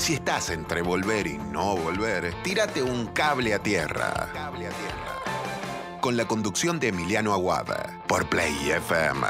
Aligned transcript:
Si 0.00 0.14
estás 0.14 0.48
entre 0.48 0.80
volver 0.80 1.26
y 1.26 1.36
no 1.36 1.76
volver, 1.76 2.32
tírate 2.42 2.82
un 2.82 3.08
cable 3.08 3.52
a 3.52 3.58
tierra. 3.58 4.30
Cable 4.32 4.66
a 4.66 4.70
tierra. 4.70 6.00
Con 6.00 6.16
la 6.16 6.24
conducción 6.26 6.80
de 6.80 6.88
Emiliano 6.88 7.34
Aguada 7.34 8.00
por 8.06 8.26
Play 8.26 8.70
FM. 8.70 9.26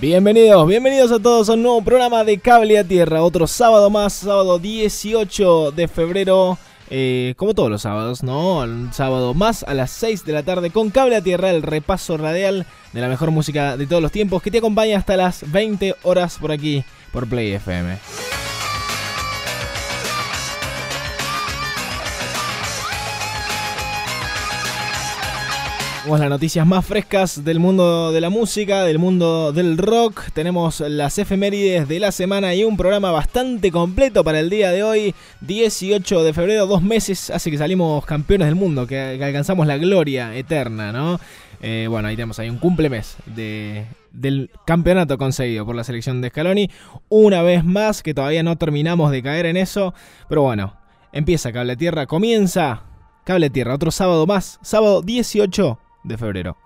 Bienvenidos, 0.00 0.66
bienvenidos 0.66 1.10
a 1.12 1.18
todos 1.18 1.48
a 1.48 1.54
un 1.54 1.62
nuevo 1.62 1.82
programa 1.82 2.22
de 2.22 2.38
Cable 2.38 2.78
a 2.78 2.84
Tierra. 2.84 3.22
Otro 3.22 3.46
sábado 3.46 3.90
más, 3.90 4.12
sábado 4.12 4.58
18 4.58 5.72
de 5.72 5.88
febrero. 5.88 6.58
Eh, 6.88 7.34
como 7.36 7.54
todos 7.54 7.70
los 7.70 7.82
sábados, 7.82 8.22
¿no? 8.22 8.58
Un 8.58 8.92
sábado 8.92 9.34
más 9.34 9.62
a 9.62 9.74
las 9.74 9.90
6 9.92 10.24
de 10.24 10.32
la 10.32 10.42
tarde 10.42 10.70
con 10.70 10.90
Cable 10.90 11.16
a 11.16 11.22
Tierra, 11.22 11.50
el 11.50 11.62
repaso 11.62 12.16
radial 12.16 12.66
de 12.92 13.00
la 13.00 13.08
mejor 13.08 13.30
música 13.30 13.76
de 13.76 13.86
todos 13.86 14.02
los 14.02 14.12
tiempos 14.12 14.42
que 14.42 14.50
te 14.50 14.58
acompaña 14.58 14.98
hasta 14.98 15.16
las 15.16 15.50
20 15.50 15.96
horas 16.02 16.38
por 16.38 16.52
aquí, 16.52 16.84
por 17.12 17.26
Play 17.26 17.52
FM. 17.52 17.98
Tenemos 26.02 26.18
las 26.18 26.30
noticias 26.30 26.66
más 26.66 26.84
frescas 26.84 27.44
del 27.44 27.60
mundo 27.60 28.10
de 28.10 28.20
la 28.20 28.28
música, 28.28 28.82
del 28.82 28.98
mundo 28.98 29.52
del 29.52 29.78
rock. 29.78 30.32
Tenemos 30.32 30.80
las 30.80 31.16
efemérides 31.16 31.86
de 31.86 32.00
la 32.00 32.10
semana 32.10 32.56
y 32.56 32.64
un 32.64 32.76
programa 32.76 33.12
bastante 33.12 33.70
completo 33.70 34.24
para 34.24 34.40
el 34.40 34.50
día 34.50 34.72
de 34.72 34.82
hoy, 34.82 35.14
18 35.42 36.24
de 36.24 36.32
febrero, 36.32 36.66
dos 36.66 36.82
meses 36.82 37.30
hace 37.30 37.52
que 37.52 37.56
salimos 37.56 38.04
campeones 38.04 38.48
del 38.48 38.56
mundo, 38.56 38.84
que, 38.84 38.98
alcanzamos 39.22 39.64
la 39.68 39.76
gloria 39.76 40.34
eterna, 40.34 40.90
¿no? 40.90 41.20
Eh, 41.60 41.86
bueno, 41.88 42.08
ahí 42.08 42.16
tenemos 42.16 42.36
ahí 42.40 42.50
un 42.50 42.58
cumplemes 42.58 43.16
de, 43.26 43.86
del 44.10 44.50
campeonato 44.66 45.16
conseguido 45.18 45.64
por 45.64 45.76
la 45.76 45.84
selección 45.84 46.20
de 46.20 46.30
Scaloni. 46.30 46.68
Una 47.10 47.42
vez 47.42 47.64
más, 47.64 48.02
que 48.02 48.12
todavía 48.12 48.42
no 48.42 48.58
terminamos 48.58 49.12
de 49.12 49.22
caer 49.22 49.46
en 49.46 49.56
eso, 49.56 49.94
pero 50.28 50.42
bueno, 50.42 50.74
empieza 51.12 51.52
Cable 51.52 51.76
Tierra, 51.76 52.06
comienza 52.06 52.82
Cable 53.22 53.50
Tierra, 53.50 53.72
otro 53.72 53.92
sábado 53.92 54.26
más, 54.26 54.58
sábado 54.62 55.02
18 55.02 55.78
de 56.02 56.16
febrero. 56.16 56.56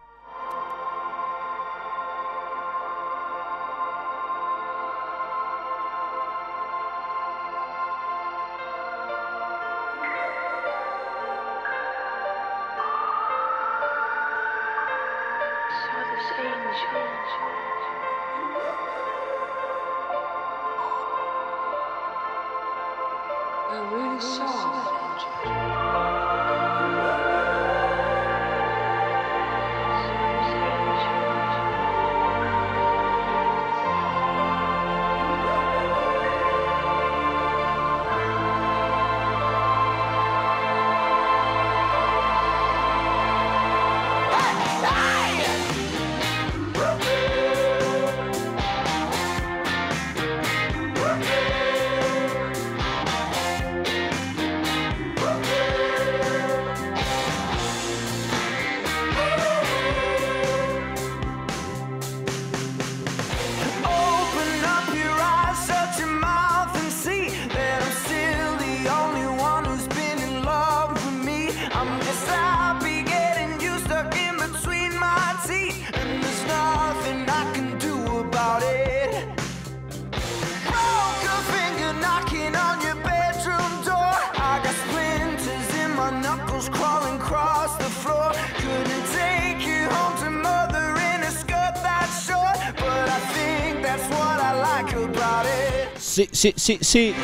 Sí, 96.47 96.55
sí, 96.57 96.79
sí, 96.81 97.15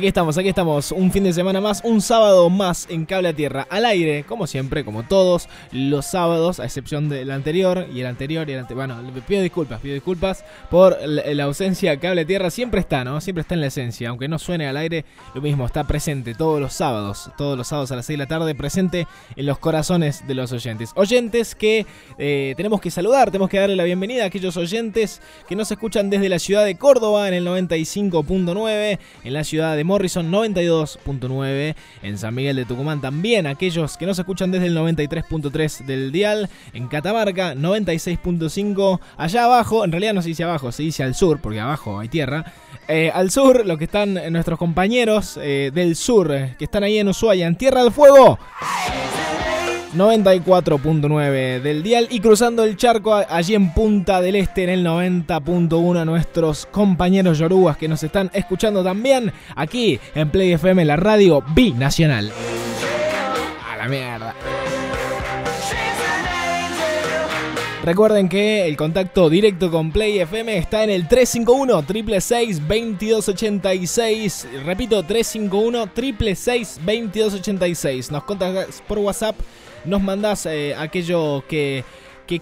Aquí 0.00 0.06
estamos, 0.06 0.38
aquí 0.38 0.48
estamos. 0.48 0.92
Un 0.92 1.12
fin 1.12 1.24
de 1.24 1.32
semana 1.34 1.60
más, 1.60 1.82
un 1.84 2.00
sábado 2.00 2.48
más 2.48 2.86
en 2.88 3.04
Cable 3.04 3.34
Tierra. 3.34 3.66
Al 3.68 3.84
aire, 3.84 4.24
como 4.24 4.46
siempre, 4.46 4.82
como 4.82 5.02
todos 5.02 5.46
los 5.72 6.06
sábados, 6.06 6.58
a 6.58 6.64
excepción 6.64 7.10
del 7.10 7.30
anterior 7.30 7.86
y 7.92 8.00
el 8.00 8.06
anterior 8.06 8.48
y 8.48 8.54
el 8.54 8.60
anterior. 8.60 8.86
Bueno, 8.86 9.22
pido 9.28 9.42
disculpas, 9.42 9.78
pido 9.82 9.92
disculpas 9.92 10.42
por 10.70 10.96
la, 11.04 11.44
ausencia. 11.44 12.00
Cable 12.00 12.24
Tierra 12.24 12.48
siempre 12.48 12.80
está, 12.80 13.04
¿no? 13.04 13.20
Siempre 13.20 13.42
está 13.42 13.52
en 13.52 13.60
la 13.60 13.66
esencia. 13.66 14.08
Aunque 14.08 14.26
no 14.26 14.38
suene 14.38 14.66
al 14.66 14.78
aire, 14.78 15.04
lo 15.34 15.42
mismo, 15.42 15.66
está 15.66 15.86
presente 15.86 16.32
todos 16.34 16.62
los 16.62 16.72
sábados. 16.72 17.30
Todos 17.36 17.58
los 17.58 17.68
sábados 17.68 17.92
a 17.92 17.96
las 17.96 18.06
6 18.06 18.18
de 18.18 18.24
la 18.24 18.26
tarde, 18.26 18.54
presente 18.54 19.06
en 19.36 19.44
los 19.44 19.58
corazones 19.58 20.26
de 20.26 20.32
los 20.32 20.50
oyentes. 20.50 20.92
Oyentes 20.94 21.54
que 21.54 21.84
eh, 22.16 22.54
tenemos 22.56 22.80
que 22.80 22.90
saludar, 22.90 23.30
tenemos 23.30 23.50
que 23.50 23.58
darle 23.58 23.76
la 23.76 23.84
bienvenida 23.84 24.22
a 24.22 24.26
aquellos 24.28 24.56
oyentes 24.56 25.20
que 25.46 25.56
nos 25.56 25.70
escuchan 25.70 26.08
desde 26.08 26.30
la 26.30 26.38
ciudad 26.38 26.64
de 26.64 26.76
Córdoba 26.76 27.28
en 27.28 27.34
el 27.34 27.46
95.9, 27.46 28.98
en 29.24 29.32
la 29.34 29.44
ciudad 29.44 29.76
de 29.76 29.89
Morrison 29.90 30.30
92.9, 30.30 31.74
en 32.04 32.16
San 32.16 32.32
Miguel 32.32 32.54
de 32.54 32.64
Tucumán 32.64 33.00
también, 33.00 33.48
aquellos 33.48 33.96
que 33.96 34.06
nos 34.06 34.20
escuchan 34.20 34.52
desde 34.52 34.66
el 34.66 34.76
93.3 34.76 35.84
del 35.84 36.12
dial, 36.12 36.48
en 36.72 36.86
Catamarca 36.86 37.56
96.5, 37.56 39.00
allá 39.16 39.46
abajo, 39.46 39.84
en 39.84 39.90
realidad 39.90 40.14
no 40.14 40.22
se 40.22 40.28
dice 40.28 40.44
abajo, 40.44 40.70
se 40.70 40.84
dice 40.84 41.02
al 41.02 41.16
sur, 41.16 41.40
porque 41.40 41.58
abajo 41.58 41.98
hay 41.98 42.06
tierra, 42.06 42.44
eh, 42.86 43.10
al 43.12 43.32
sur, 43.32 43.66
lo 43.66 43.78
que 43.78 43.86
están 43.86 44.14
nuestros 44.32 44.60
compañeros 44.60 45.36
eh, 45.42 45.72
del 45.74 45.96
sur, 45.96 46.30
eh, 46.30 46.54
que 46.56 46.66
están 46.66 46.84
ahí 46.84 46.98
en 46.98 47.08
Ushuaia, 47.08 47.48
en 47.48 47.56
Tierra 47.56 47.82
del 47.82 47.90
Fuego. 47.92 48.38
94.9 49.94 51.60
del 51.60 51.82
dial 51.82 52.06
y 52.10 52.20
cruzando 52.20 52.62
el 52.62 52.76
charco 52.76 53.14
allí 53.14 53.54
en 53.54 53.72
Punta 53.74 54.20
del 54.20 54.36
Este 54.36 54.62
en 54.62 54.70
el 54.70 54.86
90.1 54.86 56.04
nuestros 56.04 56.66
compañeros 56.66 57.38
yorugas 57.38 57.76
que 57.76 57.88
nos 57.88 58.02
están 58.02 58.30
escuchando 58.32 58.84
también 58.84 59.32
aquí 59.56 59.98
en 60.14 60.30
Play 60.30 60.52
FM, 60.52 60.84
la 60.84 60.96
radio 60.96 61.42
binacional. 61.54 62.30
A 63.68 63.76
la 63.76 63.88
mierda. 63.88 64.34
Recuerden 67.82 68.28
que 68.28 68.66
el 68.68 68.76
contacto 68.76 69.30
directo 69.30 69.70
con 69.70 69.90
Play 69.90 70.18
FM 70.18 70.58
está 70.58 70.84
en 70.84 70.90
el 70.90 71.08
351 71.08 71.80
666 71.80 72.60
2286. 72.60 74.48
Repito, 74.66 75.02
351 75.02 75.84
666 75.94 76.76
2286. 76.76 78.10
Nos 78.10 78.24
contactas 78.24 78.82
por 78.86 78.98
WhatsApp 78.98 79.34
nos 79.84 80.02
mandás 80.02 80.46
eh, 80.46 80.74
aquello 80.76 81.44
que, 81.48 81.84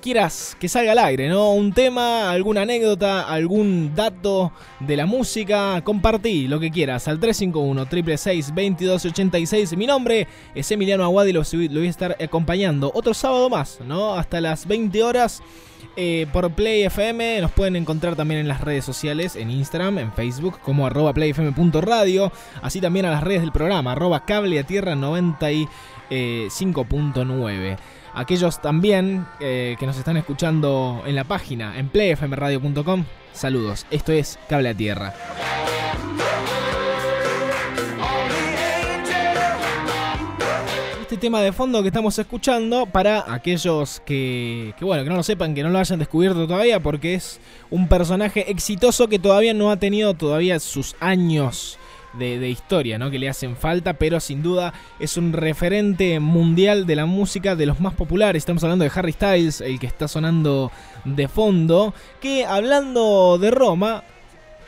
quieras 0.02 0.55
que 0.61 0.69
salga 0.69 0.93
al 0.93 0.99
aire, 0.99 1.29
¿no? 1.29 1.52
Un 1.52 1.73
tema, 1.73 2.31
alguna 2.31 2.62
anécdota, 2.62 3.23
algún 3.23 3.94
dato 3.94 4.52
de 4.81 4.96
la 4.96 5.06
música, 5.06 5.81
compartí 5.82 6.46
lo 6.46 6.61
que 6.61 6.70
quieras 6.70 7.08
al 7.08 7.19
351 7.19 7.85
666 7.90 8.49
2286. 8.49 9.76
Mi 9.79 9.87
nombre 9.87 10.26
es 10.55 10.70
Emiliano 10.70 11.05
Aguadi 11.05 11.31
y 11.31 11.32
lo, 11.32 11.43
voy 11.43 11.87
a 11.87 11.90
estar 11.90 12.17
acompañando 12.23 12.90
otro 12.94 13.14
sábado 13.14 13.49
más, 13.49 13.79
¿no? 13.87 14.14
Hasta 14.14 14.40
las 14.40 14.67
20 14.67 15.02
horas. 15.02 15.43
Eh, 16.00 16.29
por 16.32 16.52
Play 16.52 16.85
FM. 16.85 17.40
Nos 17.40 17.50
pueden 17.50 17.75
encontrar 17.75 18.14
también 18.14 18.40
en 18.40 18.46
las 18.46 18.61
redes 18.61 18.85
sociales, 18.85 19.35
en 19.35 19.50
Instagram, 19.50 19.99
en 19.99 20.12
Facebook, 20.12 20.61
como 20.61 20.87
arroba 20.87 21.12
playfm.radio. 21.12 22.31
Así 22.62 22.81
también 22.81 23.06
a 23.06 23.11
las 23.11 23.25
redes 23.25 23.40
del 23.40 23.50
programa, 23.50 23.93
arroba 23.93 24.25
cable 24.25 24.61
a 24.61 24.62
tierra 24.62 24.94
90 24.94 25.49
5.9. 25.50 25.69
Eh, 26.10 26.49
Aquellos 28.14 28.60
también 28.60 29.26
eh, 29.38 29.76
que 29.78 29.87
nos 29.87 29.96
están 29.96 30.16
escuchando 30.16 31.02
en 31.06 31.14
la 31.14 31.25
página, 31.25 31.78
en 31.78 31.88
playfmradio.com, 31.88 33.05
saludos. 33.32 33.87
Esto 33.90 34.12
es 34.12 34.38
Cable 34.49 34.70
a 34.70 34.75
Tierra. 34.75 35.14
Este 41.00 41.16
tema 41.16 41.40
de 41.40 41.52
fondo 41.52 41.81
que 41.82 41.88
estamos 41.88 42.19
escuchando 42.19 42.87
para 42.87 43.32
aquellos 43.32 44.00
que, 44.04 44.75
que, 44.78 44.84
bueno 44.84 45.04
que 45.04 45.11
no 45.11 45.16
lo 45.16 45.22
sepan 45.22 45.54
que 45.54 45.62
no 45.62 45.70
lo 45.70 45.78
hayan 45.78 45.99
descubierto 45.99 46.46
todavía 46.46 46.81
porque 46.81 47.14
es 47.14 47.40
un 47.70 47.88
personaje 47.88 48.50
exitoso 48.50 49.08
que 49.08 49.19
todavía 49.19 49.54
no 49.54 49.70
ha 49.70 49.78
tenido 49.78 50.12
todavía 50.14 50.61
sus 50.61 50.96
años 51.00 51.78
de, 52.14 52.49
historia, 52.49 52.99
¿no? 52.99 53.10
Que 53.10 53.19
le 53.19 53.28
hacen 53.28 53.56
falta, 53.56 53.94
pero 53.94 54.20
sin 54.20 54.43
duda 54.43 54.72
es 54.99 55.16
un 55.16 55.32
referente 55.32 56.20
mundial 56.20 56.87
de 56.87 56.96
la 56.96 57.06
música 57.06 57.56
de 57.56 57.66
los 57.66 57.81
más 57.81 57.94
populares. 57.94 58.40
Estamos 58.40 58.62
hablando 58.64 58.84
de 58.84 58.90
Harry 58.94 59.12
Styles, 59.12 59.60
el 59.60 59.78
que 59.78 59.87
está 59.87 60.08
sonando 60.08 60.70
de 61.05 61.28
fondo. 61.28 61.94
Que 62.20 62.44
hablando 62.44 63.38
de 63.38 63.50
Roma, 63.50 64.05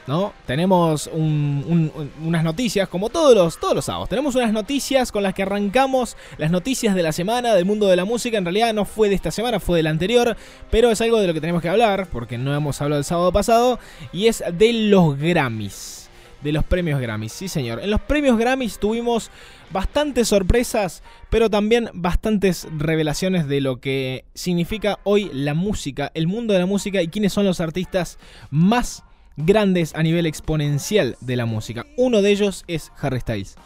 ¿no? 0.07 0.33
Tenemos 0.47 1.09
unas 1.13 2.45
noticias, 2.45 2.89
como 2.89 3.11
todos 3.11 3.35
los, 3.35 3.59
todos 3.59 3.75
los 3.75 3.85
sábados. 3.85 4.09
Tenemos 4.09 4.35
unas 4.35 4.53
noticias 4.53 5.13
con 5.13 5.23
las 5.23 5.35
que 5.35 5.43
arrancamos 5.43 6.17
las 6.39 6.51
noticias 6.51 6.95
de 6.95 7.03
la 7.03 7.13
semana 7.13 7.55
del 7.55 7.65
mundo 7.65 7.87
de 7.87 7.97
la 7.97 8.05
música. 8.05 8.39
En 8.39 8.45
realidad 8.45 8.75
no 8.75 8.85
fue 8.85 9.09
de 9.09 9.15
esta 9.15 9.31
semana, 9.31 9.61
fue 9.61 9.79
de 9.79 9.83
la 9.85 9.91
anterior, 9.91 10.37
pero 10.71 10.91
es 10.91 11.01
algo 11.01 11.21
de 11.21 11.27
lo 11.27 11.35
que 11.35 11.41
tenemos 11.41 11.63
que 11.63 11.69
hablar, 11.69 12.09
porque 12.13 12.39
no 12.39 12.55
hemos 12.55 12.81
hablado 12.81 12.99
el 12.99 13.05
sábado 13.05 13.33
pasado, 13.33 13.79
y 14.13 14.27
es 14.27 14.43
de 14.53 14.73
los 14.73 15.19
Grammys 15.19 16.00
de 16.43 16.53
los 16.53 16.65
premios 16.65 17.01
Grammys. 17.01 17.33
Sí, 17.33 17.49
señor. 17.49 17.81
En 17.81 17.91
los 17.91 18.01
premios 18.01 18.39
Grammys 18.39 18.79
tuvimos 18.79 19.31
bastantes 19.71 20.29
sorpresas, 20.29 21.03
pero 21.29 21.51
también 21.51 21.91
bastantes 21.95 22.69
revelaciones 22.77 23.47
de 23.47 23.61
lo 23.61 23.81
que 23.81 24.25
significa 24.35 24.99
hoy 25.05 25.31
la 25.33 25.55
música, 25.55 26.11
el 26.15 26.27
mundo 26.27 26.53
de 26.53 26.61
la 26.61 26.67
música 26.67 27.03
y 27.03 27.09
quiénes 27.09 27.33
son 27.33 27.47
los 27.47 27.61
artistas 27.61 28.19
más 28.51 29.05
grandes 29.37 29.95
a 29.95 30.03
nivel 30.03 30.27
exponencial 30.27 31.17
de 31.21 31.37
la 31.37 31.47
música. 31.47 31.87
Uno 31.97 32.23
de 32.23 32.31
ellos 32.31 32.65
es 32.67 32.93
Harry 33.01 33.21
Styles. 33.21 33.57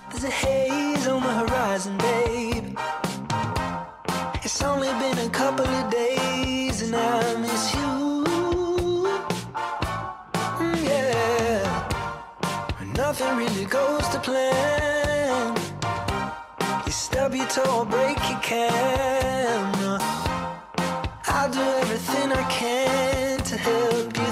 Really 13.65 13.71
goes 13.71 14.09
to 14.09 14.19
plan. 14.21 15.57
You 16.87 16.93
stub 16.93 17.35
your 17.35 17.47
toe, 17.47 17.85
break 17.85 18.19
your 18.29 18.41
camera. 18.41 19.99
I'll 21.27 21.51
do 21.51 21.61
everything 21.61 22.33
I 22.33 22.43
can 22.51 23.39
to 23.39 23.57
help 23.57 24.17
you 24.17 24.24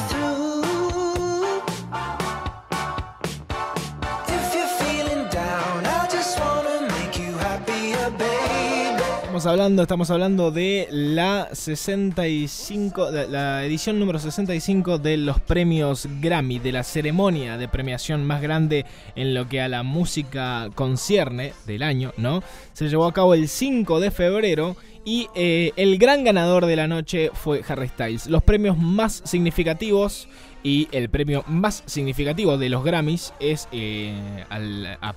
Estamos 9.42 9.58
hablando, 9.58 9.82
estamos 9.82 10.10
hablando 10.12 10.50
de 10.52 10.86
la 10.92 11.48
65, 11.50 13.10
la 13.28 13.64
edición 13.64 13.98
número 13.98 14.20
65 14.20 14.98
de 14.98 15.16
los 15.16 15.40
premios 15.40 16.06
Grammy, 16.20 16.60
de 16.60 16.70
la 16.70 16.84
ceremonia 16.84 17.58
de 17.58 17.66
premiación 17.66 18.24
más 18.24 18.40
grande 18.40 18.86
en 19.16 19.34
lo 19.34 19.48
que 19.48 19.60
a 19.60 19.68
la 19.68 19.82
música 19.82 20.70
concierne 20.76 21.54
del 21.66 21.82
año, 21.82 22.12
¿no? 22.18 22.40
Se 22.72 22.88
llevó 22.88 23.04
a 23.04 23.12
cabo 23.12 23.34
el 23.34 23.48
5 23.48 23.98
de 23.98 24.12
febrero 24.12 24.76
y 25.04 25.26
eh, 25.34 25.72
el 25.74 25.98
gran 25.98 26.22
ganador 26.22 26.66
de 26.66 26.76
la 26.76 26.86
noche 26.86 27.32
fue 27.34 27.62
Harry 27.66 27.88
Styles. 27.88 28.28
Los 28.28 28.44
premios 28.44 28.78
más 28.78 29.22
significativos 29.24 30.28
y 30.62 30.88
el 30.92 31.08
premio 31.10 31.44
más 31.46 31.82
significativo 31.86 32.56
de 32.56 32.68
los 32.68 32.84
Grammys 32.84 33.34
es 33.40 33.68
eh, 33.72 34.44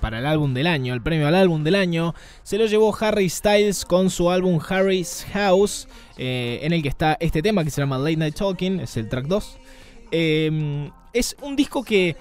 para 0.00 0.18
el 0.18 0.26
álbum 0.26 0.54
del 0.54 0.66
año. 0.66 0.94
El 0.94 1.02
premio 1.02 1.28
al 1.28 1.34
álbum 1.34 1.62
del 1.62 1.76
año 1.76 2.14
se 2.42 2.58
lo 2.58 2.66
llevó 2.66 2.96
Harry 2.98 3.28
Styles 3.28 3.84
con 3.84 4.10
su 4.10 4.30
álbum 4.30 4.60
Harry's 4.68 5.26
House, 5.32 5.88
eh, 6.18 6.60
en 6.62 6.72
el 6.72 6.82
que 6.82 6.88
está 6.88 7.16
este 7.20 7.42
tema 7.42 7.64
que 7.64 7.70
se 7.70 7.80
llama 7.80 7.98
Late 7.98 8.16
Night 8.16 8.34
Talking, 8.34 8.80
es 8.80 8.96
el 8.96 9.08
track 9.08 9.26
2. 9.26 9.58
es 10.10 11.36
un 11.42 11.56
disco 11.56 11.82
que 11.84 12.16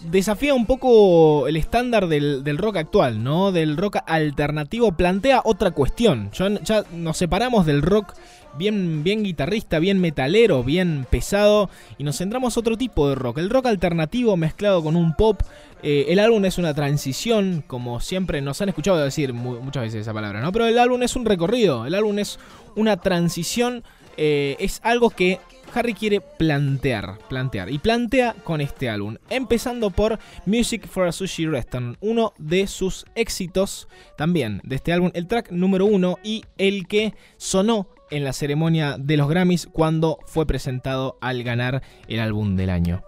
desafía 0.00 0.54
un 0.54 0.66
poco 0.66 1.48
el 1.48 1.56
estándar 1.56 2.08
del, 2.08 2.58
rock 2.58 2.76
actual, 2.76 3.22
¿no? 3.22 3.52
Del 3.52 3.76
rock 3.76 3.98
alternativo, 4.06 4.92
plantea 4.92 5.42
otra 5.44 5.70
cuestión. 5.70 6.30
Ya, 6.32 6.84
nos 6.92 7.16
separamos 7.16 7.66
del 7.66 7.82
rock 7.82 8.14
bien, 8.56 9.02
bien 9.04 9.22
guitarrista, 9.22 9.78
bien 9.78 10.00
metalero, 10.00 10.62
bien 10.64 11.06
pesado, 11.10 11.70
y 11.98 12.04
nos 12.04 12.18
centramos 12.18 12.56
otro 12.56 12.76
tipo 12.76 13.08
de 13.08 13.14
rock. 13.14 13.38
El 13.38 13.50
rock 13.50 13.66
alternativo 13.66 14.36
mezclado 14.36 14.82
con 14.82 14.96
un 14.96 15.14
pop. 15.14 15.42
Eh, 15.82 16.06
el 16.08 16.18
álbum 16.18 16.44
es 16.44 16.58
una 16.58 16.74
transición, 16.74 17.62
como 17.66 18.00
siempre 18.00 18.40
nos 18.40 18.60
han 18.60 18.68
escuchado 18.68 18.98
decir 18.98 19.32
muchas 19.32 19.84
veces 19.84 20.02
esa 20.02 20.12
palabra, 20.12 20.40
¿no? 20.40 20.50
Pero 20.50 20.66
el 20.66 20.78
álbum 20.78 21.02
es 21.02 21.14
un 21.14 21.24
recorrido, 21.24 21.86
el 21.86 21.94
álbum 21.94 22.18
es 22.18 22.38
una 22.74 22.96
transición, 22.96 23.84
eh, 24.16 24.56
es 24.58 24.80
algo 24.82 25.10
que 25.10 25.38
Harry 25.74 25.94
quiere 25.94 26.20
plantear, 26.20 27.18
plantear 27.28 27.70
y 27.70 27.78
plantea 27.78 28.34
con 28.44 28.60
este 28.60 28.88
álbum, 28.88 29.16
empezando 29.30 29.90
por 29.90 30.18
Music 30.46 30.86
for 30.86 31.06
a 31.06 31.12
Sushi 31.12 31.46
Restaurant, 31.46 31.96
uno 32.00 32.32
de 32.38 32.66
sus 32.66 33.04
éxitos 33.14 33.88
también 34.16 34.60
de 34.64 34.76
este 34.76 34.92
álbum, 34.92 35.10
el 35.14 35.26
track 35.26 35.50
número 35.50 35.86
uno 35.86 36.18
y 36.22 36.44
el 36.56 36.86
que 36.86 37.14
sonó 37.36 37.88
en 38.10 38.24
la 38.24 38.32
ceremonia 38.32 38.96
de 38.98 39.16
los 39.16 39.28
Grammys 39.28 39.66
cuando 39.66 40.18
fue 40.26 40.46
presentado 40.46 41.18
al 41.20 41.42
ganar 41.42 41.82
el 42.08 42.20
álbum 42.20 42.56
del 42.56 42.70
año. 42.70 43.02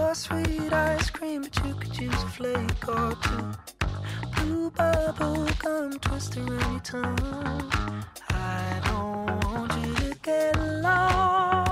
your 0.00 0.14
sweet 0.14 0.72
ice 0.72 1.10
cream, 1.10 1.42
but 1.42 1.66
you 1.66 1.74
could 1.74 1.96
use 2.00 2.22
a 2.22 2.28
flake 2.28 2.88
or 2.88 3.14
two. 3.22 3.52
Blue 4.36 4.70
bubble 4.70 5.46
gum 5.62 5.98
twisted 5.98 6.48
around 6.48 6.72
your 6.72 6.80
tongue. 6.80 7.72
I 8.30 8.80
don't 8.86 9.44
want 9.44 9.72
you 9.82 9.94
to 9.94 10.18
get 10.22 10.56
lost. 10.82 11.69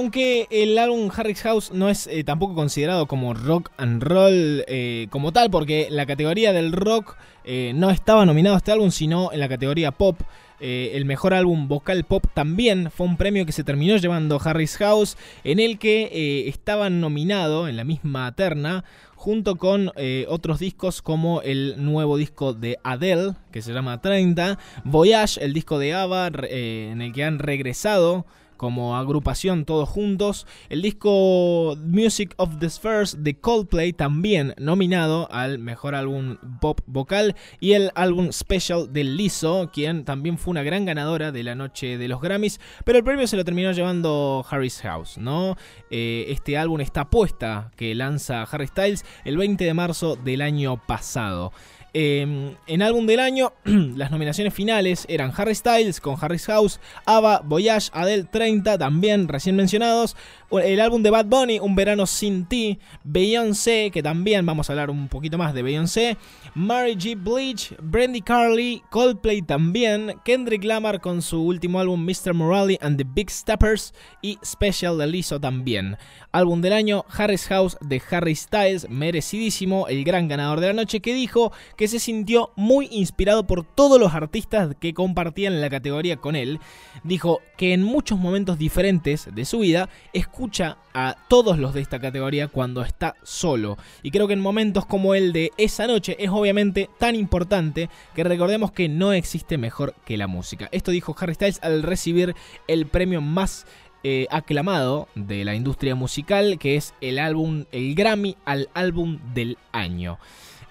Aunque 0.00 0.46
el 0.50 0.78
álbum 0.78 1.10
Harry's 1.14 1.42
House 1.42 1.72
no 1.74 1.90
es 1.90 2.06
eh, 2.06 2.24
tampoco 2.24 2.54
considerado 2.54 3.04
como 3.04 3.34
rock 3.34 3.70
and 3.76 4.02
roll 4.02 4.64
eh, 4.66 5.08
como 5.10 5.30
tal, 5.30 5.50
porque 5.50 5.88
la 5.90 6.06
categoría 6.06 6.54
del 6.54 6.72
rock 6.72 7.18
eh, 7.44 7.72
no 7.74 7.90
estaba 7.90 8.24
nominado 8.24 8.56
este 8.56 8.72
álbum, 8.72 8.92
sino 8.92 9.30
en 9.30 9.40
la 9.40 9.48
categoría 9.50 9.92
pop. 9.92 10.18
el 10.58 11.04
mejor 11.04 11.34
álbum 11.34 11.68
vocal 11.68 12.04
pop 12.04 12.24
también 12.32 12.90
fue 12.90 13.06
un 13.06 13.18
premio 13.18 13.44
que 13.44 13.52
se 13.52 13.62
terminó 13.62 13.94
llevando 13.98 14.40
Harry's 14.42 14.78
House, 14.78 15.18
en 15.44 15.60
el 15.60 15.78
que 15.78 16.48
estaban 16.48 17.02
nominado 17.02 17.68
en 17.68 17.76
la 17.76 17.84
misma 17.84 18.34
terna 18.34 18.84
junto 19.16 19.56
con 19.56 19.92
otros 20.28 20.60
discos 20.60 21.02
como 21.02 21.42
el 21.42 21.74
nuevo 21.76 22.16
disco 22.16 22.54
de 22.54 22.78
Adele, 22.84 23.34
que 23.52 23.60
se 23.60 23.74
llama 23.74 24.00
30, 24.00 24.58
Voyage, 24.84 25.44
el 25.44 25.52
disco 25.52 25.78
de 25.78 25.92
ABBA, 25.92 26.30
en 26.48 27.02
el 27.02 27.12
que 27.12 27.24
han 27.24 27.38
regresado 27.38 28.24
como 28.60 28.94
agrupación 28.94 29.64
todos 29.64 29.88
juntos. 29.88 30.46
El 30.68 30.82
disco 30.82 31.78
Music 31.82 32.34
of 32.36 32.58
the 32.58 32.68
Spheres 32.68 33.24
de 33.24 33.40
Coldplay 33.40 33.94
también 33.94 34.52
nominado 34.58 35.32
al 35.32 35.58
mejor 35.58 35.94
álbum 35.94 36.36
pop 36.60 36.78
vocal 36.84 37.36
y 37.58 37.72
el 37.72 37.90
álbum 37.94 38.32
special 38.32 38.92
de 38.92 39.04
Lizzo, 39.04 39.70
quien 39.72 40.04
también 40.04 40.36
fue 40.36 40.50
una 40.50 40.62
gran 40.62 40.84
ganadora 40.84 41.32
de 41.32 41.42
la 41.42 41.54
noche 41.54 41.96
de 41.96 42.06
los 42.06 42.20
Grammys, 42.20 42.60
pero 42.84 42.98
el 42.98 43.04
premio 43.04 43.26
se 43.26 43.38
lo 43.38 43.46
terminó 43.46 43.72
llevando 43.72 44.44
Harry's 44.50 44.82
House, 44.82 45.16
¿no? 45.16 45.56
Eh, 45.90 46.26
este 46.28 46.58
álbum 46.58 46.82
está 46.82 47.08
puesta 47.08 47.70
que 47.76 47.94
lanza 47.94 48.42
Harry 48.42 48.66
Styles 48.66 49.06
el 49.24 49.38
20 49.38 49.64
de 49.64 49.72
marzo 49.72 50.16
del 50.16 50.42
año 50.42 50.86
pasado. 50.86 51.50
Em, 51.92 52.54
en 52.68 52.82
álbum 52.82 53.06
del 53.06 53.18
año, 53.18 53.52
las 53.64 54.10
nominaciones 54.10 54.54
finales 54.54 55.06
eran 55.08 55.32
Harry 55.36 55.54
Styles 55.54 56.00
con 56.00 56.16
Harry's 56.20 56.46
House, 56.46 56.80
ABBA, 57.04 57.42
Voyage, 57.44 57.90
Adele 57.92 58.24
30, 58.24 58.78
también 58.78 59.26
recién 59.26 59.56
mencionados, 59.56 60.16
el 60.52 60.80
álbum 60.80 61.02
de 61.02 61.10
Bad 61.10 61.26
Bunny, 61.26 61.58
Un 61.58 61.74
Verano 61.74 62.06
Sin 62.06 62.46
Ti, 62.46 62.78
Beyoncé, 63.02 63.90
que 63.92 64.02
también 64.02 64.46
vamos 64.46 64.68
a 64.68 64.72
hablar 64.72 64.90
un 64.90 65.08
poquito 65.08 65.36
más 65.36 65.52
de 65.52 65.62
Beyoncé, 65.62 66.16
Mary 66.54 66.96
G. 66.96 67.16
Bleach, 67.16 67.74
Brandy 67.80 68.20
Carly, 68.20 68.82
Coldplay 68.90 69.42
también, 69.42 70.14
Kendrick 70.24 70.64
Lamar 70.64 71.00
con 71.00 71.22
su 71.22 71.42
último 71.42 71.78
álbum 71.78 72.04
Mr. 72.04 72.34
Morale 72.34 72.78
and 72.80 72.98
the 72.98 73.04
Big 73.04 73.30
Steppers 73.30 73.94
y 74.20 74.38
Special 74.44 74.98
de 74.98 75.06
Lizzo 75.06 75.40
también. 75.40 75.96
Álbum 76.32 76.60
del 76.60 76.72
año, 76.72 77.04
Harry's 77.08 77.46
House 77.46 77.76
de 77.80 78.02
Harry 78.10 78.34
Styles, 78.34 78.88
merecidísimo, 78.88 79.86
el 79.88 80.04
gran 80.04 80.28
ganador 80.28 80.60
de 80.60 80.68
la 80.68 80.72
noche, 80.72 81.00
que 81.00 81.14
dijo 81.14 81.52
que 81.76 81.88
se 81.88 81.98
sintió 81.98 82.52
muy 82.56 82.88
inspirado 82.90 83.46
por 83.46 83.64
todos 83.64 84.00
los 84.00 84.14
artistas 84.14 84.74
que 84.80 84.94
compartían 84.94 85.60
la 85.60 85.70
categoría 85.70 86.16
con 86.16 86.36
él. 86.36 86.60
Dijo 87.04 87.40
que 87.56 87.72
en 87.72 87.82
muchos 87.82 88.18
momentos 88.18 88.58
diferentes 88.58 89.28
de 89.34 89.44
su 89.44 89.60
vida 89.60 89.88
escucha 90.12 90.78
a 90.94 91.16
todos 91.28 91.58
los 91.58 91.74
de 91.74 91.80
esta 91.80 92.00
categoría 92.00 92.48
cuando 92.48 92.82
está 92.82 93.14
solo. 93.22 93.76
Y 94.02 94.10
creo 94.10 94.26
que 94.26 94.32
en 94.34 94.40
momentos 94.40 94.86
como 94.86 95.14
el 95.14 95.32
de 95.32 95.52
esa 95.56 95.86
noche 95.86 96.16
es 96.18 96.30
obviamente 96.40 96.88
tan 96.98 97.14
importante 97.14 97.88
que 98.14 98.24
recordemos 98.24 98.72
que 98.72 98.88
no 98.88 99.12
existe 99.12 99.58
mejor 99.58 99.94
que 100.04 100.16
la 100.16 100.26
música. 100.26 100.68
Esto 100.72 100.90
dijo 100.90 101.14
Harry 101.18 101.34
Styles 101.34 101.60
al 101.62 101.82
recibir 101.82 102.34
el 102.68 102.86
premio 102.86 103.20
más 103.20 103.66
eh, 104.02 104.26
aclamado 104.30 105.08
de 105.14 105.44
la 105.44 105.54
industria 105.54 105.94
musical, 105.94 106.58
que 106.58 106.76
es 106.76 106.94
el 107.02 107.18
álbum, 107.18 107.66
el 107.70 107.94
Grammy 107.94 108.36
al 108.46 108.70
álbum 108.72 109.18
del 109.34 109.58
año. 109.72 110.18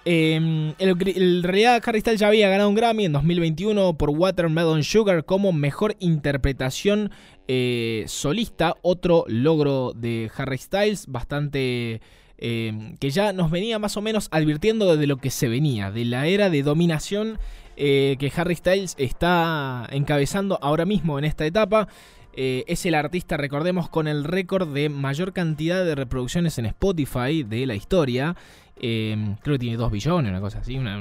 Eh, 0.04 0.34
en 0.78 1.42
realidad, 1.42 1.82
Harry 1.84 2.00
Styles 2.00 2.20
ya 2.20 2.28
había 2.28 2.48
ganado 2.48 2.68
un 2.68 2.74
Grammy 2.74 3.04
en 3.04 3.12
2021 3.12 3.94
por 3.94 4.10
Watermelon 4.10 4.82
Sugar 4.82 5.24
como 5.24 5.52
mejor 5.52 5.94
interpretación 6.00 7.10
eh, 7.46 8.04
solista. 8.06 8.74
Otro 8.82 9.24
logro 9.28 9.92
de 9.94 10.30
Harry 10.36 10.58
Styles, 10.58 11.06
bastante. 11.06 12.00
Em, 12.42 12.96
que 12.96 13.10
ya 13.10 13.34
nos 13.34 13.50
venía 13.50 13.78
más 13.78 13.98
o 13.98 14.00
menos 14.00 14.28
advirtiendo 14.30 14.96
de 14.96 15.06
lo 15.06 15.18
que 15.18 15.28
se 15.28 15.46
venía, 15.46 15.90
de 15.90 16.06
la 16.06 16.26
era 16.26 16.48
de 16.48 16.62
dominación 16.62 17.38
eh, 17.76 18.16
que 18.18 18.32
Harry 18.34 18.56
Styles 18.56 18.94
está 18.98 19.86
encabezando 19.90 20.58
ahora 20.62 20.86
mismo 20.86 21.18
en 21.18 21.26
esta 21.26 21.44
etapa. 21.44 21.88
Eh, 22.32 22.64
es 22.66 22.86
el 22.86 22.94
artista, 22.94 23.36
recordemos, 23.36 23.90
con 23.90 24.08
el 24.08 24.24
récord 24.24 24.72
de 24.72 24.88
mayor 24.88 25.34
cantidad 25.34 25.84
de 25.84 25.94
reproducciones 25.94 26.56
en 26.56 26.64
Spotify 26.64 27.42
de 27.42 27.66
la 27.66 27.74
historia. 27.74 28.34
Creo 28.80 29.36
que 29.44 29.58
tiene 29.58 29.76
2 29.76 29.92
billones, 29.92 30.30
una 30.30 30.40
cosa 30.40 30.60
así. 30.60 30.78
Una, 30.78 30.98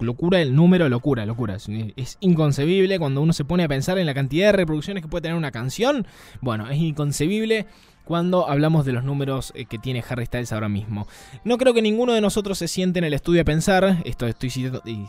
locura, 0.00 0.42
el 0.42 0.54
número, 0.54 0.90
locura, 0.90 1.24
locura. 1.24 1.56
Es, 1.96 2.18
inconcebible 2.20 2.98
cuando 2.98 3.22
uno 3.22 3.32
se 3.32 3.46
pone 3.46 3.64
a 3.64 3.68
pensar 3.68 3.96
en 3.96 4.04
la 4.04 4.12
cantidad 4.12 4.48
de 4.48 4.52
reproducciones 4.52 5.02
que 5.02 5.08
puede 5.08 5.22
tener 5.22 5.38
una 5.38 5.50
canción. 5.50 6.06
Bueno, 6.42 6.68
es 6.68 6.76
inconcebible 6.76 7.66
cuando 8.06 8.48
hablamos 8.48 8.86
de 8.86 8.92
los 8.92 9.04
números 9.04 9.52
eh, 9.56 9.66
que 9.66 9.78
tiene 9.78 10.02
Harry 10.08 10.26
Styles 10.26 10.52
ahora 10.52 10.68
mismo. 10.68 11.06
No 11.44 11.58
creo 11.58 11.74
que 11.74 11.82
ninguno 11.82 12.12
de 12.14 12.20
nosotros 12.20 12.56
se 12.56 12.68
siente 12.68 13.00
en 13.00 13.04
el 13.04 13.12
estudio 13.12 13.42
a 13.42 13.44
pensar, 13.44 13.98
esto 14.04 14.26
estoy 14.26 14.48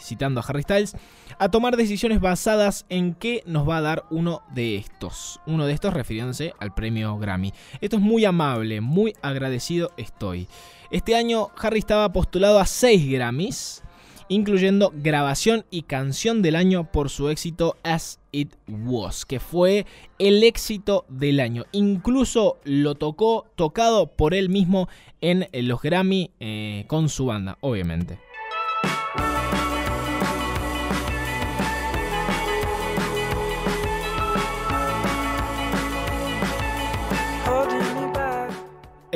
citando 0.01 0.41
a 0.41 0.43
Harry 0.43 0.63
Styles, 0.63 0.97
a 1.37 1.49
tomar 1.49 1.77
decisiones 1.77 2.19
basadas 2.19 2.85
en 2.89 3.13
qué 3.13 3.43
nos 3.45 3.69
va 3.69 3.77
a 3.77 3.81
dar 3.81 4.05
uno 4.09 4.41
de 4.53 4.77
estos. 4.77 5.39
Uno 5.45 5.67
de 5.67 5.73
estos 5.73 5.93
refiriéndose 5.93 6.53
al 6.59 6.73
premio 6.73 7.17
Grammy. 7.19 7.53
Esto 7.81 7.97
es 7.97 8.01
muy 8.01 8.25
amable, 8.25 8.81
muy 8.81 9.13
agradecido 9.21 9.91
estoy. 9.95 10.47
Este 10.89 11.15
año 11.15 11.49
Harry 11.61 11.79
estaba 11.79 12.11
postulado 12.11 12.59
a 12.59 12.65
6 12.65 13.11
Grammys, 13.11 13.83
incluyendo 14.29 14.91
grabación 14.95 15.65
y 15.69 15.83
canción 15.83 16.41
del 16.41 16.55
año 16.55 16.91
por 16.91 17.09
su 17.09 17.29
éxito 17.29 17.77
As 17.83 18.19
It 18.31 18.53
Was, 18.67 19.25
que 19.25 19.39
fue 19.39 19.85
el 20.19 20.43
éxito 20.43 21.05
del 21.09 21.39
año. 21.39 21.65
Incluso 21.71 22.57
lo 22.63 22.95
tocó, 22.95 23.45
tocado 23.55 24.07
por 24.07 24.33
él 24.33 24.49
mismo 24.49 24.89
en 25.21 25.47
los 25.53 25.81
Grammy 25.81 26.31
eh, 26.39 26.85
con 26.87 27.09
su 27.09 27.25
banda, 27.25 27.57
obviamente. 27.61 28.19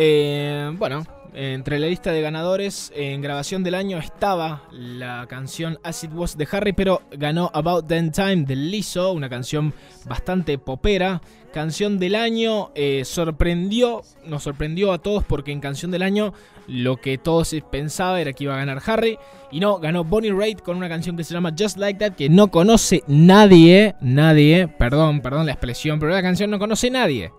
Eh, 0.03 0.71
bueno, 0.77 1.03
entre 1.33 1.79
la 1.79 1.87
lista 1.87 2.11
de 2.11 2.21
ganadores 2.21 2.91
en 2.95 3.21
grabación 3.21 3.63
del 3.63 3.75
año 3.75 3.97
estaba 3.97 4.63
la 4.71 5.25
canción 5.29 5.79
As 5.83 6.03
It 6.03 6.11
Was 6.13 6.37
de 6.37 6.47
Harry, 6.51 6.73
pero 6.73 7.01
ganó 7.11 7.49
About 7.53 7.87
Then 7.87 8.11
Time 8.11 8.43
de 8.43 8.55
Lizzo, 8.55 9.13
una 9.13 9.29
canción 9.29 9.73
bastante 10.05 10.57
popera. 10.57 11.21
Canción 11.53 11.99
del 11.99 12.15
año 12.15 12.71
eh, 12.75 13.03
sorprendió, 13.05 14.01
nos 14.25 14.43
sorprendió 14.43 14.93
a 14.93 14.99
todos 14.99 15.23
porque 15.23 15.51
en 15.51 15.59
canción 15.59 15.91
del 15.91 16.01
año 16.01 16.33
lo 16.67 16.97
que 16.97 17.17
todos 17.17 17.53
pensaban 17.69 18.21
era 18.21 18.33
que 18.33 18.45
iba 18.45 18.53
a 18.53 18.57
ganar 18.57 18.81
Harry 18.85 19.17
y 19.51 19.59
no, 19.59 19.77
ganó 19.79 20.03
Bonnie 20.03 20.31
Raitt 20.31 20.61
con 20.61 20.77
una 20.77 20.87
canción 20.87 21.17
que 21.17 21.23
se 21.23 21.33
llama 21.33 21.53
Just 21.57 21.77
Like 21.77 21.99
That 21.99 22.15
que 22.15 22.29
no 22.29 22.49
conoce 22.49 23.03
nadie, 23.07 23.95
nadie, 23.99 24.67
perdón, 24.67 25.21
perdón 25.21 25.45
la 25.45 25.53
expresión, 25.53 25.99
pero 25.99 26.11
la 26.11 26.21
canción 26.21 26.49
no 26.49 26.59
conoce 26.59 26.89
nadie. 26.89 27.31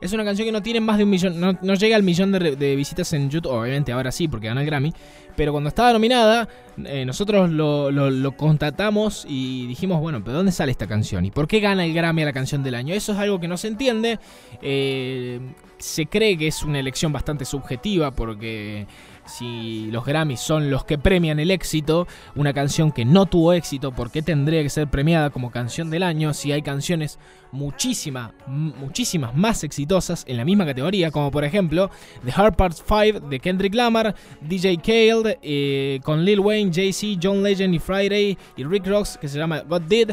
Es 0.00 0.12
una 0.12 0.24
canción 0.24 0.46
que 0.46 0.52
no 0.52 0.62
tiene 0.62 0.80
más 0.80 0.98
de 0.98 1.04
un 1.04 1.10
millón, 1.10 1.40
no, 1.40 1.74
llega 1.74 1.96
al 1.96 2.02
millón 2.02 2.32
de, 2.32 2.76
visitas 2.76 3.12
en 3.12 3.30
YouTube, 3.30 3.52
obviamente 3.52 3.92
ahora 3.92 4.12
sí, 4.12 4.28
porque 4.28 4.48
ganó 4.48 4.60
el 4.60 4.66
Grammy. 4.66 4.92
Pero 5.36 5.52
cuando 5.52 5.68
estaba 5.68 5.92
nominada, 5.92 6.48
eh, 6.84 7.04
nosotros 7.04 7.48
lo, 7.50 7.90
lo, 7.90 8.36
constatamos 8.36 9.24
y 9.28 9.66
dijimos, 9.68 10.00
bueno, 10.00 10.22
pero 10.24 10.36
¿dónde 10.38 10.50
sale 10.50 10.72
esta 10.72 10.88
canción? 10.88 11.24
¿Y 11.24 11.30
por 11.30 11.46
qué 11.46 11.60
gana 11.60 11.84
el 11.84 11.94
Grammy 11.94 12.22
a 12.22 12.26
la 12.26 12.32
canción 12.32 12.62
del 12.64 12.74
año? 12.74 12.92
Eso 12.94 13.12
es 13.12 13.18
algo 13.18 13.38
que 13.38 13.46
no 13.46 13.56
se 13.56 13.68
entiende. 13.68 14.18
Eh, 14.62 15.38
se 15.78 16.06
cree 16.06 16.36
que 16.36 16.48
es 16.48 16.62
una 16.62 16.80
elección 16.80 17.12
bastante 17.12 17.44
subjetiva 17.44 18.10
porque 18.10 18.86
si 19.28 19.90
los 19.90 20.04
Grammys 20.04 20.40
son 20.40 20.70
los 20.70 20.84
que 20.84 20.98
premian 20.98 21.38
el 21.38 21.50
éxito, 21.50 22.06
una 22.34 22.52
canción 22.52 22.92
que 22.92 23.04
no 23.04 23.26
tuvo 23.26 23.52
éxito, 23.52 23.92
¿por 23.92 24.10
qué 24.10 24.22
tendría 24.22 24.62
que 24.62 24.70
ser 24.70 24.88
premiada 24.88 25.30
como 25.30 25.50
canción 25.50 25.90
del 25.90 26.02
año 26.02 26.34
si 26.34 26.52
hay 26.52 26.62
canciones 26.62 27.18
muchísimas, 27.52 28.32
muchísimas 28.46 29.34
más 29.34 29.64
exitosas 29.64 30.24
en 30.26 30.36
la 30.36 30.44
misma 30.44 30.66
categoría, 30.66 31.10
como 31.10 31.30
por 31.30 31.44
ejemplo 31.44 31.90
The 32.24 32.32
Hard 32.34 32.56
Parts 32.56 32.84
5 32.86 33.28
de 33.28 33.40
Kendrick 33.40 33.74
Lamar, 33.74 34.14
DJ 34.40 34.78
Khaled 34.78 35.38
eh, 35.42 36.00
con 36.02 36.24
Lil 36.24 36.40
Wayne, 36.40 36.72
Jay-Z, 36.72 37.20
John 37.22 37.42
Legend 37.42 37.74
y 37.74 37.78
Friday 37.78 38.38
y 38.56 38.64
Rick 38.64 38.86
Ross 38.86 39.18
que 39.20 39.28
se 39.28 39.38
llama 39.38 39.60
God 39.60 39.82
Did. 39.82 40.10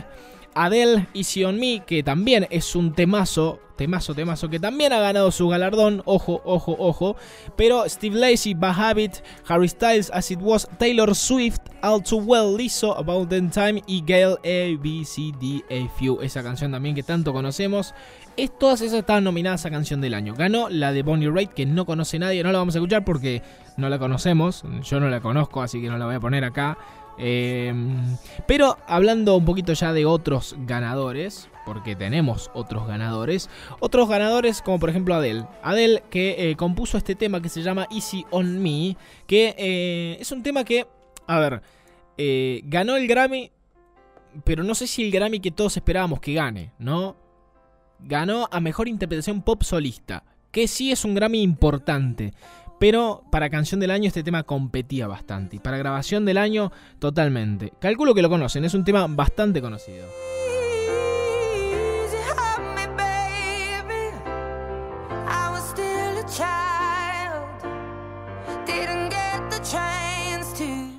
Adele 0.57 1.07
Easy 1.13 1.43
On 1.43 1.59
Me, 1.59 1.83
que 1.85 2.01
también 2.01 2.47
es 2.49 2.77
un 2.77 2.93
temazo, 2.93 3.59
temazo, 3.75 4.13
temazo, 4.13 4.49
que 4.49 4.59
también 4.59 4.93
ha 4.93 4.99
ganado 4.99 5.31
su 5.31 5.47
galardón, 5.47 6.01
ojo, 6.05 6.41
ojo, 6.45 6.75
ojo. 6.79 7.15
Pero 7.55 7.87
Steve 7.87 8.17
Lacey, 8.17 8.53
Bad 8.53 8.79
Habit, 8.79 9.15
Harry 9.47 9.67
Styles, 9.67 10.11
As 10.13 10.31
It 10.31 10.39
Was, 10.41 10.67
Taylor 10.77 11.13
Swift, 11.15 11.59
All 11.81 12.03
Too 12.03 12.17
Well, 12.17 12.57
Lizzo, 12.57 12.97
About 12.97 13.29
the 13.29 13.41
Time 13.41 13.81
y 13.87 14.03
Gail 14.05 14.37
A, 14.43 14.81
B, 14.81 15.03
C, 15.05 15.31
D, 15.39 15.63
A, 15.69 15.89
Few, 15.97 16.21
esa 16.21 16.43
canción 16.43 16.71
también 16.71 16.95
que 16.95 17.03
tanto 17.03 17.33
conocemos. 17.33 17.93
Es, 18.37 18.57
todas 18.57 18.81
esas 18.81 18.99
estaban 18.99 19.23
nominadas 19.23 19.65
a 19.65 19.69
canción 19.69 20.01
del 20.01 20.13
año. 20.13 20.33
Ganó 20.33 20.67
la 20.69 20.91
de 20.91 21.03
Bonnie 21.03 21.29
Raitt, 21.29 21.53
que 21.53 21.65
no 21.65 21.85
conoce 21.85 22.19
nadie, 22.19 22.43
no 22.43 22.51
la 22.51 22.59
vamos 22.59 22.75
a 22.75 22.79
escuchar 22.79 23.05
porque 23.05 23.41
no 23.77 23.87
la 23.89 23.97
conocemos, 23.97 24.63
yo 24.81 24.99
no 24.99 25.09
la 25.09 25.21
conozco, 25.21 25.61
así 25.61 25.81
que 25.81 25.89
no 25.89 25.97
la 25.97 26.05
voy 26.05 26.15
a 26.15 26.19
poner 26.19 26.43
acá. 26.43 26.77
Em, 27.17 28.17
pero 28.45 28.77
hablando 28.87 29.37
un 29.37 29.45
poquito 29.45 29.71
ya 29.73 29.93
de 29.93 30.05
otros 30.05 30.55
ganadores, 30.59 31.49
porque 31.65 31.95
tenemos 31.95 32.51
otros 32.53 32.87
ganadores, 32.87 33.49
otros 33.79 34.07
ganadores 34.07 34.61
como 34.61 34.79
por 34.79 34.89
ejemplo 34.89 35.15
Adele. 35.15 35.45
Adele 35.63 36.03
que 36.09 36.51
eh, 36.51 36.55
compuso 36.55 36.97
este 36.97 37.15
tema 37.15 37.41
que 37.41 37.49
se 37.49 37.61
llama 37.63 37.87
Easy 37.91 38.25
on 38.31 38.61
Me, 38.61 38.95
que 39.27 39.55
eh, 39.57 40.17
es 40.19 40.31
un 40.31 40.43
tema 40.43 40.63
que, 40.63 40.87
a 41.27 41.39
ver, 41.39 41.61
eh, 42.17 42.61
ganó 42.65 42.95
el 42.95 43.07
Grammy, 43.07 43.51
pero 44.43 44.63
no 44.63 44.75
sé 44.75 44.87
si 44.87 45.03
el 45.03 45.11
Grammy 45.11 45.39
que 45.39 45.51
todos 45.51 45.75
esperábamos 45.75 46.19
que 46.19 46.33
gane, 46.33 46.71
¿no? 46.77 47.15
Ganó 47.99 48.47
a 48.51 48.59
Mejor 48.59 48.87
Interpretación 48.87 49.41
Pop 49.41 49.63
Solista, 49.63 50.23
que 50.51 50.67
sí 50.67 50.91
es 50.91 51.03
un 51.03 51.15
Grammy 51.15 51.41
importante. 51.41 52.33
Pero 52.77 53.23
para 53.31 53.49
canción 53.49 53.79
del 53.79 53.91
año 53.91 54.07
este 54.07 54.21
tema 54.21 54.43
competía 54.43 55.07
bastante. 55.07 55.55
Y 55.55 55.59
para 55.59 55.77
grabación 55.77 56.25
del 56.25 56.37
año, 56.37 56.73
totalmente. 56.99 57.71
Calculo 57.79 58.13
que 58.13 58.21
lo 58.21 58.29
conocen, 58.29 58.65
es 58.65 58.73
un 58.73 58.83
tema 58.83 59.07
bastante 59.07 59.61
conocido. 59.61 60.05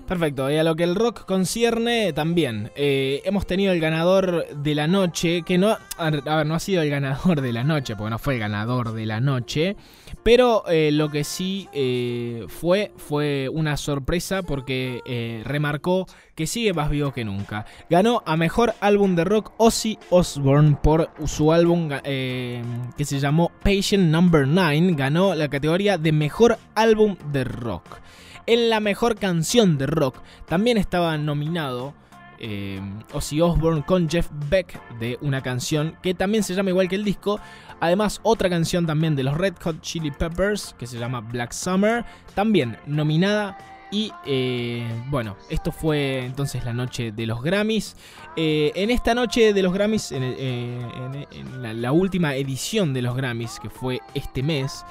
Perfecto, 0.07 0.49
y 0.49 0.57
a 0.57 0.63
lo 0.63 0.77
que 0.77 0.85
el 0.85 0.95
rock 0.95 1.25
concierne 1.25 2.13
también. 2.13 2.71
Eh, 2.77 3.23
hemos 3.25 3.45
tenido 3.45 3.73
el 3.73 3.81
ganador 3.81 4.47
de 4.55 4.77
la 4.77 4.87
noche, 4.87 5.43
que 5.43 5.59
no, 5.59 5.77
no 5.99 6.55
ha 6.55 6.61
sido 6.61 6.83
el 6.83 6.91
ganador 6.91 7.41
de 7.41 7.53
la 7.53 7.65
noche, 7.65 7.97
porque 7.97 8.11
no 8.11 8.19
fue 8.21 8.35
el 8.35 8.41
ganador 8.41 8.93
de 8.93 9.05
la 9.05 9.19
noche, 9.19 9.77
pero 10.23 10.63
eh, 10.69 10.91
lo 10.93 11.11
que 11.11 11.25
sí 11.25 11.69
eh, 11.73 12.45
fue, 12.47 12.93
fue 12.97 13.49
una 13.53 13.77
sorpresa 13.77 14.45
porque 14.45 15.43
remarcó 15.45 16.07
que 16.37 16.47
sigue 16.47 16.73
más 16.73 16.89
vivo 16.89 17.13
que 17.13 17.25
nunca. 17.25 17.67
Ganó 17.91 18.23
a 18.27 18.37
mejor 18.37 18.75
álbum 18.81 19.17
de 19.17 19.25
rock 19.25 19.55
Ozzy 19.57 19.99
Osbourne 20.11 20.77
por 20.81 21.11
su 21.25 21.53
álbum 21.53 21.89
que 21.89 23.05
se 23.05 23.19
llamó 23.19 23.51
Patient 23.65 24.05
Number 24.05 24.47
9, 24.47 24.93
ganó 24.95 25.35
la 25.35 25.49
categoría 25.49 25.99
de 25.99 26.13
mejor 26.13 26.59
álbum 26.77 27.17
de 27.33 27.43
rock 27.43 28.01
en 28.47 28.71
la 28.71 28.81
mejor 28.81 29.17
canción 29.17 29.79
de 29.79 29.87
rock. 29.87 30.19
También 30.47 30.79
estaba 30.79 31.17
nominado 31.19 31.95
eh, 32.39 32.81
Ozzy 33.13 33.41
Osbourne 33.41 33.83
con 33.85 34.09
Jeff 34.09 34.29
Beck 34.51 34.81
de 34.99 35.19
una 35.23 35.41
canción 35.41 35.97
que 36.03 36.13
también 36.13 36.45
se 36.45 36.55
llama 36.55 36.71
igual 36.71 36.89
que 36.89 36.97
el 36.97 37.05
disco. 37.05 37.41
Además, 37.81 38.21
otra 38.23 38.49
canción 38.51 38.87
también 38.87 39.17
de 39.17 39.23
los 39.23 39.37
Red 39.37 39.55
Hot 39.63 39.81
Chili 39.81 40.11
Peppers 40.11 40.75
que 40.79 40.87
se 40.87 40.99
llama 40.99 41.21
Black 41.21 41.53
Summer, 41.53 42.05
también 42.35 42.79
nominada. 42.87 43.59
Y 43.93 44.13
eh, 44.27 44.85
bueno, 45.11 45.37
esto 45.49 45.71
fue 45.71 46.25
entonces 46.25 46.65
la 46.65 46.73
noche 46.73 47.13
de 47.13 47.25
los 47.25 47.41
Grammys. 47.41 47.97
Eh, 48.35 48.73
en 48.75 48.91
esta 48.91 49.15
noche 49.15 49.53
de 49.53 49.63
los 49.63 49.73
Grammys, 49.73 50.11
en, 50.11 50.25
en 50.25 51.83
la, 51.83 51.93
última 51.93 52.35
edición 52.35 52.93
de 52.93 53.03
los 53.03 53.17
Grammys, 53.17 53.61
que 53.61 53.71
fue 53.71 54.01
este 54.13 54.43
mes, 54.43 54.85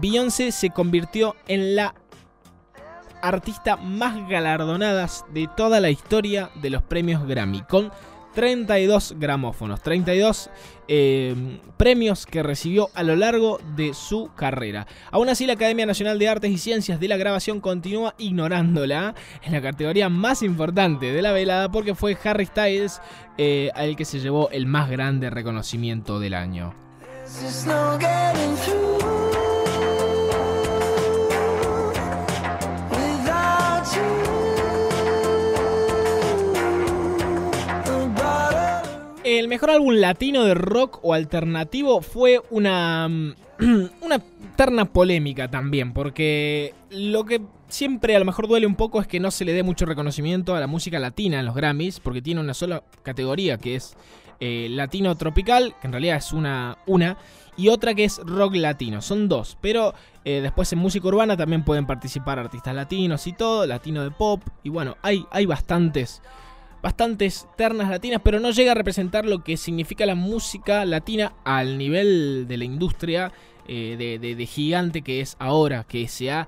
Beyoncé 0.00 0.52
se 0.52 0.70
convirtió 0.70 1.36
en 1.48 1.74
la 1.74 1.94
artista 3.28 3.76
más 3.76 4.28
galardonadas 4.28 5.24
de 5.32 5.48
toda 5.56 5.80
la 5.80 5.90
historia 5.90 6.50
de 6.62 6.70
los 6.70 6.82
premios 6.82 7.26
Grammy, 7.26 7.62
con 7.62 7.90
32 8.36 9.14
gramófonos, 9.18 9.80
32 9.80 10.50
eh, 10.88 11.58
premios 11.78 12.26
que 12.26 12.42
recibió 12.42 12.90
a 12.94 13.02
lo 13.02 13.16
largo 13.16 13.58
de 13.74 13.94
su 13.94 14.30
carrera. 14.36 14.86
Aún 15.10 15.30
así, 15.30 15.46
la 15.46 15.54
Academia 15.54 15.86
Nacional 15.86 16.18
de 16.18 16.28
Artes 16.28 16.50
y 16.50 16.58
Ciencias 16.58 17.00
de 17.00 17.08
la 17.08 17.16
Grabación 17.16 17.60
continúa 17.60 18.14
ignorándola 18.18 19.14
en 19.42 19.52
la 19.52 19.62
categoría 19.62 20.10
más 20.10 20.42
importante 20.42 21.12
de 21.12 21.22
la 21.22 21.32
velada 21.32 21.70
porque 21.70 21.94
fue 21.94 22.16
Harry 22.24 22.44
Styles 22.44 23.00
eh, 23.38 23.70
el 23.74 23.96
que 23.96 24.04
se 24.04 24.20
llevó 24.20 24.50
el 24.50 24.66
más 24.66 24.90
grande 24.90 25.30
reconocimiento 25.30 26.20
del 26.20 26.34
año. 26.34 26.74
El 39.26 39.48
mejor 39.48 39.70
álbum 39.70 39.94
latino 39.94 40.44
de 40.44 40.54
rock 40.54 41.00
o 41.02 41.12
alternativo 41.12 42.00
fue 42.00 42.40
una, 42.50 43.08
mm, 43.08 43.34
una 44.02 44.22
terna 44.54 44.84
polémica 44.84 45.50
también, 45.50 45.92
porque 45.92 46.74
lo 46.90 47.24
que 47.24 47.40
siempre 47.66 48.14
a 48.14 48.20
lo 48.20 48.24
mejor 48.24 48.46
duele 48.46 48.68
un 48.68 48.76
poco 48.76 49.00
es 49.00 49.08
que 49.08 49.18
no 49.18 49.32
se 49.32 49.44
le 49.44 49.52
dé 49.52 49.64
mucho 49.64 49.84
reconocimiento 49.84 50.54
a 50.54 50.60
la 50.60 50.68
música 50.68 51.00
latina 51.00 51.40
en 51.40 51.46
los 51.46 51.56
Grammys, 51.56 51.98
porque 51.98 52.22
tiene 52.22 52.40
una 52.40 52.54
sola 52.54 52.84
categoría 53.02 53.58
que 53.58 53.74
es 53.74 53.96
eh, 54.38 54.68
latino 54.70 55.16
tropical, 55.16 55.74
que 55.80 55.88
en 55.88 55.92
realidad 55.92 56.18
es 56.18 56.32
una, 56.32 56.78
una, 56.86 57.18
y 57.56 57.66
otra 57.66 57.94
que 57.94 58.04
es 58.04 58.18
rock 58.18 58.54
latino. 58.54 59.02
Son 59.02 59.28
dos, 59.28 59.58
pero 59.60 59.92
eh, 60.24 60.40
después 60.40 60.72
en 60.72 60.78
música 60.78 61.08
urbana 61.08 61.36
también 61.36 61.64
pueden 61.64 61.84
participar 61.88 62.38
artistas 62.38 62.76
latinos 62.76 63.26
y 63.26 63.32
todo, 63.32 63.66
latino 63.66 64.04
de 64.04 64.12
pop, 64.12 64.40
y 64.62 64.68
bueno, 64.68 64.96
hay, 65.02 65.26
hay 65.32 65.46
bastantes 65.46 66.22
bastantes 66.86 67.48
ternas 67.56 67.90
latinas, 67.90 68.20
pero 68.22 68.38
no 68.38 68.52
llega 68.52 68.70
a 68.70 68.74
representar 68.76 69.26
lo 69.26 69.42
que 69.42 69.56
significa 69.56 70.06
la 70.06 70.14
música 70.14 70.84
latina 70.84 71.32
al 71.44 71.78
nivel 71.78 72.46
de 72.46 72.56
la 72.58 72.64
industria 72.64 73.32
eh, 73.66 73.96
de, 74.20 74.46
gigante 74.46 75.02
que 75.02 75.20
es 75.20 75.34
ahora, 75.40 75.82
que 75.82 76.06
se 76.06 76.30
ha 76.30 76.46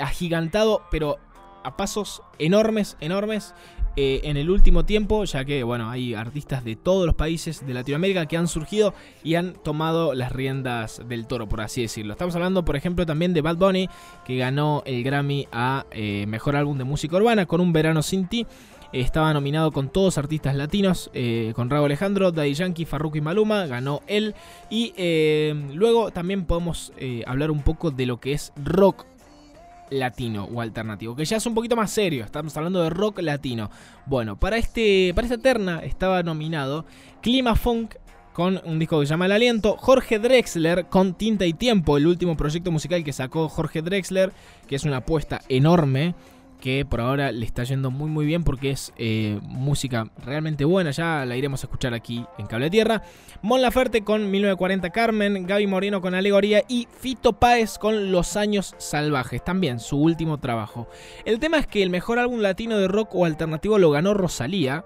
agigantado, 0.00 0.82
pero 0.90 1.18
a 1.62 1.76
pasos 1.76 2.20
enormes, 2.40 2.96
enormes. 3.00 3.54
Eh, 3.96 4.20
en 4.24 4.36
el 4.36 4.50
último 4.50 4.84
tiempo, 4.84 5.24
ya 5.24 5.44
que 5.44 5.64
bueno, 5.64 5.90
hay 5.90 6.14
artistas 6.14 6.64
de 6.64 6.76
todos 6.76 7.06
los 7.06 7.16
países 7.16 7.66
de 7.66 7.74
Latinoamérica 7.74 8.26
que 8.26 8.36
han 8.36 8.46
surgido 8.46 8.94
y 9.24 9.34
han 9.34 9.52
tomado 9.52 10.14
las 10.14 10.30
riendas 10.30 11.02
del 11.08 11.26
toro, 11.26 11.48
por 11.48 11.60
así 11.60 11.82
decirlo. 11.82 12.12
Estamos 12.12 12.34
hablando, 12.36 12.64
por 12.64 12.76
ejemplo, 12.76 13.04
también 13.04 13.34
de 13.34 13.42
Bad 13.42 13.56
Bunny, 13.56 13.88
que 14.24 14.36
ganó 14.36 14.82
el 14.86 15.02
Grammy 15.02 15.48
a 15.50 15.86
eh, 15.90 16.24
Mejor 16.28 16.54
Álbum 16.54 16.78
de 16.78 16.84
Música 16.84 17.16
Urbana 17.16 17.46
con 17.46 17.60
Un 17.60 17.72
Verano 17.72 18.02
Sin 18.02 18.28
Ti 18.28 18.46
estaba 18.92 19.32
nominado 19.32 19.72
con 19.72 19.88
todos 19.88 20.18
artistas 20.18 20.54
latinos, 20.54 21.10
eh, 21.14 21.52
con 21.54 21.70
Raúl 21.70 21.86
Alejandro, 21.86 22.32
Daddy 22.32 22.54
Yankee, 22.54 22.84
Farruko 22.84 23.18
y 23.18 23.20
Maluma, 23.20 23.66
ganó 23.66 24.00
él. 24.06 24.34
Y 24.68 24.92
eh, 24.96 25.54
luego 25.74 26.10
también 26.10 26.44
podemos 26.44 26.92
eh, 26.98 27.22
hablar 27.26 27.50
un 27.50 27.62
poco 27.62 27.90
de 27.90 28.06
lo 28.06 28.18
que 28.18 28.32
es 28.32 28.52
rock 28.62 29.06
latino 29.90 30.44
o 30.44 30.60
alternativo, 30.60 31.16
que 31.16 31.24
ya 31.24 31.36
es 31.36 31.46
un 31.46 31.54
poquito 31.54 31.74
más 31.74 31.90
serio, 31.90 32.24
estamos 32.24 32.56
hablando 32.56 32.82
de 32.82 32.90
rock 32.90 33.20
latino. 33.20 33.70
Bueno, 34.06 34.38
para, 34.38 34.56
este, 34.56 35.12
para 35.14 35.26
esta 35.26 35.38
terna 35.38 35.80
estaba 35.80 36.22
nominado 36.22 36.84
Clima 37.20 37.56
Funk 37.56 37.96
con 38.32 38.60
un 38.64 38.78
disco 38.78 39.00
que 39.00 39.06
se 39.06 39.10
llama 39.10 39.26
El 39.26 39.32
Aliento, 39.32 39.76
Jorge 39.76 40.20
Drexler 40.20 40.86
con 40.86 41.14
Tinta 41.14 41.44
y 41.44 41.52
Tiempo, 41.52 41.96
el 41.96 42.06
último 42.06 42.36
proyecto 42.36 42.70
musical 42.70 43.02
que 43.02 43.12
sacó 43.12 43.48
Jorge 43.48 43.82
Drexler, 43.82 44.32
que 44.68 44.76
es 44.76 44.84
una 44.84 44.98
apuesta 44.98 45.40
enorme 45.48 46.14
que 46.60 46.84
por 46.84 47.00
ahora 47.00 47.32
le 47.32 47.44
está 47.44 47.64
yendo 47.64 47.90
muy 47.90 48.10
muy 48.10 48.26
bien 48.26 48.44
porque 48.44 48.70
es 48.70 48.92
eh, 48.96 49.40
música 49.42 50.10
realmente 50.24 50.64
buena, 50.64 50.90
ya 50.90 51.24
la 51.24 51.36
iremos 51.36 51.64
a 51.64 51.66
escuchar 51.66 51.94
aquí 51.94 52.24
en 52.38 52.46
Cable 52.46 52.70
Tierra. 52.70 53.02
Mon 53.42 53.62
Laferte 53.62 54.02
con 54.02 54.30
1940 54.30 54.90
Carmen, 54.90 55.46
Gaby 55.46 55.66
Moreno 55.66 56.00
con 56.00 56.14
Alegoría 56.14 56.62
y 56.68 56.86
Fito 56.98 57.32
Páez 57.32 57.78
con 57.78 58.12
Los 58.12 58.36
Años 58.36 58.74
Salvajes, 58.78 59.42
también 59.42 59.80
su 59.80 59.96
último 59.96 60.38
trabajo. 60.38 60.88
El 61.24 61.40
tema 61.40 61.58
es 61.58 61.66
que 61.66 61.82
el 61.82 61.90
mejor 61.90 62.18
álbum 62.18 62.40
latino 62.40 62.78
de 62.78 62.88
rock 62.88 63.14
o 63.14 63.24
alternativo 63.24 63.78
lo 63.78 63.90
ganó 63.90 64.14
Rosalía 64.14 64.84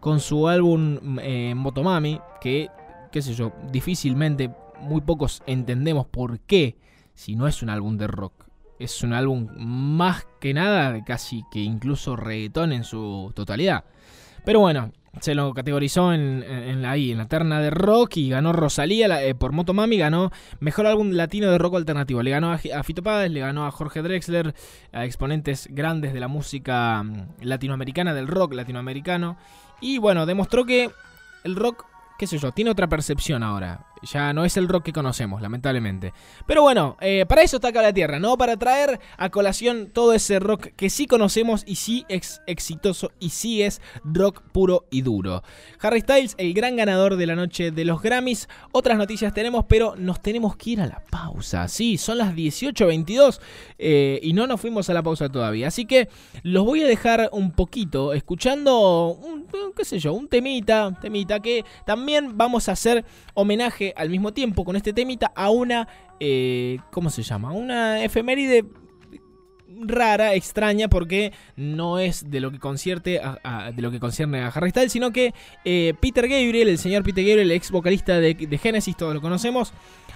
con 0.00 0.18
su 0.18 0.48
álbum 0.48 1.18
eh, 1.20 1.54
Motomami, 1.54 2.20
que, 2.40 2.68
qué 3.12 3.22
sé 3.22 3.34
yo, 3.34 3.52
difícilmente, 3.70 4.50
muy 4.80 5.00
pocos 5.00 5.42
entendemos 5.46 6.06
por 6.06 6.40
qué, 6.40 6.76
si 7.14 7.36
no 7.36 7.46
es 7.46 7.62
un 7.62 7.70
álbum 7.70 7.96
de 7.96 8.08
rock 8.08 8.41
es 8.84 9.02
un 9.02 9.12
álbum 9.12 9.48
más 9.56 10.26
que 10.40 10.54
nada, 10.54 11.04
casi 11.04 11.44
que 11.50 11.60
incluso 11.60 12.16
reggaetón 12.16 12.72
en 12.72 12.84
su 12.84 13.32
totalidad. 13.34 13.84
Pero 14.44 14.60
bueno, 14.60 14.92
se 15.20 15.34
lo 15.34 15.52
categorizó 15.52 16.12
en, 16.12 16.82
la, 16.82 16.90
ahí, 16.90 17.12
en 17.12 17.18
la 17.18 17.28
terna 17.28 17.60
de 17.60 17.70
rock 17.70 18.16
y 18.16 18.30
ganó 18.30 18.52
Rosalía 18.52 19.22
eh, 19.22 19.34
por 19.34 19.52
Motomami, 19.52 19.98
ganó 19.98 20.32
mejor 20.60 20.86
álbum 20.86 21.10
latino 21.10 21.50
de 21.50 21.58
rock 21.58 21.76
alternativo. 21.76 22.22
Le 22.22 22.30
ganó 22.30 22.50
a, 22.50 22.58
Fito 22.58 23.02
Páez, 23.02 23.30
le 23.30 23.40
ganó 23.40 23.66
a 23.66 23.70
Jorge 23.70 24.02
Drexler, 24.02 24.54
a 24.92 25.04
exponentes 25.04 25.68
grandes 25.70 26.12
de 26.14 26.20
la 26.20 26.28
música 26.28 27.02
mm, 27.02 27.42
latinoamericana, 27.42 28.14
del 28.14 28.26
rock 28.26 28.54
latinoamericano. 28.54 29.36
Y 29.80 29.98
bueno, 29.98 30.24
demostró 30.26 30.64
que 30.64 30.90
el 31.44 31.56
rock, 31.56 31.84
qué 32.18 32.26
sé 32.26 32.38
yo, 32.38 32.52
tiene 32.52 32.70
otra 32.70 32.88
percepción 32.88 33.42
ahora. 33.42 33.91
Ya 34.10 34.32
no 34.32 34.44
es 34.44 34.56
el 34.56 34.68
rock 34.68 34.84
que 34.84 34.92
conocemos, 34.92 35.40
lamentablemente. 35.40 36.12
Pero 36.46 36.62
bueno, 36.62 36.96
eh, 37.00 37.24
para 37.28 37.42
eso 37.42 37.56
está 37.56 37.68
acá 37.68 37.82
la 37.82 37.92
Tierra, 37.92 38.18
¿no? 38.18 38.36
Para 38.36 38.56
traer 38.56 39.00
a 39.16 39.30
colación 39.30 39.90
todo 39.92 40.12
ese 40.12 40.38
rock 40.38 40.68
que 40.76 40.90
sí 40.90 41.06
conocemos 41.06 41.62
y 41.66 41.76
sí 41.76 42.04
es 42.08 42.42
exitoso 42.46 43.12
y 43.20 43.30
sí 43.30 43.62
es 43.62 43.80
rock 44.04 44.42
puro 44.52 44.86
y 44.90 45.02
duro. 45.02 45.42
Harry 45.80 46.00
Styles, 46.00 46.34
el 46.38 46.54
gran 46.54 46.76
ganador 46.76 47.16
de 47.16 47.26
la 47.26 47.36
noche 47.36 47.70
de 47.70 47.84
los 47.84 48.02
Grammys. 48.02 48.48
Otras 48.72 48.98
noticias 48.98 49.32
tenemos, 49.34 49.64
pero 49.68 49.94
nos 49.96 50.20
tenemos 50.20 50.56
que 50.56 50.70
ir 50.70 50.80
a 50.80 50.86
la 50.86 51.02
pausa. 51.10 51.68
Sí, 51.68 51.98
son 51.98 52.18
las 52.18 52.34
18.22 52.34 53.40
eh, 53.78 54.20
y 54.22 54.32
no 54.32 54.46
nos 54.46 54.60
fuimos 54.60 54.90
a 54.90 54.94
la 54.94 55.02
pausa 55.02 55.28
todavía. 55.28 55.68
Así 55.68 55.86
que 55.86 56.08
los 56.42 56.64
voy 56.64 56.82
a 56.82 56.86
dejar 56.86 57.30
un 57.32 57.52
poquito 57.52 58.12
escuchando 58.12 59.08
un, 59.08 59.46
qué 59.76 59.84
sé 59.84 59.98
yo, 59.98 60.12
un 60.12 60.28
temita, 60.28 60.98
temita 61.00 61.40
que 61.40 61.64
también 61.86 62.36
vamos 62.36 62.68
a 62.68 62.72
hacer 62.72 63.04
homenaje 63.34 63.92
al 63.96 64.10
mismo 64.10 64.32
tiempo 64.32 64.64
con 64.64 64.76
este 64.76 64.92
temita 64.92 65.32
a 65.34 65.50
una, 65.50 65.88
eh, 66.20 66.78
¿cómo 66.90 67.10
se 67.10 67.22
llama? 67.22 67.52
Una 67.52 68.04
efeméride 68.04 68.64
rara, 69.80 70.34
extraña, 70.34 70.88
porque 70.88 71.32
no 71.56 71.98
es 71.98 72.30
de 72.30 72.40
lo 72.40 72.50
que 72.50 72.58
concierne 72.58 73.20
a, 73.22 73.72
de 73.72 73.82
lo 73.82 73.90
que 73.90 74.00
concierne 74.00 74.40
a 74.40 74.48
Harry 74.48 74.72
sino 74.88 75.10
que 75.10 75.34
eh, 75.64 75.94
Peter 76.00 76.28
Gabriel, 76.28 76.68
el 76.68 76.78
señor 76.78 77.02
Peter 77.02 77.24
Gabriel, 77.24 77.50
el 77.50 77.52
ex 77.52 77.70
vocalista 77.70 78.18
de, 78.20 78.34
de 78.34 78.58
Genesis, 78.58 78.96
todos 78.96 79.14
lo 79.14 79.20
conocemos, 79.20 79.72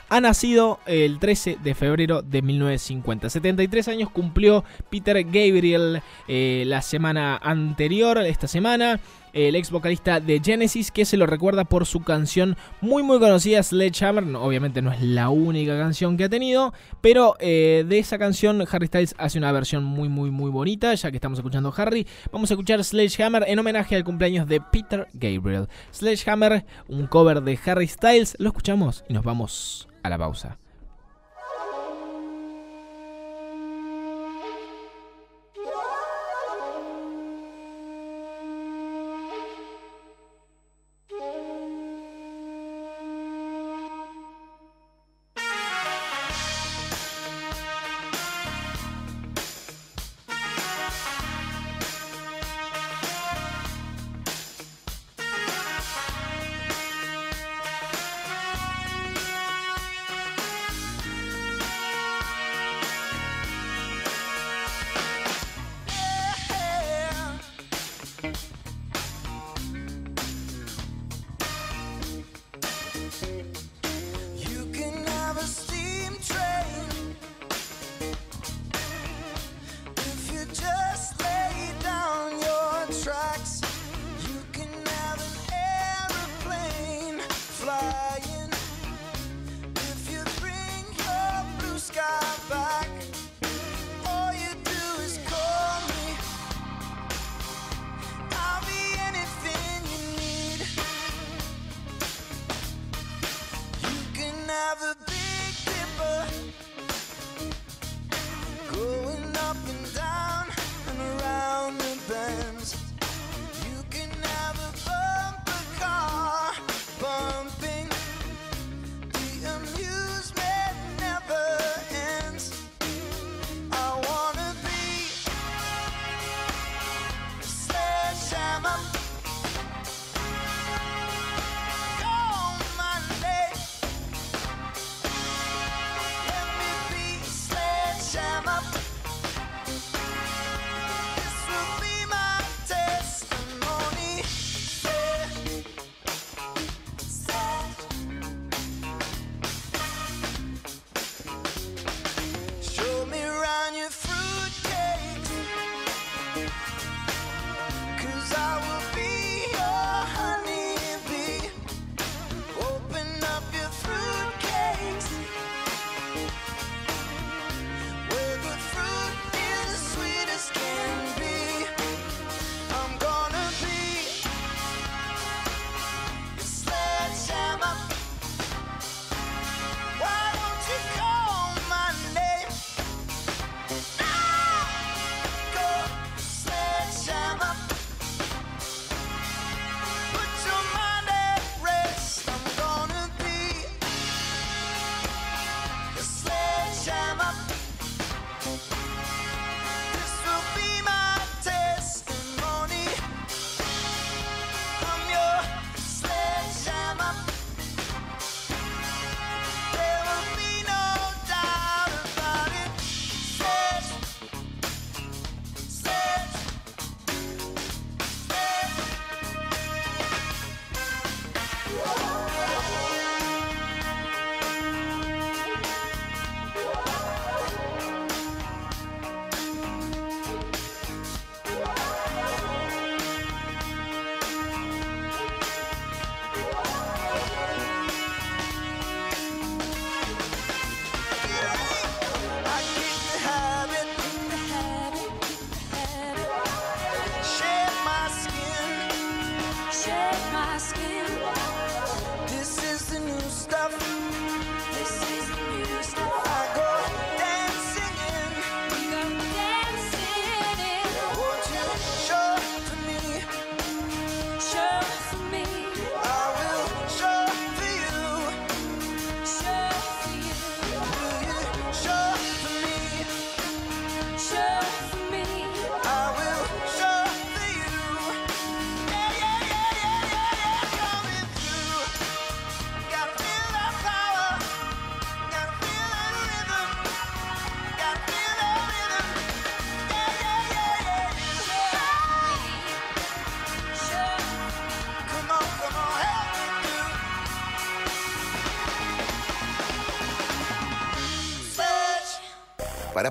ha 0.09 0.21
nacido 0.21 0.81
el 0.87 1.19
13 1.19 1.59
de 1.63 1.75
febrero 1.75 2.23
de 2.23 2.43
1950. 2.43 3.31
73 3.31 3.89
años 3.89 4.11
cumplió 4.11 4.65
Peter 4.91 5.23
Gabriel 5.25 6.03
eh, 6.29 6.65
la 6.67 6.83
semana 6.83 7.37
anterior, 7.37 8.19
esta 8.19 8.49
semana 8.49 9.01
el 9.37 9.55
ex 9.55 9.71
vocalista 9.71 10.19
de 10.19 10.41
Genesis, 10.43 10.91
que 10.91 11.05
se 11.05 11.19
lo 11.19 11.27
recuerda 11.27 11.65
por 11.65 11.85
su 11.85 12.01
canción 12.01 12.57
muy 12.81 13.03
muy 13.03 13.19
conocida, 13.19 13.63
Sledgehammer. 13.63 14.25
obviamente 14.35 14.81
no 14.81 14.91
es 14.91 15.03
la 15.03 15.29
única 15.29 15.77
canción 15.79 16.17
que 16.17 16.25
ha 16.25 16.29
tenido, 16.31 16.73
pero 17.03 17.37
eh, 17.39 17.85
de 17.87 17.99
esa 17.99 18.19
canción 18.19 18.65
Harry 18.71 18.87
Styles 18.87 19.15
hace 19.19 19.37
una 19.37 19.53
versión 19.53 19.85
muy 19.85 20.09
muy 20.09 20.31
muy 20.31 20.51
bonita, 20.51 20.95
ya 20.95 21.11
que 21.11 21.19
estamos 21.19 21.39
escuchando 21.39 21.73
Harry. 21.77 22.07
Vamos 22.33 22.51
a 22.51 22.55
escuchar 22.55 22.83
Sledgehammer 22.83 23.45
en 23.47 23.59
homenaje 23.59 23.95
al 23.95 24.05
cumpleaños 24.05 24.49
de 24.49 24.63
Peter 24.63 25.07
Gabriel. 25.13 25.69
Sledgehammer, 25.93 26.65
un 26.89 27.07
cover 27.07 27.43
de 27.43 27.59
Harry 27.67 27.89
Styles, 27.89 28.37
lo 28.39 28.49
escuchamos 28.49 29.05
y 29.07 29.13
nos 29.13 29.23
vamos 29.23 29.87
a 30.07 30.11
la 30.11 30.19
pausa. 30.19 30.59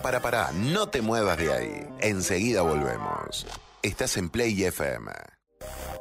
Para, 0.06 0.20
para, 0.20 0.52
no 0.52 0.88
te 0.88 1.02
muevas 1.02 1.36
de 1.36 1.52
ahí. 1.52 1.90
Enseguida 2.00 2.62
volvemos. 2.62 3.48
Estás 3.82 4.18
en 4.18 4.30
Play 4.30 4.64
FM. 4.66 5.12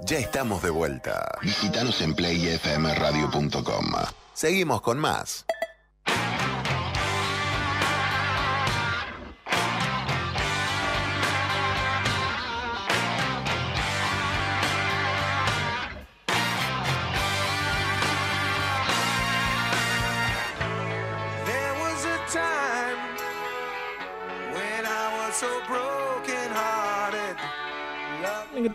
Ya 0.03 0.19
estamos 0.19 0.62
de 0.62 0.69
vuelta. 0.69 1.38
Visítanos 1.40 2.03
en 2.03 2.14
playfmradio.com. 2.14 3.87
Seguimos 4.35 4.83
con 4.83 4.99
más. 4.99 5.47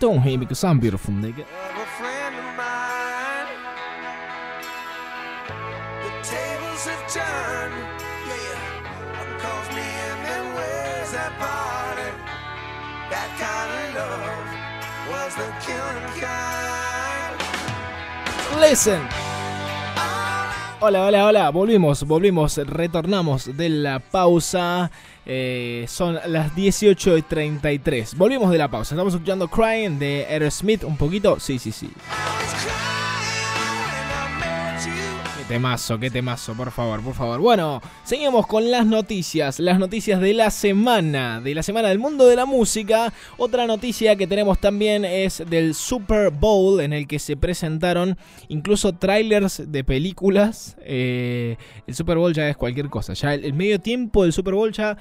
Don't 0.09 0.21
hate 0.21 0.37
me 0.37 0.45
because 0.45 0.63
I'm 0.63 0.79
beautiful, 0.79 1.13
nigga. 1.13 1.45
Listen. 18.59 19.01
Hola, 20.81 21.05
hola, 21.05 21.25
hola. 21.25 21.49
Volvimos, 21.51 22.03
volvimos, 22.03 22.57
retornamos 22.57 23.55
de 23.57 23.69
la 23.69 23.99
pausa. 23.99 24.89
Eh, 25.25 25.85
son 25.87 26.19
las 26.27 26.55
18.33. 26.55 28.15
Volvimos 28.15 28.51
de 28.51 28.57
la 28.57 28.67
pausa. 28.69 28.95
Estamos 28.95 29.13
escuchando 29.13 29.47
Crying 29.47 29.99
de 29.99 30.25
Aerosmith 30.29 30.83
un 30.83 30.97
poquito. 30.97 31.39
Sí, 31.39 31.59
sí, 31.59 31.71
sí. 31.71 31.89
Temazo, 35.49 35.99
qué 35.99 36.11
temazo, 36.11 36.53
por 36.53 36.69
favor, 36.69 37.01
por 37.01 37.15
favor. 37.15 37.39
Bueno, 37.39 37.81
seguimos 38.03 38.45
con 38.45 38.69
las 38.69 38.85
noticias, 38.85 39.59
las 39.59 39.79
noticias 39.79 40.21
de 40.21 40.35
la 40.35 40.51
semana, 40.51 41.41
de 41.41 41.55
la 41.55 41.63
semana 41.63 41.89
del 41.89 41.97
mundo 41.97 42.27
de 42.27 42.35
la 42.35 42.45
música. 42.45 43.11
Otra 43.35 43.65
noticia 43.65 44.15
que 44.15 44.27
tenemos 44.27 44.59
también 44.59 45.03
es 45.05 45.43
del 45.49 45.73
Super 45.73 46.29
Bowl, 46.29 46.79
en 46.81 46.93
el 46.93 47.07
que 47.07 47.17
se 47.17 47.35
presentaron 47.35 48.15
incluso 48.47 48.93
trailers 48.93 49.71
de 49.71 49.83
películas. 49.83 50.77
Eh, 50.81 51.57
el 51.87 51.95
Super 51.95 52.17
Bowl 52.19 52.31
ya 52.31 52.47
es 52.47 52.55
cualquier 52.55 52.87
cosa, 52.89 53.13
ya 53.13 53.33
el, 53.33 53.53
medio 53.53 53.79
tiempo 53.79 54.21
del 54.21 54.33
Super 54.33 54.53
Bowl 54.53 54.71
ya 54.71 54.97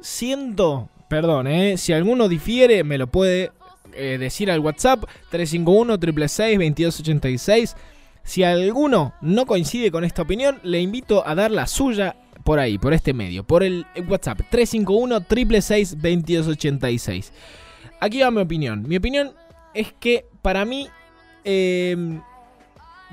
siento, 0.00 0.88
perdón, 1.08 1.46
eh, 1.46 1.76
si 1.76 1.92
alguno 1.92 2.28
difiere 2.28 2.82
me 2.82 2.98
lo 2.98 3.06
puede 3.06 3.52
eh, 3.94 4.16
decir 4.18 4.50
al 4.50 4.58
WhatsApp 4.58 5.04
351 5.30 5.94
666 6.26 7.76
2286 7.76 7.76
si 8.24 8.44
alguno 8.44 9.14
no 9.20 9.46
coincide 9.46 9.90
con 9.90 10.04
esta 10.04 10.22
opinión, 10.22 10.60
le 10.62 10.80
invito 10.80 11.26
a 11.26 11.34
dar 11.34 11.50
la 11.50 11.66
suya 11.66 12.16
por 12.44 12.58
ahí, 12.58 12.78
por 12.78 12.92
este 12.92 13.12
medio, 13.12 13.44
por 13.44 13.62
el 13.62 13.86
WhatsApp 14.08 14.40
351 14.50 15.20
666 15.28 15.90
2286. 15.96 17.32
Aquí 18.00 18.20
va 18.20 18.30
mi 18.30 18.40
opinión. 18.40 18.84
Mi 18.86 18.96
opinión 18.96 19.32
es 19.74 19.92
que 19.92 20.26
para 20.42 20.64
mí, 20.64 20.88
em, 21.44 22.20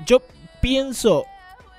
yo 0.04 0.22
pienso 0.60 1.24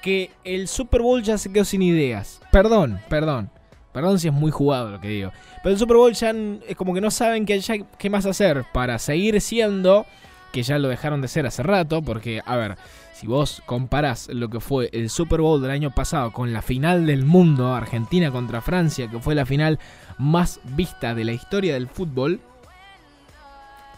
que 0.01 0.31
el 0.43 0.67
Super 0.67 1.01
Bowl 1.01 1.21
ya 1.21 1.37
se 1.37 1.51
quedó 1.51 1.65
sin 1.65 1.81
ideas. 1.81 2.41
Perdón, 2.51 2.99
perdón. 3.09 3.49
Perdón 3.91 4.19
si 4.19 4.29
es 4.29 4.33
muy 4.33 4.51
jugado 4.51 4.89
lo 4.89 5.01
que 5.01 5.09
digo. 5.09 5.31
Pero 5.61 5.73
el 5.73 5.79
Super 5.79 5.97
Bowl 5.97 6.13
ya 6.13 6.33
es 6.67 6.75
como 6.77 6.93
que 6.93 7.01
no 7.01 7.11
saben 7.11 7.45
qué, 7.45 7.61
qué 7.97 8.09
más 8.09 8.25
hacer 8.25 8.65
para 8.71 8.97
seguir 8.99 9.41
siendo, 9.41 10.05
que 10.53 10.63
ya 10.63 10.79
lo 10.79 10.87
dejaron 10.87 11.21
de 11.21 11.27
ser 11.27 11.45
hace 11.45 11.61
rato, 11.63 12.01
porque, 12.01 12.41
a 12.45 12.55
ver, 12.55 12.77
si 13.21 13.27
vos 13.27 13.61
comparás 13.67 14.29
lo 14.29 14.49
que 14.49 14.59
fue 14.59 14.89
el 14.93 15.11
Super 15.11 15.41
Bowl 15.41 15.61
del 15.61 15.69
año 15.69 15.91
pasado 15.91 16.33
con 16.33 16.53
la 16.53 16.63
final 16.63 17.05
del 17.05 17.23
mundo, 17.23 17.75
Argentina 17.75 18.31
contra 18.31 18.61
Francia, 18.61 19.11
que 19.11 19.19
fue 19.19 19.35
la 19.35 19.45
final 19.45 19.77
más 20.17 20.59
vista 20.63 21.13
de 21.13 21.23
la 21.23 21.31
historia 21.31 21.75
del 21.75 21.87
fútbol, 21.87 22.39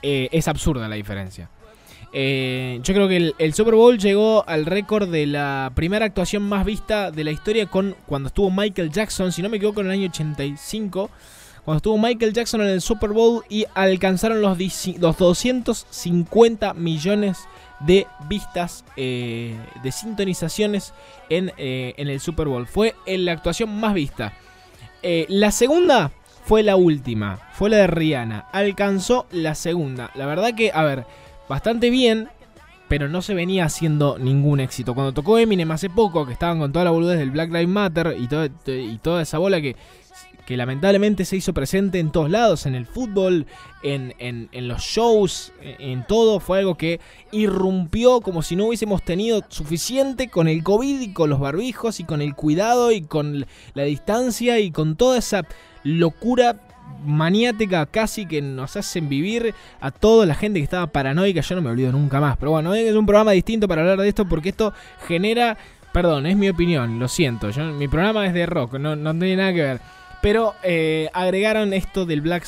eh, 0.01 0.27
es 0.33 0.49
absurda 0.49 0.89
la 0.89 0.95
diferencia. 0.95 1.49
Eh, 2.11 2.81
yo 2.83 2.93
creo 2.93 3.07
que 3.07 3.33
el, 3.37 3.53
Super 3.53 3.75
Bowl 3.75 3.97
llegó 3.97 4.43
al 4.45 4.65
récord 4.65 5.09
de 5.09 5.25
la 5.25 5.71
primera 5.73 6.05
actuación 6.05 6.43
más 6.43 6.65
vista 6.65 7.09
de 7.09 7.23
la 7.23 7.31
historia 7.31 7.67
con 7.67 7.95
cuando 8.05 8.27
estuvo 8.27 8.51
Michael 8.51 8.91
Jackson, 8.91 9.31
si 9.31 9.41
no 9.41 9.47
me 9.47 9.55
equivoco, 9.55 9.79
en 9.79 9.87
el 9.87 9.93
año 9.93 10.09
85 10.09 11.09
cuando 11.63 11.77
estuvo 11.77 11.97
Michael 11.97 12.33
Jackson 12.33 12.61
en 12.61 12.67
el 12.67 12.81
Super 12.81 13.11
Bowl 13.11 13.43
y 13.47 13.65
alcanzaron 13.73 14.41
los, 14.41 14.57
los 14.99 15.17
250 15.17 16.73
millones 16.73 17.37
de 17.37 17.47
vistas, 18.27 18.85
eh, 18.95 19.55
de 19.83 19.91
sintonizaciones 19.91 20.93
eh, 21.29 21.93
en, 21.97 22.07
el 22.07 22.19
Super 22.19 22.47
Bowl. 22.47 22.67
Fue 22.67 22.95
la 23.05 23.31
actuación 23.31 23.79
más 23.79 23.93
vista. 23.93 24.33
Eh, 25.01 25.25
la 25.29 25.51
segunda 25.51 26.11
fue 26.45 26.63
la 26.63 26.75
última, 26.75 27.39
fue 27.53 27.69
la 27.69 27.77
de 27.77 27.87
Rihanna. 27.87 28.47
Alcanzó 28.51 29.27
la 29.31 29.55
segunda. 29.55 30.11
La 30.15 30.25
verdad 30.25 30.53
que, 30.55 30.71
a 30.73 30.83
ver, 30.83 31.05
bastante 31.49 31.89
bien, 31.89 32.29
pero 32.87 33.09
no 33.09 33.21
se 33.21 33.33
venía 33.33 33.65
haciendo 33.65 34.17
ningún 34.17 34.59
éxito. 34.59 34.93
Cuando 34.93 35.13
tocó 35.13 35.37
Eminem 35.37 35.71
hace 35.71 35.89
poco, 35.89 36.25
que 36.25 36.33
estaban 36.33 36.59
con 36.59 36.71
toda 36.71 36.85
la 36.85 36.91
boludez 36.91 37.17
del 37.17 37.31
Black 37.31 37.49
Lives 37.49 37.67
Matter 37.67 38.15
y, 38.17 38.27
y 38.71 38.97
toda 38.97 39.21
esa 39.21 39.37
bola 39.37 39.61
que 39.61 39.75
que 40.45 40.57
lamentablemente 40.57 41.25
se 41.25 41.37
hizo 41.37 41.53
presente 41.53 41.99
en 41.99 42.11
todos 42.11 42.29
lados, 42.29 42.65
en 42.65 42.75
el 42.75 42.85
fútbol, 42.85 43.45
en, 43.81 44.49
los 44.67 44.81
shows, 44.81 45.53
en, 45.61 46.05
todo, 46.05 46.39
fue 46.39 46.59
algo 46.59 46.75
que 46.75 46.99
irrumpió 47.31 48.21
como 48.21 48.41
si 48.41 48.55
no 48.55 48.65
hubiésemos 48.65 49.03
tenido 49.03 49.41
suficiente 49.47 50.29
con 50.29 50.47
el 50.47 50.63
COVID 50.63 51.01
y 51.01 51.13
con 51.13 51.29
los 51.29 51.39
barbijos 51.39 51.99
y 51.99 52.03
con 52.03 52.21
el 52.21 52.35
cuidado 52.35 52.91
y 52.91 53.01
con 53.01 53.45
la 53.73 53.83
distancia 53.83 54.59
y 54.59 54.71
con 54.71 54.95
toda 54.95 55.17
esa 55.17 55.43
locura 55.83 56.59
maniática 57.05 57.85
casi 57.85 58.25
que 58.25 58.41
nos 58.41 58.75
hacen 58.75 59.09
vivir 59.09 59.53
a 59.79 59.91
toda 59.91 60.25
la 60.25 60.35
gente 60.35 60.59
que 60.59 60.63
estaba 60.63 60.87
paranoica, 60.87 61.41
yo 61.41 61.55
no 61.55 61.61
me 61.61 61.69
olvido 61.69 61.91
nunca 61.91 62.19
más, 62.19 62.37
pero 62.37 62.51
bueno, 62.51 62.73
es 62.73 62.93
un 62.93 63.05
programa 63.05 63.31
distinto 63.31 63.67
para 63.67 63.81
hablar 63.81 63.99
de 63.99 64.09
esto 64.09 64.27
porque 64.27 64.49
esto 64.49 64.73
genera, 65.07 65.57
perdón, 65.91 66.25
es 66.25 66.37
mi 66.37 66.49
opinión, 66.49 66.99
lo 66.99 67.07
siento, 67.07 67.49
yo, 67.49 67.65
mi 67.65 67.87
programa 67.87 68.25
es 68.25 68.33
de 68.33 68.45
rock, 68.45 68.73
no, 68.73 68.95
no 68.95 69.11
tiene 69.13 69.37
nada 69.37 69.53
que 69.53 69.61
ver 69.61 69.81
pero 70.23 70.55
eh, 70.63 71.09
agregaron 71.11 71.73
esto 71.73 72.05
del 72.05 72.21
Black 72.21 72.45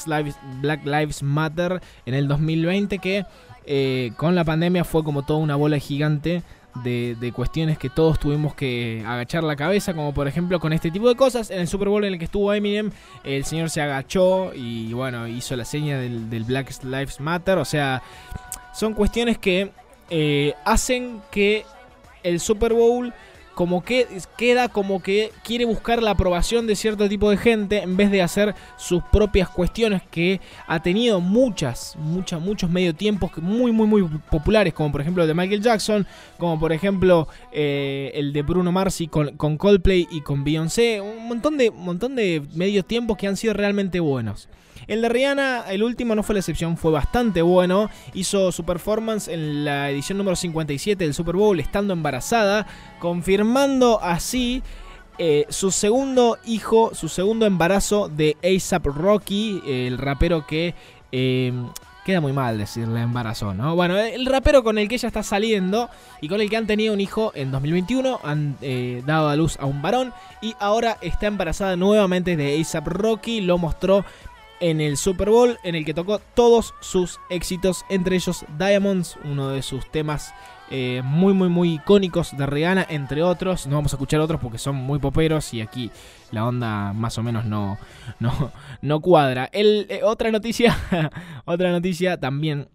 Lives, 0.86 1.22
Matter 1.24 1.82
en 2.06 2.14
el 2.14 2.26
2020 2.30 3.00
que 3.00 3.26
eh, 3.66 4.14
con 4.16 4.34
la 4.34 4.46
pandemia 4.46 4.86
fue 4.86 5.04
como 5.04 5.26
toda 5.26 5.40
una 5.40 5.58
bola 5.58 5.78
gigante 5.78 6.42
de, 6.86 7.34
cuestiones 7.36 7.78
que 7.78 7.90
todos 7.90 8.18
tuvimos 8.18 8.56
que 8.56 9.04
agachar 9.06 9.44
la 9.44 9.58
cabeza, 9.58 9.94
como 9.94 10.14
por 10.14 10.30
ejemplo 10.30 10.58
con 10.62 10.72
este 10.72 10.90
tipo 10.90 11.10
de 11.10 11.16
cosas. 11.16 11.52
En 11.52 11.60
el 11.60 11.68
Super 11.68 11.90
Bowl 11.90 12.06
en 12.06 12.14
el 12.14 12.20
que 12.20 12.26
estuvo 12.26 12.54
Eminem, 12.54 12.92
el 13.26 13.44
señor 13.44 13.70
se 13.70 13.82
agachó 13.82 14.54
y 14.54 14.94
bueno, 14.94 15.28
hizo 15.28 15.58
la 15.58 15.66
seña 15.66 16.00
del, 16.00 16.46
Black 16.46 16.82
Lives 16.82 17.20
Matter. 17.20 17.58
O 17.58 17.66
sea, 17.66 18.02
son 18.74 18.94
cuestiones 18.94 19.38
que 19.38 19.72
eh, 20.10 20.54
hacen 20.64 21.20
que 21.30 21.66
el 22.24 22.40
Super 22.40 22.72
Bowl 22.72 23.14
como 23.56 23.84
que 23.84 24.08
queda 24.38 24.68
como 24.68 25.02
que 25.02 25.32
quiere 25.44 25.66
buscar 25.66 26.04
la 26.04 26.12
aprobación 26.12 26.68
de 26.68 26.76
cierto 26.76 27.10
tipo 27.10 27.30
de 27.30 27.38
gente 27.38 27.82
en 27.82 27.98
vez 27.98 28.12
de 28.12 28.22
hacer 28.22 28.54
sus 28.78 29.02
propias 29.04 29.50
cuestiones 29.50 30.02
que 30.12 30.42
ha 30.68 30.82
tenido 30.84 31.22
muchas, 31.22 31.96
muchas, 31.98 32.42
muchos 32.42 32.70
medio 32.70 32.94
tiempos 32.94 33.32
muy, 33.38 33.72
muy, 33.72 33.88
muy 33.88 34.04
populares, 34.30 34.74
como 34.74 34.92
por 34.92 35.02
ejemplo 35.02 35.24
el 35.24 35.30
de 35.30 35.34
Michael 35.34 35.62
Jackson, 35.62 36.06
como 36.38 36.60
por 36.60 36.74
ejemplo 36.74 37.28
eh, 37.52 38.12
el 38.14 38.34
de 38.34 38.42
Bruno 38.42 38.72
Mars 38.72 39.02
con, 39.10 39.36
con 39.38 39.58
Coldplay 39.58 40.08
y 40.12 40.22
con 40.22 40.44
Beyoncé, 40.44 41.02
un 41.02 41.28
montón 41.28 41.58
de, 41.58 41.72
montón 41.72 42.16
de 42.16 42.44
medio 42.54 42.84
tiempos 42.84 43.18
que 43.18 43.28
han 43.28 43.38
sido 43.38 43.54
realmente 43.54 44.00
buenos. 44.00 44.50
El 44.88 45.02
de 45.02 45.10
Rihanna, 45.10 45.66
el 45.70 45.84
último 45.84 46.16
no 46.16 46.24
fue 46.24 46.34
la 46.34 46.40
excepción, 46.40 46.78
fue 46.78 46.92
bastante 46.92 47.42
bueno. 47.42 47.90
Hizo 48.14 48.52
su 48.52 48.64
performance 48.64 49.28
en 49.28 49.66
la 49.66 49.90
edición 49.90 50.18
número 50.18 50.36
57 50.36 51.04
del 51.04 51.14
Super 51.14 51.36
Bowl 51.36 51.60
estando 51.60 51.94
embarazada, 51.94 52.68
confirmando 53.00 54.00
así 54.02 54.64
eh, 55.18 55.46
su 55.50 55.72
segundo 55.72 56.38
hijo, 56.46 56.94
su 56.94 57.08
segundo 57.08 57.46
embarazo 57.46 58.10
de 58.10 58.38
ASAP 58.44 58.86
Rocky, 58.88 59.62
el 59.66 59.98
rapero 59.98 60.46
que... 60.46 60.76
Eh, 61.12 61.54
queda 62.06 62.22
muy 62.22 62.34
mal 62.34 62.60
decirle 62.60 63.02
embarazo, 63.02 63.56
¿no? 63.56 63.76
Bueno, 63.76 63.98
el 63.98 64.28
rapero 64.28 64.64
con 64.64 64.78
el 64.78 64.88
que 64.88 64.96
ella 64.96 65.08
está 65.08 65.24
saliendo 65.24 65.90
y 66.22 66.30
con 66.30 66.40
el 66.40 66.52
que 66.52 66.56
han 66.56 66.68
tenido 66.68 66.94
un 66.94 67.02
hijo 67.02 67.32
en 67.34 67.52
2021, 67.52 68.20
han 68.24 68.56
eh, 68.62 69.02
dado 69.08 69.28
a 69.28 69.36
luz 69.36 69.58
a 69.60 69.66
un 69.66 69.82
varón 69.82 70.14
y 70.40 70.54
ahora 70.60 70.98
está 71.02 71.26
embarazada 71.26 71.76
nuevamente 71.76 72.38
de 72.38 72.62
ASAP 72.62 72.88
Rocky, 72.90 73.42
lo 73.42 73.58
mostró 73.58 74.06
en 74.60 74.82
el 74.82 74.98
Super 74.98 75.30
Bowl 75.30 75.58
en 75.64 75.76
el 75.76 75.86
que 75.86 75.94
tocó 75.94 76.20
todos 76.34 76.74
sus 76.80 77.20
éxitos, 77.30 77.86
entre 77.90 78.16
ellos 78.16 78.46
Diamonds, 78.58 79.18
uno 79.24 79.50
de 79.50 79.62
sus 79.62 79.90
temas 79.92 80.34
eh, 80.72 81.02
muy 81.04 81.34
muy 81.34 81.48
muy 81.48 81.74
icónicos 81.76 82.36
de 82.36 82.46
Rihanna, 82.46 82.86
entre 82.90 83.22
otros. 83.22 83.68
No 83.68 83.76
vamos 83.76 83.94
a 83.94 83.98
escuchar 83.98 84.20
otros 84.20 84.40
porque 84.42 84.58
son 84.58 84.76
muy 84.76 85.00
poperos 85.00 85.54
y 85.54 85.62
aquí 85.62 85.92
la 86.32 86.46
onda 86.46 86.92
más 86.94 87.18
o 87.18 87.24
menos 87.24 87.46
no, 87.46 87.78
no, 88.20 88.52
no 88.82 89.00
cuadra. 89.00 89.50
El, 89.52 89.86
eh, 89.90 90.02
otra 90.04 90.32
noticia, 90.32 90.76
otra 91.46 91.72
noticia 91.72 92.20
también 92.20 92.70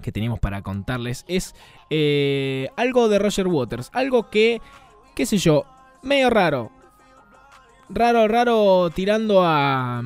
que 0.00 0.12
tenemos 0.12 0.38
para 0.38 0.62
contarles 0.62 1.24
es 1.26 1.54
eh, 1.90 2.68
algo 2.76 3.08
de 3.08 3.18
Roger 3.18 3.48
Waters, 3.48 3.90
algo 3.92 4.30
que, 4.30 4.60
qué 5.16 5.26
sé 5.26 5.38
yo, 5.38 5.64
medio 6.02 6.30
raro. 6.30 6.70
Raro, 7.90 8.28
raro 8.28 8.90
tirando 8.90 9.42
a, 9.42 10.02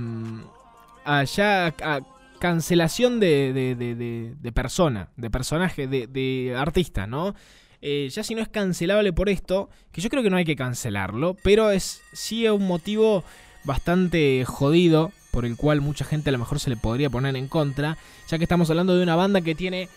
mm, 1.04 1.08
allá 1.08 1.66
a 1.66 2.00
cancelación 2.42 3.20
de, 3.20 3.52
de, 3.52 4.34
de, 4.34 4.52
persona, 4.52 5.10
de 5.16 5.30
personaje, 5.30 5.86
de, 5.86 6.54
artista, 6.58 7.06
¿no? 7.06 7.36
Eh, 7.80 8.08
ya 8.10 8.24
si 8.24 8.34
no 8.34 8.42
es 8.42 8.48
cancelable 8.48 9.12
por 9.12 9.28
esto, 9.28 9.70
que 9.92 10.00
yo 10.00 10.10
creo 10.10 10.24
que 10.24 10.30
no 10.30 10.36
hay 10.36 10.44
que 10.44 10.56
cancelarlo, 10.56 11.36
pero 11.44 11.70
es 11.70 12.02
sí 12.12 12.44
es 12.44 12.50
un 12.50 12.66
motivo 12.66 13.22
bastante 13.62 14.44
jodido 14.44 15.12
por 15.30 15.44
el 15.44 15.56
cual 15.56 15.80
mucha 15.80 16.04
gente 16.04 16.30
a 16.30 16.32
lo 16.32 16.38
mejor 16.38 16.58
se 16.58 16.68
le 16.68 16.76
podría 16.76 17.10
poner 17.10 17.36
en 17.36 17.46
contra, 17.46 17.96
ya 18.28 18.38
que 18.38 18.44
estamos 18.44 18.68
hablando 18.70 18.96
de 18.96 19.04
una 19.04 19.14
banda 19.14 19.40
que 19.40 19.54
tiene 19.54 19.88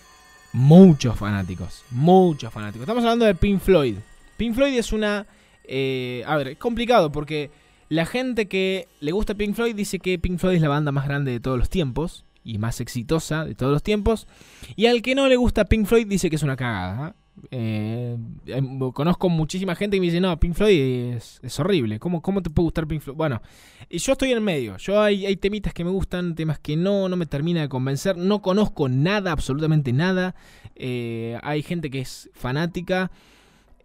muchos 0.53 1.17
fanáticos, 1.17 1.83
muchos 1.89 2.53
fanáticos. 2.53 2.81
Estamos 2.81 3.03
hablando 3.03 3.25
de 3.25 3.33
Pink 3.33 3.59
Floyd. 3.59 3.95
Pink 4.37 4.53
Floyd 4.53 4.77
es 4.77 4.93
una... 4.93 5.25
Eh, 5.63 6.23
a 6.27 6.37
ver, 6.37 6.49
es 6.49 6.57
complicado 6.57 7.11
porque 7.11 7.49
la 7.89 8.05
gente 8.05 8.47
que 8.47 8.87
le 8.99 9.11
gusta 9.11 9.35
Pink 9.35 9.55
Floyd 9.55 9.75
dice 9.75 9.99
que 9.99 10.17
Pink 10.19 10.39
Floyd 10.39 10.55
es 10.55 10.61
la 10.61 10.69
banda 10.69 10.91
más 10.91 11.05
grande 11.05 11.31
de 11.31 11.39
todos 11.39 11.57
los 11.57 11.69
tiempos 11.69 12.25
y 12.43 12.57
más 12.57 12.79
exitosa 12.81 13.45
de 13.45 13.55
todos 13.55 13.71
los 13.71 13.83
tiempos. 13.83 14.27
Y 14.75 14.85
al 14.85 15.01
que 15.01 15.15
no 15.15 15.27
le 15.27 15.35
gusta 15.35 15.65
Pink 15.65 15.85
Floyd 15.85 16.07
dice 16.07 16.29
que 16.29 16.35
es 16.35 16.43
una 16.43 16.55
cagada. 16.55 17.15
Eh, 17.51 18.17
em, 18.47 18.79
conozco 18.91 19.29
muchísima 19.29 19.75
gente 19.75 19.97
que 19.97 20.01
me 20.01 20.05
dice, 20.07 20.21
no, 20.21 20.39
Pink 20.39 20.55
Floyd 20.55 21.15
es, 21.15 21.59
horrible. 21.59 21.99
¿Cómo, 21.99 22.21
¿Cómo, 22.21 22.41
te 22.41 22.49
puede 22.49 22.65
gustar 22.65 22.87
Pink 22.87 23.01
Floyd? 23.01 23.17
Bueno, 23.17 23.41
yo 23.89 24.13
estoy 24.13 24.31
en 24.31 24.37
el 24.37 24.43
medio. 24.43 24.77
Yo 24.77 25.01
hay, 25.01 25.25
hay 25.25 25.35
temitas 25.35 25.73
que 25.73 25.83
me 25.83 25.91
gustan, 25.91 26.35
temas 26.35 26.59
que 26.59 26.75
no, 26.75 27.09
no 27.09 27.15
me 27.17 27.25
termina 27.25 27.61
de 27.61 27.69
convencer. 27.69 28.17
No 28.17 28.41
conozco 28.41 28.89
nada, 28.89 29.31
absolutamente 29.31 29.93
nada. 29.93 30.35
Eh, 30.75 31.37
hay 31.43 31.61
gente 31.61 31.89
que 31.89 31.99
es 31.99 32.29
fanática. 32.33 33.11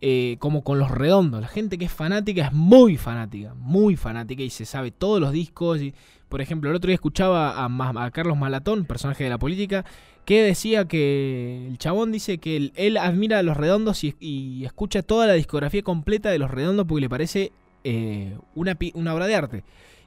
Eh, 0.02 0.36
como 0.38 0.64
con 0.64 0.78
los 0.78 0.90
redondos. 0.90 1.42
La 1.42 1.48
gente 1.48 1.76
que 1.76 1.84
es 1.84 1.92
fanática 1.92 2.46
es 2.46 2.52
muy 2.54 2.96
fanática, 2.96 3.52
muy 3.54 3.96
fanática 3.96 4.42
y 4.42 4.48
se 4.48 4.64
sabe 4.64 4.90
todos 4.92 5.20
los 5.20 5.30
discos. 5.30 5.82
Y, 5.82 5.92
por 6.30 6.40
ejemplo, 6.40 6.70
el 6.70 6.76
otro 6.76 6.88
día 6.88 6.94
escuchaba 6.94 7.66
a, 7.66 8.10
Carlos 8.10 8.38
Malatón, 8.38 8.86
personaje 8.86 9.24
de 9.24 9.30
la 9.30 9.36
política, 9.36 9.84
que 10.24 10.42
decía 10.42 10.86
que 10.86 11.66
el 11.68 11.76
chabón 11.76 12.12
dice 12.12 12.38
que 12.38 12.72
él, 12.74 12.96
admira 12.96 13.40
a 13.40 13.42
los 13.42 13.58
redondos 13.58 14.02
y, 14.02 14.64
escucha 14.64 15.02
toda 15.02 15.26
la 15.26 15.34
discografía 15.34 15.82
completa 15.82 16.30
de 16.30 16.38
los 16.38 16.50
redondos 16.50 16.86
porque 16.86 17.02
le 17.02 17.10
parece 17.10 17.52
eh, 17.84 18.38
una, 18.54 18.78
una 18.94 19.14
obra 19.14 19.26
de 19.26 19.34
arte. 19.34 19.64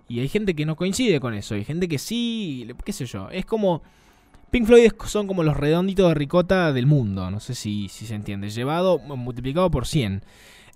Y 0.10 0.22
hay 0.22 0.28
gente 0.28 0.56
que 0.56 0.66
no 0.66 0.76
coincide 0.76 1.20
con 1.20 1.36
eso, 1.36 1.54
hay 1.54 1.66
gente 1.66 1.88
que 1.88 2.00
sí, 2.00 2.68
qué 2.84 2.94
sé 2.94 3.06
yo, 3.06 3.30
es 3.30 3.46
como 3.46 3.84
Pink 4.54 4.68
Floyd 4.68 4.92
son 5.08 5.26
como 5.26 5.42
los 5.42 5.58
redonditos 5.58 6.08
de 6.10 6.14
ricota 6.14 6.72
del 6.72 6.86
mundo, 6.86 7.32
no 7.32 7.40
sé 7.40 7.56
si, 7.56 7.90
se 7.90 8.14
entiende, 8.14 8.52
llevado, 8.52 9.00
multiplicado 9.00 9.72
por 9.72 9.88
100. 9.88 10.24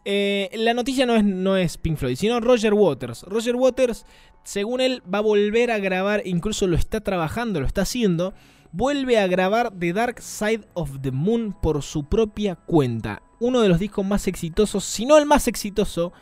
Eh, 0.03 0.49
la 0.55 0.73
noticia 0.73 1.05
no 1.05 1.13
es, 1.13 1.23
no 1.23 1.55
es 1.57 1.77
Pink 1.77 1.95
Floyd, 1.97 2.15
sino 2.15 2.39
Roger 2.39 2.73
Waters. 2.73 3.21
Roger 3.27 3.55
Waters, 3.55 4.07
según 4.43 4.81
él, 4.81 5.03
va 5.13 5.19
a 5.19 5.21
volver 5.21 5.69
a 5.69 5.77
grabar, 5.77 6.23
incluso 6.25 6.65
lo 6.65 6.75
está 6.75 7.01
trabajando, 7.01 7.59
lo 7.59 7.67
está 7.67 7.83
haciendo, 7.83 8.33
vuelve 8.71 9.19
a 9.19 9.27
grabar 9.27 9.71
The 9.77 9.93
Dark 9.93 10.23
Side 10.23 10.67
of 10.73 11.01
the 11.03 11.11
Moon 11.11 11.55
por 11.61 11.83
su 11.83 12.05
propia 12.05 12.55
cuenta. 12.55 13.21
Uno 13.39 13.61
de 13.61 13.69
los 13.69 13.77
discos 13.77 14.03
más 14.03 14.27
exitosos, 14.27 14.85
si 14.85 15.05
no 15.05 15.19
el 15.19 15.27
más 15.27 15.47
exitoso, 15.47 16.13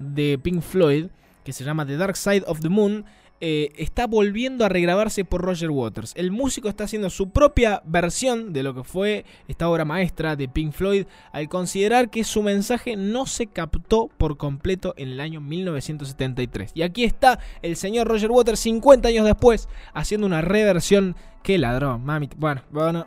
de 0.00 0.36
Pink 0.42 0.62
Floyd, 0.62 1.06
que 1.44 1.52
se 1.52 1.62
llama 1.62 1.86
The 1.86 1.96
Dark 1.96 2.16
Side 2.16 2.42
of 2.48 2.58
the 2.58 2.68
Moon, 2.68 3.04
eh, 3.40 3.70
está 3.76 4.06
volviendo 4.06 4.64
a 4.64 4.68
regrabarse 4.68 5.24
por 5.24 5.42
Roger 5.42 5.70
Waters. 5.70 6.12
El 6.16 6.30
músico 6.30 6.68
está 6.68 6.84
haciendo 6.84 7.08
su 7.10 7.30
propia 7.30 7.82
versión 7.84 8.52
de 8.52 8.62
lo 8.62 8.74
que 8.74 8.84
fue 8.84 9.24
esta 9.46 9.68
obra 9.68 9.84
maestra 9.84 10.34
de 10.34 10.48
Pink 10.48 10.72
Floyd 10.72 11.06
al 11.32 11.48
considerar 11.48 12.10
que 12.10 12.24
su 12.24 12.42
mensaje 12.42 12.96
no 12.96 13.26
se 13.26 13.46
captó 13.46 14.08
por 14.18 14.36
completo 14.36 14.94
en 14.96 15.10
el 15.10 15.20
año 15.20 15.40
1973. 15.40 16.72
Y 16.74 16.82
aquí 16.82 17.04
está 17.04 17.38
el 17.62 17.76
señor 17.76 18.08
Roger 18.08 18.30
Waters 18.30 18.60
50 18.60 19.08
años 19.08 19.24
después 19.24 19.68
haciendo 19.94 20.26
una 20.26 20.40
reversión. 20.40 21.14
¡Qué 21.42 21.58
ladrón, 21.58 22.04
mami! 22.04 22.28
Bueno, 22.36 22.62
bueno. 22.70 23.06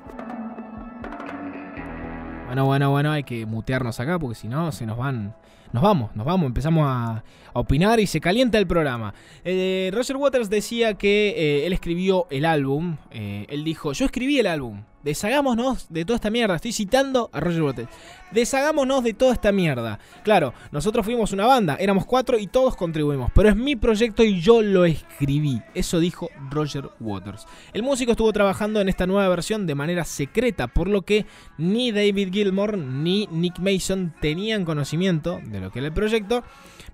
Bueno, 2.46 2.66
bueno, 2.66 2.92
bueno, 2.92 3.12
hay 3.12 3.24
que 3.24 3.46
mutearnos 3.46 4.00
acá 4.00 4.20
porque 4.20 4.36
si 4.36 4.50
no 4.50 4.72
se 4.72 4.86
nos 4.86 4.98
van 4.98 5.36
nos 5.74 5.84
vamos, 5.84 6.16
nos 6.16 6.26
vamos, 6.26 6.48
empezamos 6.48 6.84
a, 6.86 7.24
opinar 7.54 8.00
y 8.00 8.08
se 8.08 8.22
calienta 8.22 8.58
el 8.58 8.68
programa. 8.68 9.14
Eh, 9.44 9.92
Roger 9.94 10.16
Waters 10.16 10.50
decía 10.50 10.94
que 10.94 11.34
eh, 11.36 11.66
él 11.66 11.74
escribió 11.74 12.28
el 12.30 12.46
álbum, 12.46 12.96
eh, 13.12 13.46
él 13.50 13.66
dijo, 13.66 13.92
yo 13.92 14.06
escribí 14.06 14.40
el 14.40 14.48
álbum, 14.48 14.84
deshagámonos 15.04 15.88
de 15.90 16.06
toda 16.06 16.16
esta 16.16 16.30
mierda. 16.30 16.56
Estoy 16.56 16.72
citando 16.72 17.30
a 17.34 17.40
Roger 17.40 17.64
Waters. 17.64 17.90
Deshagámonos 18.32 19.04
de 19.04 19.14
toda 19.14 19.34
esta 19.34 19.52
mierda. 19.52 20.00
Claro, 20.24 20.54
nosotros 20.72 21.06
fuimos 21.06 21.34
una 21.34 21.46
banda, 21.46 21.76
éramos 21.80 22.06
cuatro 22.06 22.40
y 22.40 22.48
todos 22.48 22.76
contribuimos, 22.76 23.32
pero 23.36 23.50
es 23.50 23.56
mi 23.56 23.76
proyecto 23.76 24.24
y 24.24 24.40
yo 24.40 24.62
lo 24.62 24.86
escribí. 24.86 25.62
Eso 25.74 26.00
dijo 26.00 26.30
Roger 26.50 26.90
Waters. 27.00 27.46
El 27.74 27.84
músico 27.84 28.12
estuvo 28.12 28.32
trabajando 28.32 28.80
en 28.80 28.90
esta 28.90 29.08
nueva 29.08 29.28
versión 29.30 29.68
de 29.68 29.76
manera 29.76 30.06
secreta, 30.06 30.68
por 30.68 30.88
lo 30.88 31.02
que 31.02 31.26
ni 31.58 31.92
David 31.92 32.32
Gilmour 32.32 32.78
ni 32.78 33.28
Nick 33.32 33.60
Mason 33.60 34.14
tenían 34.22 34.66
conocimiento 34.66 35.42
de 35.44 35.60
lo 35.60 35.72
que 35.72 35.80
era 35.80 35.88
el 35.88 35.94
proyecto, 35.94 36.44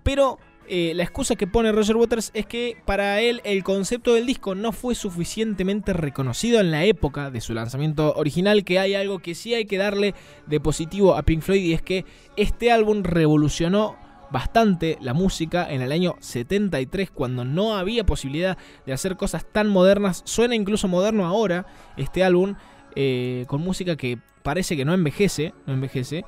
pero 0.03 0.39
eh, 0.69 0.93
la 0.95 1.03
excusa 1.03 1.35
que 1.35 1.47
pone 1.47 1.71
Roger 1.71 1.95
Waters 1.95 2.31
es 2.33 2.45
que 2.45 2.77
para 2.85 3.21
él 3.21 3.41
el 3.43 3.63
concepto 3.63 4.13
del 4.13 4.25
disco 4.25 4.55
no 4.55 4.71
fue 4.71 4.95
suficientemente 4.95 5.93
reconocido 5.93 6.59
en 6.59 6.71
la 6.71 6.83
época 6.85 7.31
de 7.31 7.41
su 7.41 7.53
lanzamiento 7.53 8.13
original, 8.15 8.63
que 8.63 8.79
hay 8.79 8.95
algo 8.95 9.19
que 9.19 9.35
sí 9.35 9.53
hay 9.53 9.65
que 9.65 9.77
darle 9.77 10.13
de 10.45 10.59
positivo 10.59 11.15
a 11.15 11.23
Pink 11.23 11.41
Floyd 11.41 11.63
y 11.63 11.73
es 11.73 11.81
que 11.81 12.05
este 12.35 12.71
álbum 12.71 13.03
revolucionó 13.03 13.97
bastante 14.29 14.97
la 15.01 15.13
música 15.13 15.71
en 15.71 15.81
el 15.81 15.91
año 15.91 16.15
73 16.19 17.11
cuando 17.11 17.45
no 17.45 17.77
había 17.77 18.05
posibilidad 18.05 18.57
de 18.85 18.93
hacer 18.93 19.15
cosas 19.15 19.45
tan 19.51 19.69
modernas. 19.69 20.21
Suena 20.25 20.55
incluso 20.55 20.87
moderno 20.87 21.25
ahora 21.25 21.65
este 21.95 22.23
álbum 22.23 22.55
eh, 22.95 23.45
con 23.47 23.61
música 23.61 23.95
que 23.95 24.19
parece 24.43 24.75
que 24.75 24.85
no 24.85 24.93
envejece, 24.93 25.53
no 25.65 25.73
envejece. 25.73 26.25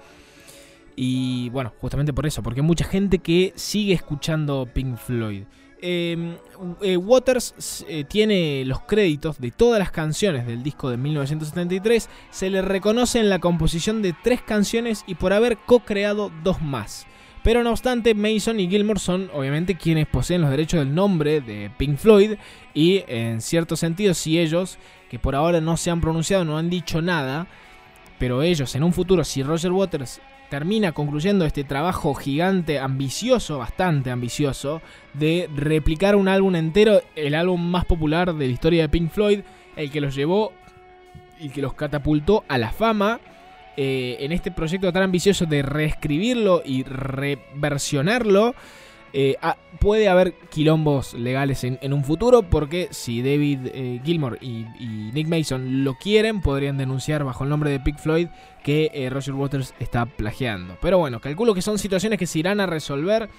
Y 1.01 1.49
bueno, 1.51 1.71
justamente 1.79 2.11
por 2.11 2.25
eso, 2.25 2.43
porque 2.43 2.59
hay 2.59 2.67
mucha 2.67 2.83
gente 2.83 3.19
que 3.19 3.53
sigue 3.55 3.93
escuchando 3.93 4.67
Pink 4.73 4.97
Floyd. 4.97 5.43
Em, 5.81 6.35
eh, 6.81 6.97
Waters 6.97 7.85
eh, 7.87 8.03
tiene 8.03 8.65
los 8.65 8.81
créditos 8.81 9.39
de 9.39 9.51
todas 9.51 9.79
las 9.79 9.91
canciones 9.91 10.45
del 10.45 10.61
disco 10.61 10.89
de 10.89 10.97
1973. 10.97 12.09
Se 12.31 12.49
le 12.49 12.61
reconoce 12.61 13.21
en 13.21 13.29
la 13.29 13.39
composición 13.39 14.01
de 14.01 14.13
tres 14.25 14.41
canciones 14.41 15.05
y 15.07 15.15
por 15.15 15.31
haber 15.31 15.57
co-creado 15.59 16.33
dos 16.43 16.61
más. 16.61 17.07
Pero 17.45 17.63
no 17.63 17.69
obstante, 17.69 18.13
Mason 18.13 18.59
y 18.59 18.67
Gilmore 18.67 18.99
son 18.99 19.31
obviamente 19.33 19.75
quienes 19.75 20.05
poseen 20.05 20.41
los 20.41 20.49
derechos 20.49 20.81
del 20.81 20.93
nombre 20.93 21.39
de 21.39 21.71
Pink 21.77 21.95
Floyd 21.95 22.33
y 22.73 23.05
en 23.07 23.39
cierto 23.39 23.77
sentido 23.77 24.13
si 24.13 24.37
ellos, 24.37 24.77
que 25.09 25.17
por 25.17 25.33
ahora 25.33 25.61
no 25.61 25.77
se 25.77 25.91
han 25.91 26.01
pronunciado, 26.01 26.43
no 26.43 26.57
han 26.57 26.69
dicho 26.69 27.01
nada, 27.01 27.47
pero 28.17 28.43
ellos 28.43 28.75
en 28.75 28.83
un 28.83 28.91
futuro, 28.91 29.23
si 29.23 29.43
Roger 29.43 29.71
Waters 29.71 30.19
termina 30.49 30.91
concluyendo 30.91 31.45
este 31.45 31.63
trabajo 31.63 32.13
gigante, 32.13 32.79
ambicioso, 32.79 33.59
bastante 33.59 34.11
ambicioso, 34.11 34.81
de 35.13 35.49
replicar 35.55 36.15
un 36.15 36.27
álbum 36.27 36.55
entero, 36.55 37.01
el 37.15 37.35
álbum 37.35 37.61
más 37.61 37.85
popular 37.85 38.33
de 38.33 38.47
la 38.47 38.51
historia 38.51 38.81
de 38.81 38.89
Pink 38.89 39.11
Floyd, 39.11 39.41
el 39.75 39.91
que 39.91 40.01
los 40.01 40.15
llevó 40.15 40.51
y 41.39 41.49
que 41.49 41.61
los 41.61 41.73
catapultó 41.73 42.43
a 42.47 42.57
la 42.57 42.71
fama. 42.71 43.19
Eh, 43.77 44.17
en 44.19 44.33
este 44.33 44.51
proyecto 44.51 44.91
tan 44.91 45.03
ambicioso 45.03 45.45
de 45.45 45.61
reescribirlo 45.61 46.61
y 46.65 46.83
reversionarlo, 46.83 48.53
eh, 49.12 49.36
ah, 49.41 49.57
puede 49.80 50.07
haber 50.07 50.34
quilombos 50.49 51.14
legales 51.14 51.64
en, 51.64 51.93
un 51.93 52.03
futuro 52.03 52.43
porque 52.43 52.89
si 52.91 53.22
David 53.22 53.60
eh, 53.74 54.01
Gilmore 54.03 54.38
y, 54.41 54.66
Nick 55.14 55.28
Mason 55.28 55.84
lo 55.84 55.95
quieren, 55.95 56.41
podrían 56.41 56.78
denunciar 56.78 57.24
bajo 57.24 57.43
el 57.43 57.49
nombre 57.49 57.72
de 57.72 57.80
Pink 57.80 57.97
Floyd 57.97 58.28
que 58.64 58.91
eh, 58.93 59.10
Roger 59.10 59.34
Waters 59.34 59.74
está 59.80 60.05
plagiando. 60.05 60.78
Pero 60.82 60.99
bueno, 60.99 61.20
calculo 61.22 61.55
que 61.55 61.62
son 61.62 61.80
situaciones 61.80 62.20
que 62.20 62.28
se 62.28 62.39
irán 62.39 62.60
a 62.60 62.66
resolver. 62.66 63.30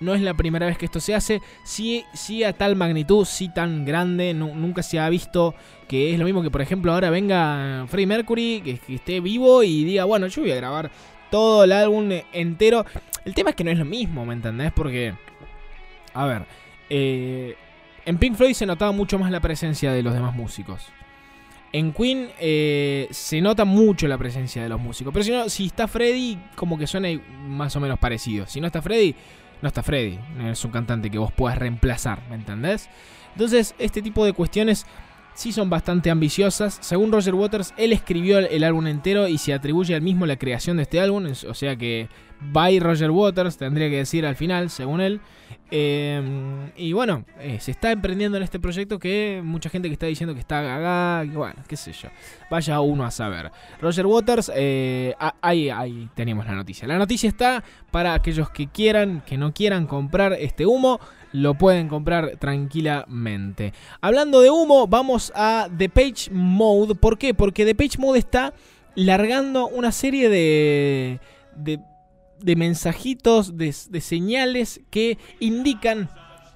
No 0.00 0.14
es 0.14 0.22
la 0.22 0.34
primera 0.34 0.66
vez 0.66 0.78
que 0.78 0.86
esto 0.86 1.00
se 1.00 1.14
hace. 1.14 1.42
Sí, 1.64 2.04
sí 2.14 2.44
a 2.44 2.52
tal 2.52 2.76
magnitud, 2.76 3.24
sí 3.24 3.52
tan 3.52 3.84
grande, 3.84 4.32
nunca 4.32 4.82
se 4.82 4.98
ha 4.98 5.08
visto 5.08 5.54
que 5.88 6.12
es 6.12 6.18
lo 6.18 6.24
mismo 6.24 6.42
que, 6.42 6.50
por 6.50 6.60
ejemplo, 6.60 6.92
ahora 6.92 7.10
venga 7.10 7.86
Freddie 7.88 8.06
Mercury, 8.06 8.60
que, 8.62 8.78
que 8.78 8.94
esté 8.94 9.20
vivo 9.20 9.62
y 9.62 9.84
diga, 9.84 10.04
bueno, 10.04 10.26
yo 10.26 10.42
voy 10.42 10.52
a 10.52 10.56
grabar 10.56 10.90
todo 11.30 11.64
el 11.64 11.72
álbum 11.72 12.10
entero. 12.32 12.84
El 13.24 13.34
tema 13.34 13.50
es 13.50 13.56
que 13.56 13.64
no 13.64 13.70
es 13.70 13.78
lo 13.78 13.84
mismo, 13.84 14.24
¿me 14.24 14.34
entendés? 14.34 14.72
Porque, 14.72 15.14
a 16.14 16.26
ver, 16.26 16.46
eh, 16.90 17.56
en 18.04 18.18
Pink 18.18 18.36
Floyd 18.36 18.54
se 18.54 18.66
notaba 18.66 18.92
mucho 18.92 19.18
más 19.18 19.30
la 19.30 19.40
presencia 19.40 19.92
de 19.92 20.02
los 20.02 20.14
demás 20.14 20.34
músicos. 20.34 20.86
En 21.72 21.92
Queen 21.92 22.30
eh, 22.40 23.08
se 23.10 23.40
nota 23.42 23.66
mucho 23.66 24.08
la 24.08 24.16
presencia 24.16 24.62
de 24.62 24.68
los 24.70 24.80
músicos. 24.80 25.12
Pero 25.12 25.24
si, 25.24 25.30
no, 25.30 25.48
si 25.50 25.66
está 25.66 25.86
Freddy, 25.86 26.38
como 26.56 26.78
que 26.78 26.86
suena 26.86 27.08
más 27.46 27.76
o 27.76 27.80
menos 27.80 27.98
parecido. 27.98 28.46
Si 28.46 28.60
no 28.60 28.66
está 28.66 28.80
Freddy, 28.80 29.14
no 29.60 29.68
está 29.68 29.82
Freddy. 29.82 30.18
Es 30.46 30.64
un 30.64 30.70
cantante 30.70 31.10
que 31.10 31.18
vos 31.18 31.32
puedas 31.32 31.58
reemplazar, 31.58 32.22
¿me 32.30 32.36
entendés? 32.36 32.88
Entonces, 33.32 33.74
este 33.78 34.00
tipo 34.00 34.24
de 34.24 34.32
cuestiones 34.32 34.86
sí 35.38 35.52
son 35.52 35.70
bastante 35.70 36.10
ambiciosas. 36.10 36.78
Según 36.80 37.12
Roger 37.12 37.34
Waters, 37.34 37.72
él 37.76 37.92
escribió 37.92 38.40
el 38.40 38.64
álbum 38.64 38.88
entero 38.88 39.28
y 39.28 39.38
se 39.38 39.54
atribuye 39.54 39.94
al 39.94 40.02
mismo 40.02 40.26
la 40.26 40.36
creación 40.36 40.78
de 40.78 40.82
este 40.82 41.00
álbum, 41.00 41.26
o 41.26 41.54
sea 41.54 41.76
que 41.76 42.08
by 42.40 42.80
Roger 42.80 43.12
Waters 43.12 43.56
tendría 43.56 43.88
que 43.88 43.98
decir 43.98 44.26
al 44.26 44.34
final, 44.34 44.68
según 44.68 45.00
él. 45.00 45.20
Em, 45.70 46.72
y 46.76 46.92
bueno, 46.92 47.24
eh, 47.38 47.58
se 47.60 47.70
está 47.70 47.92
emprendiendo 47.92 48.36
en 48.36 48.42
este 48.42 48.58
proyecto 48.58 48.98
que 48.98 49.40
mucha 49.44 49.70
gente 49.70 49.88
que 49.88 49.92
está 49.92 50.06
diciendo 50.06 50.34
que 50.34 50.40
está 50.40 50.60
gaga, 50.60 51.24
bueno, 51.32 51.62
qué 51.68 51.76
sé 51.76 51.92
yo. 51.92 52.08
Vaya 52.50 52.80
uno 52.80 53.04
a 53.04 53.10
saber. 53.12 53.52
Roger 53.80 54.06
Waters, 54.06 54.50
eh, 54.56 55.14
ahí, 55.40 55.70
ahí 55.70 56.08
tenemos 56.16 56.46
la 56.46 56.54
noticia. 56.54 56.88
La 56.88 56.98
noticia 56.98 57.28
está 57.28 57.62
para 57.92 58.14
aquellos 58.14 58.50
que 58.50 58.66
quieran, 58.66 59.22
que 59.24 59.38
no 59.38 59.54
quieran 59.54 59.86
comprar 59.86 60.32
este 60.32 60.66
humo 60.66 60.98
lo 61.32 61.54
pueden 61.54 61.88
comprar 61.88 62.36
tranquilamente. 62.38 63.72
Hablando 64.00 64.40
de 64.40 64.50
humo, 64.50 64.86
vamos 64.86 65.32
a 65.34 65.68
The 65.76 65.88
Page 65.88 66.30
Mode. 66.30 66.94
¿Por 66.94 67.18
qué? 67.18 67.34
Porque 67.34 67.64
The 67.64 67.74
Page 67.74 67.98
Mode 67.98 68.18
está 68.18 68.54
largando 68.94 69.68
una 69.68 69.92
serie 69.92 70.28
de, 70.28 71.20
de, 71.56 72.56
mensajitos, 72.56 73.56
de, 73.56 73.74
de 73.90 74.00
señales 74.00 74.80
que 74.90 75.18
indican 75.40 76.08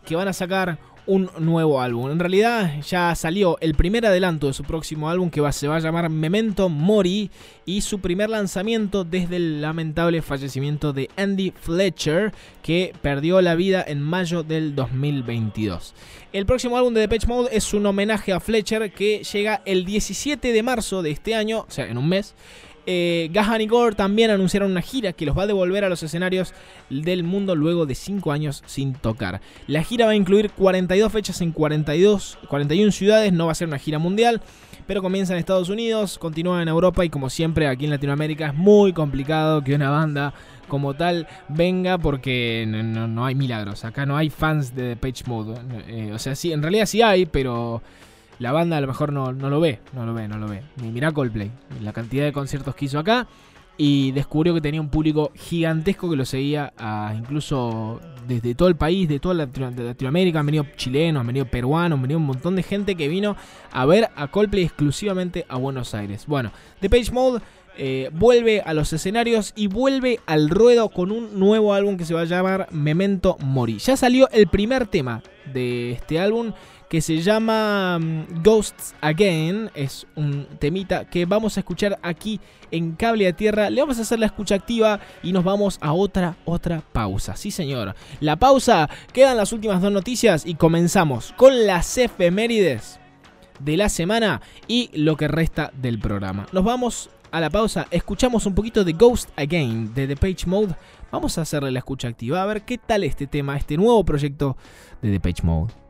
que 0.05 0.17
van 0.17 0.29
a 0.29 0.33
sacar 0.33 0.79
un 1.07 1.31
nuevo 1.39 1.81
álbum. 1.81 2.11
En 2.11 2.19
realidad 2.19 2.81
ya 2.83 3.15
salió 3.15 3.59
el 3.61 3.75
primer 3.75 4.07
adelanto 4.07 4.47
de 4.47 4.53
su 4.53 4.63
próximo 4.65 5.09
álbum 5.09 5.31
que 5.31 5.41
va, 5.41 5.53
se 5.53 5.69
va 5.69 5.77
a 5.77 5.81
llamar 5.81 6.09
Memento 6.11 6.69
Mori 6.69 7.31
y 7.67 7.81
su 7.81 8.01
primer 8.01 8.31
lanzamiento 8.31 9.05
desde 9.05 9.37
el 9.37 9.61
lamentable 9.63 10.23
fallecimiento 10.23 10.93
de 10.93 11.11
Andy 11.17 11.53
Fletcher 11.61 12.33
que 12.63 12.93
perdió 13.03 13.41
la 13.41 13.55
vida 13.55 13.85
en 13.87 14.01
mayo 14.01 14.43
del 14.43 14.75
2022. 14.75 15.95
El 16.33 16.47
próximo 16.47 16.77
álbum 16.77 16.95
de 16.95 17.01
Depeche 17.01 17.27
Mode 17.27 17.51
es 17.53 17.75
un 17.75 17.85
homenaje 17.85 18.33
a 18.33 18.41
Fletcher 18.41 18.93
que 18.93 19.23
llega 19.23 19.61
el 19.65 19.85
17 19.85 20.53
de 20.53 20.63
marzo 20.63 21.03
de 21.03 21.11
este 21.11 21.35
año, 21.35 21.67
o 21.69 21.71
sea, 21.71 21.87
en 21.87 21.99
un 21.99 22.09
mes. 22.09 22.35
Eh, 22.87 23.29
Gahan 23.33 23.61
y 23.61 23.67
Gore 23.67 23.95
también 23.95 24.31
anunciaron 24.31 24.71
una 24.71 24.83
gira 24.83 25.13
que 25.13 25.25
los 25.25 25.37
va 25.37 25.45
a 25.45 25.47
devolver 25.47 25.85
a 25.85 25.89
los 25.89 26.03
escenarios 26.03 26.53
del 26.91 27.23
mundo 27.23 27.55
luego 27.55 27.87
de 27.87 27.95
5 27.95 28.33
años 28.33 28.63
sin 28.67 28.95
tocar. 28.95 29.41
La 29.67 29.83
gira 29.85 30.07
va 30.07 30.13
a 30.13 30.17
incluir 30.17 30.51
42 30.51 31.13
fechas 31.13 31.41
en 31.41 31.53
42, 31.53 32.39
41 32.49 32.93
ciudades, 32.93 33.33
no 33.33 33.47
va 33.47 33.53
a 33.53 33.55
ser 33.55 33.69
una 33.69 33.79
gira 33.79 33.99
mundial, 33.99 34.41
pero 34.87 35.01
comienza 35.01 35.33
en 35.33 35.39
Estados 35.39 35.69
Unidos, 35.69 36.19
continúa 36.19 36.61
en 36.61 36.69
Europa 36.69 37.05
y 37.05 37.09
como 37.09 37.31
siempre 37.31 37.69
aquí 37.69 37.85
en 37.85 37.91
Latinoamérica 37.93 38.49
es 38.49 38.55
muy 38.55 38.93
complicado 38.93 39.63
que 39.63 39.75
una 39.75 39.91
banda 39.91 40.35
como 40.69 40.95
tal 40.95 41.29
venga 41.49 41.99
porque 41.99 42.65
no, 42.67 43.25
hay 43.25 43.35
milagros. 43.35 43.85
Acá 43.85 44.07
no 44.07 44.17
hay 44.17 44.31
fans 44.31 44.75
de 44.75 44.97
Page 44.97 45.25
Mode. 45.27 45.55
Eh, 45.87 46.11
o 46.13 46.19
sea, 46.19 46.35
sí, 46.35 46.53
en 46.53 46.63
realidad 46.63 46.87
sí 46.87 47.03
hay, 47.03 47.27
pero 47.27 47.83
la 48.43 48.51
banda 48.51 48.77
a 48.77 48.81
lo 48.81 48.89
mejor 48.89 49.13
no, 49.13 49.31
lo 49.33 49.61
ve, 49.61 49.79
no 49.93 50.05
lo 50.05 50.13
ve, 50.13 50.27
no 50.27 50.37
lo 50.37 50.49
ve. 50.49 50.63
Ni 50.83 50.91
mira 50.91 51.13
Coldplay, 51.13 51.51
la 51.81 51.93
cantidad 51.93 52.25
de 52.25 52.33
conciertos 52.33 52.75
que 52.75 52.87
hizo 52.87 52.99
acá. 52.99 53.29
Y 53.79 54.13
descubrió 54.13 54.53
que 54.53 54.61
tenía 54.61 54.81
un 54.81 54.91
público 54.91 55.33
gigantesco 55.35 56.11
que 56.11 56.17
lo 56.17 56.27
seguía 56.27 56.73
incluso 57.17 58.01
desde 58.29 58.55
todo 58.55 58.69
el 58.69 58.77
país, 58.77 59.09
de 59.09 59.19
toda 59.19 59.47
Latinoamérica. 59.47 60.41
Han 60.41 60.47
venido 60.47 60.67
chilenos, 60.77 61.21
han 61.21 61.27
venido 61.27 61.47
peruanos, 61.47 61.97
han 61.97 62.03
venido 62.03 62.19
un 62.19 62.27
montón 62.27 62.55
de 62.57 62.63
gente 62.65 62.97
que 62.97 63.09
vino 63.09 63.37
a 63.71 63.87
ver 63.87 64.11
a 64.15 64.29
Coldplay 64.29 64.65
exclusivamente 64.65 65.47
a 65.49 65.57
Buenos 65.57 65.95
Aires. 65.95 66.27
Bueno, 66.27 66.51
The 66.81 66.91
Page 66.91 67.13
Mode 67.13 67.41
eh, 67.79 68.11
vuelve 68.13 68.61
a 68.61 68.75
los 68.75 68.93
escenarios 68.93 69.53
y 69.57 69.69
vuelve 69.69 70.21
al 70.27 70.51
ruedo 70.51 70.91
con 70.91 71.11
un 71.11 71.39
nuevo 71.39 71.73
álbum 71.73 71.97
que 71.97 72.05
se 72.05 72.13
va 72.13 72.23
a 72.23 72.25
llamar 72.25 72.69
Memento 72.73 73.39
Mori. 73.41 73.79
Ya 73.79 73.97
salió 73.97 74.29
el 74.31 74.49
primer 74.49 74.87
tema 74.87 75.23
de 75.53 75.93
este 75.93 76.21
álbum 76.21 76.53
que 76.93 77.01
se 77.01 77.23
llama 77.23 77.99
mm, 77.99 78.43
Ghosts 78.45 78.95
Again. 79.01 79.71
Es 79.75 80.07
un 80.15 80.47
temita 80.59 81.07
que 81.07 81.25
vamos 81.25 81.57
a 81.57 81.61
escuchar 81.61 81.99
aquí 82.03 82.39
en 82.71 82.93
Cable 82.97 83.27
a 83.27 83.33
Tierra. 83.33 83.71
Le 83.71 83.81
vamos 83.81 83.99
a 83.99 84.03
hacer 84.03 84.19
la 84.19 84.27
escucha 84.27 84.57
activa 84.57 85.01
y 85.23 85.33
nos 85.33 85.43
vamos 85.43 85.79
a 85.81 85.95
otra, 85.95 86.37
otra 86.45 86.83
pausa. 86.93 87.35
Sí, 87.35 87.51
señor. 87.51 87.95
La 88.21 88.37
pausa, 88.37 88.91
quedan 89.15 89.39
las 89.39 89.55
últimas 89.55 89.81
dos 89.81 89.91
noticias 89.91 90.45
y 90.45 90.57
comenzamos 90.57 91.33
con 91.39 91.67
las 91.67 91.97
efemérides 91.97 93.01
de 93.59 93.79
la 93.79 93.89
semana 93.89 94.43
y 94.69 94.91
lo 94.93 95.17
que 95.17 95.29
resta 95.29 95.73
del 95.75 95.99
programa. 95.99 96.45
Nos 96.53 96.63
vamos 96.63 97.09
a 97.31 97.41
la 97.41 97.49
pausa, 97.49 97.87
escuchamos 97.91 98.45
un 98.45 98.55
poquito 98.55 98.85
de 98.85 98.93
Ghost 98.93 99.31
Again 99.37 99.95
de 99.95 100.09
The 100.09 100.17
Page 100.17 100.47
Mode. 100.47 100.75
Vamos 101.11 101.39
a 101.39 101.41
hacerle 101.41 101.71
la 101.71 101.79
escucha 101.79 102.09
activa 102.09 102.43
a 102.43 102.47
ver 102.47 102.67
qué 102.67 102.77
tal 102.77 103.03
este 103.03 103.27
tema, 103.27 103.57
este 103.57 103.79
nuevo 103.79 104.05
proyecto 104.05 104.59
de 105.01 105.11
The 105.11 105.21
Page 105.21 105.43
Mode. 105.43 105.82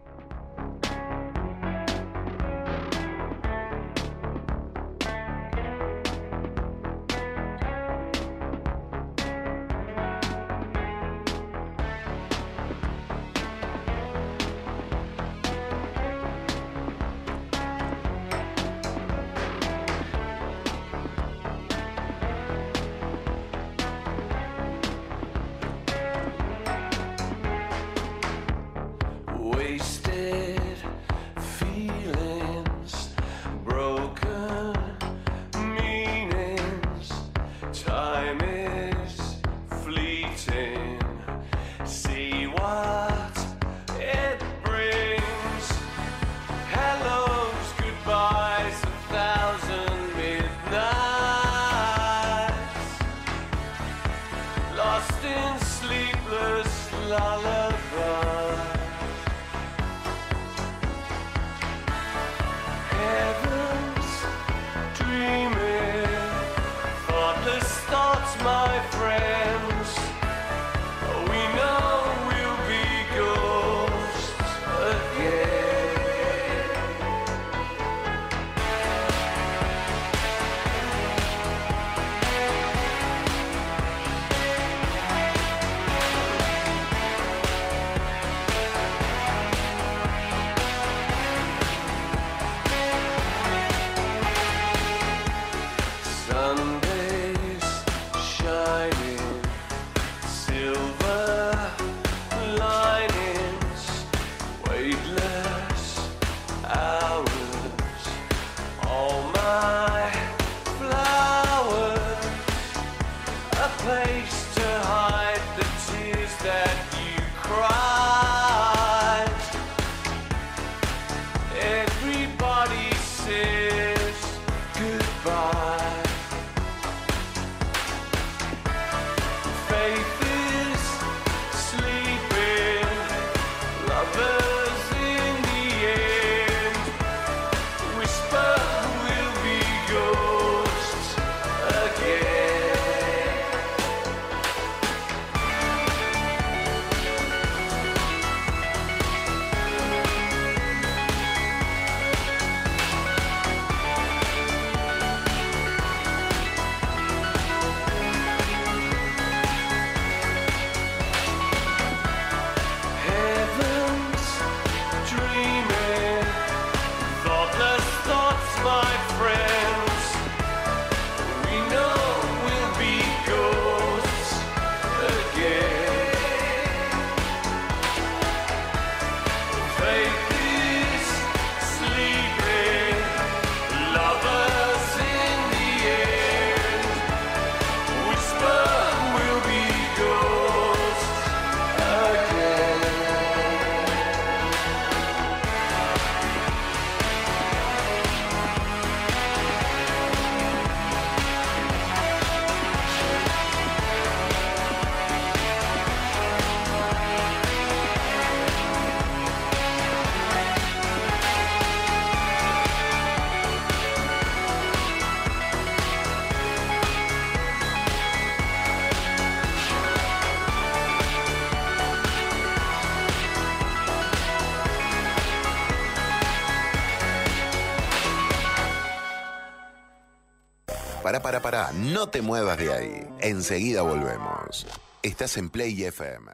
No 232.02 232.08
te 232.08 232.20
muevas 232.20 232.58
de 232.58 232.72
ahí. 232.72 233.06
Enseguida 233.20 233.82
volvemos. 233.82 234.66
Estás 235.04 235.36
en 235.36 235.48
Play 235.50 235.84
FM. 235.84 236.32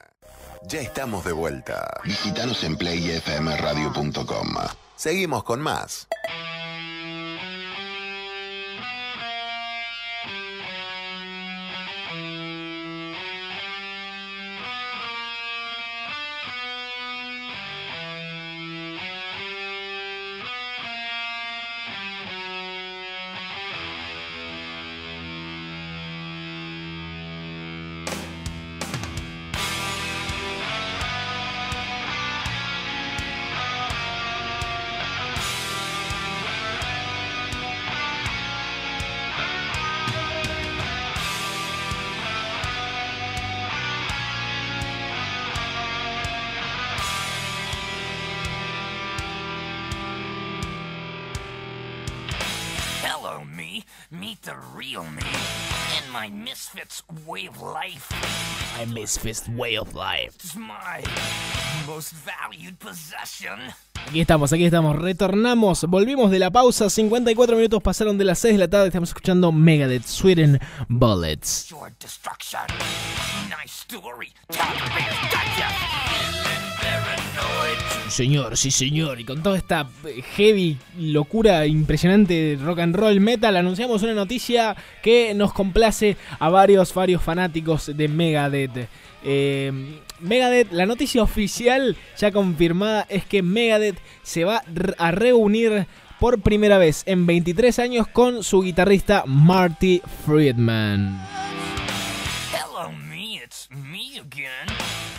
Ya 0.66 0.80
estamos 0.80 1.26
de 1.26 1.32
vuelta. 1.32 2.00
Visítanos 2.04 2.64
en 2.64 2.74
playfmradio.com. 2.78 4.48
Seguimos 4.96 5.44
con 5.44 5.60
más. 5.60 6.08
Misfits 58.88 59.44
Way 59.54 59.78
of 59.78 59.94
Life. 59.94 60.58
Aquí 64.08 64.20
estamos, 64.20 64.52
aquí 64.52 64.64
estamos, 64.64 64.96
retornamos, 64.96 65.84
volvimos 65.84 66.30
de 66.32 66.40
la 66.40 66.50
pausa, 66.50 66.90
54 66.90 67.56
minutos 67.56 67.82
pasaron 67.82 68.18
de 68.18 68.24
las 68.24 68.38
6 68.40 68.54
de 68.54 68.58
la 68.58 68.68
tarde, 68.68 68.88
estamos 68.88 69.10
escuchando 69.10 69.52
Megadeth, 69.52 70.04
Sweden 70.04 70.58
Bullets. 70.88 71.68
Señor, 78.08 78.56
sí 78.56 78.70
señor, 78.70 79.20
y 79.20 79.24
con 79.24 79.42
toda 79.42 79.56
esta 79.56 79.86
heavy 80.36 80.78
locura 80.98 81.66
impresionante 81.66 82.34
de 82.34 82.56
rock 82.56 82.80
and 82.80 82.96
roll 82.96 83.20
metal, 83.20 83.56
anunciamos 83.56 84.02
una 84.02 84.14
noticia 84.14 84.76
que 85.02 85.34
nos 85.34 85.52
complace 85.52 86.16
a 86.38 86.48
varios, 86.48 86.94
varios 86.94 87.22
fanáticos 87.22 87.94
de 87.94 88.08
Megadeth. 88.08 88.88
Eh, 89.24 89.72
Megadeth, 90.20 90.72
la 90.72 90.86
noticia 90.86 91.22
oficial 91.22 91.96
ya 92.16 92.32
confirmada 92.32 93.06
es 93.08 93.24
que 93.24 93.42
Megadeth 93.42 93.98
se 94.22 94.44
va 94.44 94.62
a 94.96 95.10
reunir 95.10 95.86
por 96.18 96.40
primera 96.40 96.78
vez 96.78 97.02
en 97.06 97.26
23 97.26 97.78
años 97.78 98.08
con 98.08 98.42
su 98.42 98.62
guitarrista 98.62 99.24
Marty 99.26 100.02
Friedman. 100.24 101.20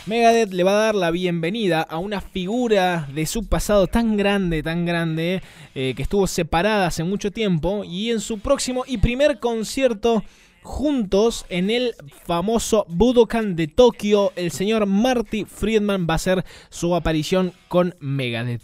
Megadeth 0.09 0.53
le 0.53 0.63
va 0.63 0.71
a 0.71 0.85
dar 0.85 0.95
la 0.95 1.11
bienvenida 1.11 1.83
a 1.83 1.99
una 1.99 2.19
figura 2.19 3.07
de 3.13 3.27
su 3.27 3.45
pasado 3.45 3.85
tan 3.85 4.17
grande, 4.17 4.63
tan 4.63 4.83
grande, 4.83 5.43
eh, 5.75 5.93
que 5.95 6.01
estuvo 6.01 6.25
separada 6.25 6.87
hace 6.87 7.03
mucho 7.03 7.29
tiempo 7.29 7.83
y 7.83 8.09
en 8.09 8.19
su 8.19 8.39
próximo 8.39 8.85
y 8.87 8.97
primer 8.97 9.39
concierto 9.39 10.23
juntos 10.63 11.45
en 11.49 11.69
el 11.69 11.93
famoso 12.25 12.87
Budokan 12.89 13.55
de 13.55 13.67
Tokio, 13.67 14.33
el 14.35 14.49
señor 14.49 14.87
Marty 14.87 15.45
Friedman 15.45 16.07
va 16.09 16.13
a 16.13 16.15
hacer 16.15 16.43
su 16.71 16.95
aparición 16.95 17.53
con 17.67 17.93
Megadeth. 17.99 18.63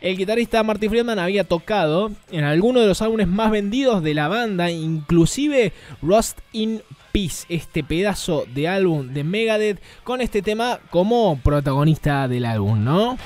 El 0.00 0.16
guitarrista 0.16 0.62
Marty 0.62 0.88
Friedman 0.88 1.18
había 1.18 1.42
tocado 1.42 2.12
en 2.30 2.44
algunos 2.44 2.82
de 2.82 2.88
los 2.88 3.02
álbumes 3.02 3.26
más 3.26 3.50
vendidos 3.50 4.00
de 4.04 4.14
la 4.14 4.28
banda, 4.28 4.70
inclusive 4.70 5.72
Rust 6.02 6.38
in 6.52 6.82
Peace, 7.14 7.46
este 7.48 7.84
pedazo 7.84 8.44
de 8.52 8.66
álbum 8.66 9.06
de 9.14 9.22
Megadeth, 9.22 9.80
con 10.02 10.20
este 10.20 10.42
tema 10.42 10.80
como 10.90 11.38
protagonista 11.38 12.26
del 12.26 12.44
álbum, 12.44 12.82
¿no? 12.82 13.16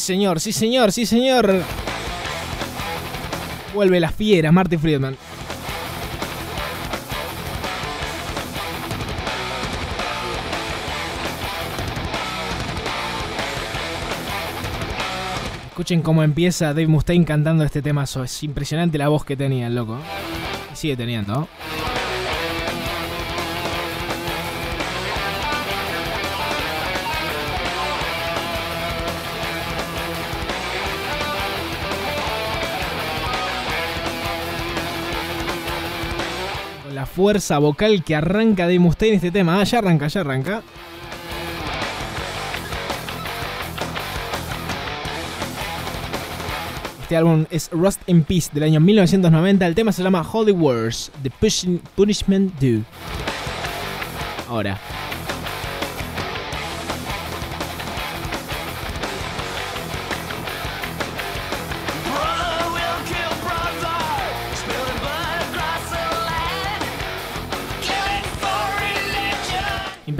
Señor, 0.00 0.40
sí, 0.40 0.52
señor, 0.52 0.92
sí, 0.92 1.06
señor. 1.06 1.62
Vuelve 3.74 4.00
la 4.00 4.10
fiera, 4.10 4.50
Marty 4.50 4.76
Friedman. 4.76 5.16
Escuchen 15.68 16.02
cómo 16.02 16.22
empieza 16.22 16.74
Dave 16.74 16.88
Mustaine 16.88 17.24
cantando 17.24 17.64
este 17.64 17.80
temazo. 17.80 18.24
Es 18.24 18.42
impresionante 18.42 18.98
la 18.98 19.08
voz 19.08 19.24
que 19.24 19.36
tenía 19.36 19.66
el 19.66 19.74
loco. 19.74 19.98
sigue 20.74 20.96
teniendo. 20.96 21.48
Fuerza 37.14 37.58
vocal 37.58 38.04
que 38.04 38.14
arranca 38.14 38.64
Dave 38.64 38.78
Mustaine 38.78 39.16
este 39.16 39.30
tema. 39.30 39.60
Ah, 39.60 39.64
ya 39.64 39.78
arranca, 39.78 40.08
ya 40.08 40.20
arranca. 40.20 40.62
Este 47.02 47.16
álbum 47.16 47.44
es 47.50 47.70
Rust 47.72 48.00
in 48.06 48.22
Peace 48.22 48.50
del 48.52 48.62
año 48.62 48.78
1990. 48.78 49.66
El 49.66 49.74
tema 49.74 49.90
se 49.90 50.02
llama 50.02 50.22
Holy 50.22 50.52
Wars, 50.52 51.10
The 51.22 51.32
Punishment 51.96 52.54
Do. 52.60 52.84
Ahora. 54.48 54.78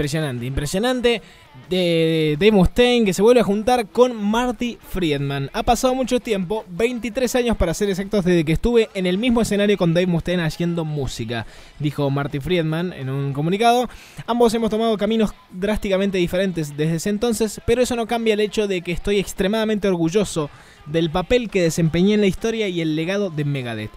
Impresionante, 0.01 0.45
impresionante 0.47 1.21
de 1.69 2.35
Dave 2.39 2.51
Mustaine 2.51 3.05
que 3.05 3.13
se 3.13 3.21
vuelve 3.21 3.41
a 3.41 3.43
juntar 3.43 3.85
con 3.85 4.15
Marty 4.15 4.79
Friedman. 4.81 5.51
Ha 5.53 5.61
pasado 5.61 5.93
mucho 5.93 6.19
tiempo, 6.19 6.65
23 6.69 7.35
años 7.35 7.55
para 7.55 7.75
ser 7.75 7.87
exactos, 7.87 8.25
desde 8.25 8.43
que 8.43 8.53
estuve 8.53 8.89
en 8.95 9.05
el 9.05 9.19
mismo 9.19 9.41
escenario 9.41 9.77
con 9.77 9.93
Dave 9.93 10.07
Mustaine 10.07 10.41
haciendo 10.41 10.85
música, 10.85 11.45
dijo 11.77 12.09
Marty 12.09 12.39
Friedman 12.39 12.93
en 12.93 13.11
un 13.11 13.31
comunicado. 13.31 13.87
Ambos 14.25 14.55
hemos 14.55 14.71
tomado 14.71 14.97
caminos 14.97 15.35
drásticamente 15.51 16.17
diferentes 16.17 16.75
desde 16.75 16.95
ese 16.95 17.09
entonces, 17.11 17.61
pero 17.67 17.83
eso 17.83 17.95
no 17.95 18.07
cambia 18.07 18.33
el 18.33 18.39
hecho 18.39 18.67
de 18.67 18.81
que 18.81 18.93
estoy 18.93 19.19
extremadamente 19.19 19.87
orgulloso 19.87 20.49
del 20.87 21.11
papel 21.11 21.51
que 21.51 21.61
desempeñé 21.61 22.15
en 22.15 22.21
la 22.21 22.27
historia 22.27 22.67
y 22.67 22.81
el 22.81 22.95
legado 22.95 23.29
de 23.29 23.45
Megadeth. 23.45 23.91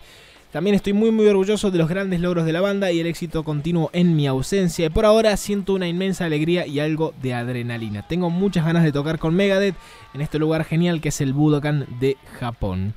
También 0.55 0.77
estoy 0.77 0.93
muy 0.93 1.11
muy 1.11 1.27
orgulloso 1.27 1.73
de 1.73 1.79
los 1.79 1.89
grandes 1.89 2.21
logros 2.21 2.47
de 2.47 2.53
la 2.53 2.61
banda 2.61 2.93
y 2.93 3.01
el 3.01 3.09
éxito 3.09 3.43
continuo 3.43 3.91
en 3.93 4.15
mi 4.15 4.29
ausencia. 4.29 4.87
Y 4.87 4.89
por 4.89 5.05
ahora 5.05 5.37
siento 5.37 5.75
una 5.75 5.89
inmensa 5.89 6.27
alegría 6.27 6.65
y 6.65 6.79
algo 6.79 7.13
de 7.21 7.35
adrenalina. 7.35 8.07
Tengo 8.07 8.31
muchas 8.31 8.65
ganas 8.65 8.85
de 8.85 8.93
tocar 8.93 9.19
con 9.19 9.35
Megadeth 9.35 9.75
en 10.15 10.21
este 10.21 10.39
lugar 10.39 10.63
genial 10.63 11.01
que 11.01 11.09
es 11.09 11.21
el 11.21 11.33
Budokan 11.33 11.89
de 11.99 12.17
Japón. 12.39 12.95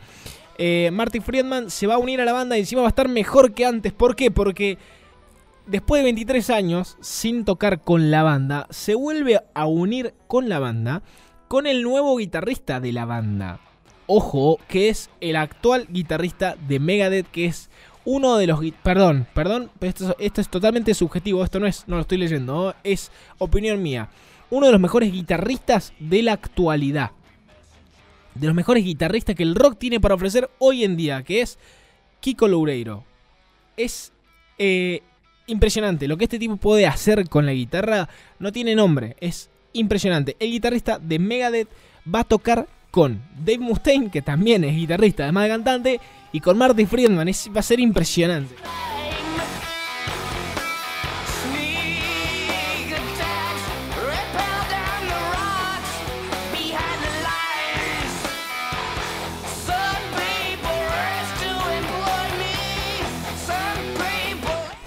Eh, 0.59 0.91
Marty 0.93 1.19
Friedman 1.19 1.71
se 1.71 1.87
va 1.87 1.95
a 1.95 1.97
unir 1.97 2.21
a 2.21 2.25
la 2.25 2.33
banda 2.33 2.55
y 2.57 2.59
encima 2.59 2.83
va 2.83 2.89
a 2.89 2.93
estar 2.93 3.09
mejor 3.09 3.55
que 3.55 3.65
antes. 3.65 3.91
¿Por 3.91 4.15
qué? 4.15 4.29
Porque 4.29 4.77
después 5.65 6.01
de 6.01 6.03
23 6.03 6.51
años 6.51 6.95
sin 7.01 7.43
tocar 7.43 7.81
con 7.81 8.11
la 8.11 8.21
banda, 8.21 8.67
se 8.69 8.93
vuelve 8.93 9.41
a 9.55 9.65
unir 9.65 10.13
con 10.27 10.47
la 10.47 10.59
banda 10.59 11.01
con 11.47 11.65
el 11.65 11.81
nuevo 11.81 12.17
guitarrista 12.17 12.79
de 12.79 12.93
la 12.93 13.05
banda 13.05 13.61
ojo, 14.07 14.59
que 14.67 14.89
es 14.89 15.09
el 15.21 15.35
actual 15.35 15.87
guitarrista 15.89 16.55
de 16.67 16.79
Megadeth, 16.79 17.29
que 17.29 17.45
es 17.45 17.69
uno 18.05 18.37
de 18.37 18.47
los... 18.47 18.59
Perdón, 18.83 19.27
perdón, 19.33 19.69
esto, 19.81 20.15
esto 20.17 20.41
es 20.41 20.49
totalmente 20.49 20.93
subjetivo, 20.93 21.43
esto 21.43 21.59
no 21.59 21.67
es, 21.67 21.83
no 21.87 21.97
lo 21.97 22.01
estoy 22.01 22.17
leyendo, 22.17 22.73
es 22.83 23.11
opinión 23.37 23.83
mía. 23.83 24.09
Uno 24.49 24.65
de 24.65 24.71
los 24.71 24.81
mejores 24.81 25.11
guitarristas 25.11 25.93
de 25.99 26.23
la 26.23 26.33
actualidad. 26.33 27.11
De 28.33 28.47
los 28.47 28.55
mejores 28.55 28.85
guitarristas 28.85 29.35
que 29.35 29.43
el 29.43 29.55
rock 29.55 29.77
tiene 29.77 29.99
para 29.99 30.15
ofrecer 30.15 30.49
hoy 30.57 30.83
en 30.83 30.95
día, 30.95 31.21
que 31.23 31.41
es 31.41 31.59
Kiko 32.21 32.47
Loureiro. 32.47 33.03
Es 33.75 34.13
eh, 34.57 35.01
impresionante. 35.47 36.07
Lo 36.07 36.17
que 36.17 36.25
este 36.25 36.39
tipo 36.39 36.55
puede 36.55 36.87
hacer 36.87 37.27
con 37.27 37.45
la 37.45 37.53
guitarra 37.53 38.07
no 38.39 38.51
tiene 38.51 38.73
nombre. 38.73 39.17
Es 39.19 39.49
impresionante. 39.73 40.37
El 40.39 40.51
guitarrista 40.51 40.97
de 40.97 41.19
Megadeth 41.19 41.69
va 42.13 42.21
a 42.21 42.23
tocar 42.23 42.67
con 42.91 43.21
Dave 43.37 43.59
Mustaine, 43.59 44.09
que 44.09 44.21
también 44.21 44.63
es 44.63 44.75
guitarrista, 44.75 45.23
además 45.23 45.43
de 45.43 45.49
cantante, 45.49 45.99
y 46.31 46.39
con 46.39 46.57
Marty 46.57 46.85
Friedman. 46.85 47.27
va 47.27 47.59
a 47.59 47.63
ser 47.63 47.79
impresionante. 47.79 48.55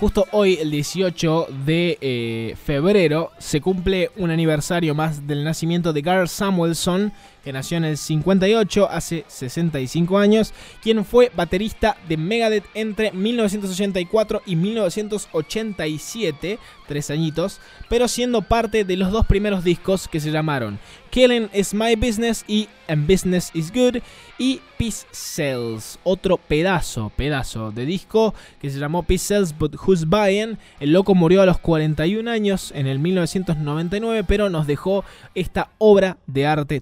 Justo 0.00 0.26
hoy, 0.32 0.54
el 0.54 0.70
18 0.70 1.48
de 1.66 1.98
eh, 2.00 2.56
febrero, 2.64 3.32
se 3.36 3.60
cumple 3.60 4.10
un 4.16 4.30
aniversario 4.30 4.94
más 4.94 5.26
del 5.26 5.44
nacimiento 5.44 5.92
de 5.92 6.00
Garth 6.00 6.28
Samuelson, 6.28 7.12
que 7.42 7.52
nació 7.52 7.76
en 7.76 7.84
el 7.84 7.96
58, 7.96 8.88
hace 8.90 9.24
65 9.28 10.18
años, 10.18 10.52
quien 10.82 11.04
fue 11.04 11.30
baterista 11.34 11.96
de 12.08 12.16
Megadeth 12.16 12.64
entre 12.74 13.12
1984 13.12 14.42
y 14.46 14.56
1987, 14.56 16.58
tres 16.86 17.10
añitos, 17.10 17.60
pero 17.88 18.08
siendo 18.08 18.42
parte 18.42 18.84
de 18.84 18.96
los 18.96 19.12
dos 19.12 19.26
primeros 19.26 19.64
discos 19.64 20.08
que 20.08 20.20
se 20.20 20.30
llamaron 20.30 20.78
Killing 21.10 21.50
is 21.52 21.74
My 21.74 21.96
Business 21.96 22.44
y 22.46 22.68
And 22.88 23.06
Business 23.06 23.50
is 23.54 23.72
Good 23.72 24.02
y 24.38 24.60
Peace 24.78 25.06
Cells, 25.12 25.98
otro 26.02 26.38
pedazo, 26.38 27.12
pedazo 27.14 27.70
de 27.70 27.84
disco 27.84 28.34
que 28.60 28.70
se 28.70 28.78
llamó 28.78 29.02
Peace 29.02 29.26
Cells 29.26 29.56
But 29.56 29.76
Who's 29.76 30.06
Buying. 30.06 30.58
El 30.80 30.92
loco 30.92 31.14
murió 31.14 31.42
a 31.42 31.46
los 31.46 31.58
41 31.58 32.28
años 32.28 32.72
en 32.74 32.86
el 32.86 32.98
1999, 32.98 34.24
pero 34.26 34.50
nos 34.50 34.66
dejó 34.66 35.04
esta 35.34 35.70
obra 35.78 36.16
de 36.26 36.46
arte 36.46 36.80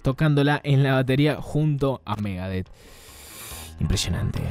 en 0.63 0.83
la 0.83 0.93
batería 0.93 1.41
junto 1.41 2.01
a 2.05 2.15
Megadeth. 2.15 2.67
Impresionante. 3.79 4.41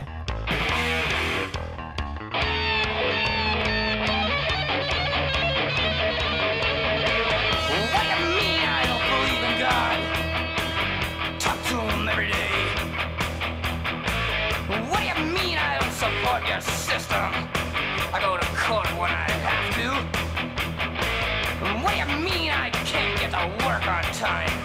What 24.28 24.57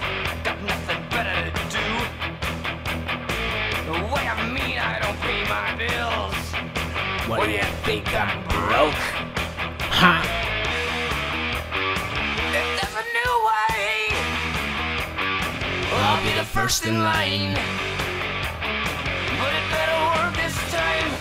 do 7.46 7.52
you 7.52 7.64
think 7.84 8.08
I'm 8.14 8.44
broke? 8.48 9.04
Ha! 10.00 10.24
If 12.54 12.68
there's 12.78 12.96
a 12.96 13.06
new 13.18 13.34
way, 13.50 14.16
I'll 16.04 16.24
be 16.24 16.34
the 16.40 16.46
first 16.46 16.86
in 16.86 17.04
line. 17.04 17.56
But 19.40 19.52
it 19.60 19.66
better 19.72 20.00
work 20.16 20.34
this 20.36 20.56
time. 20.72 21.12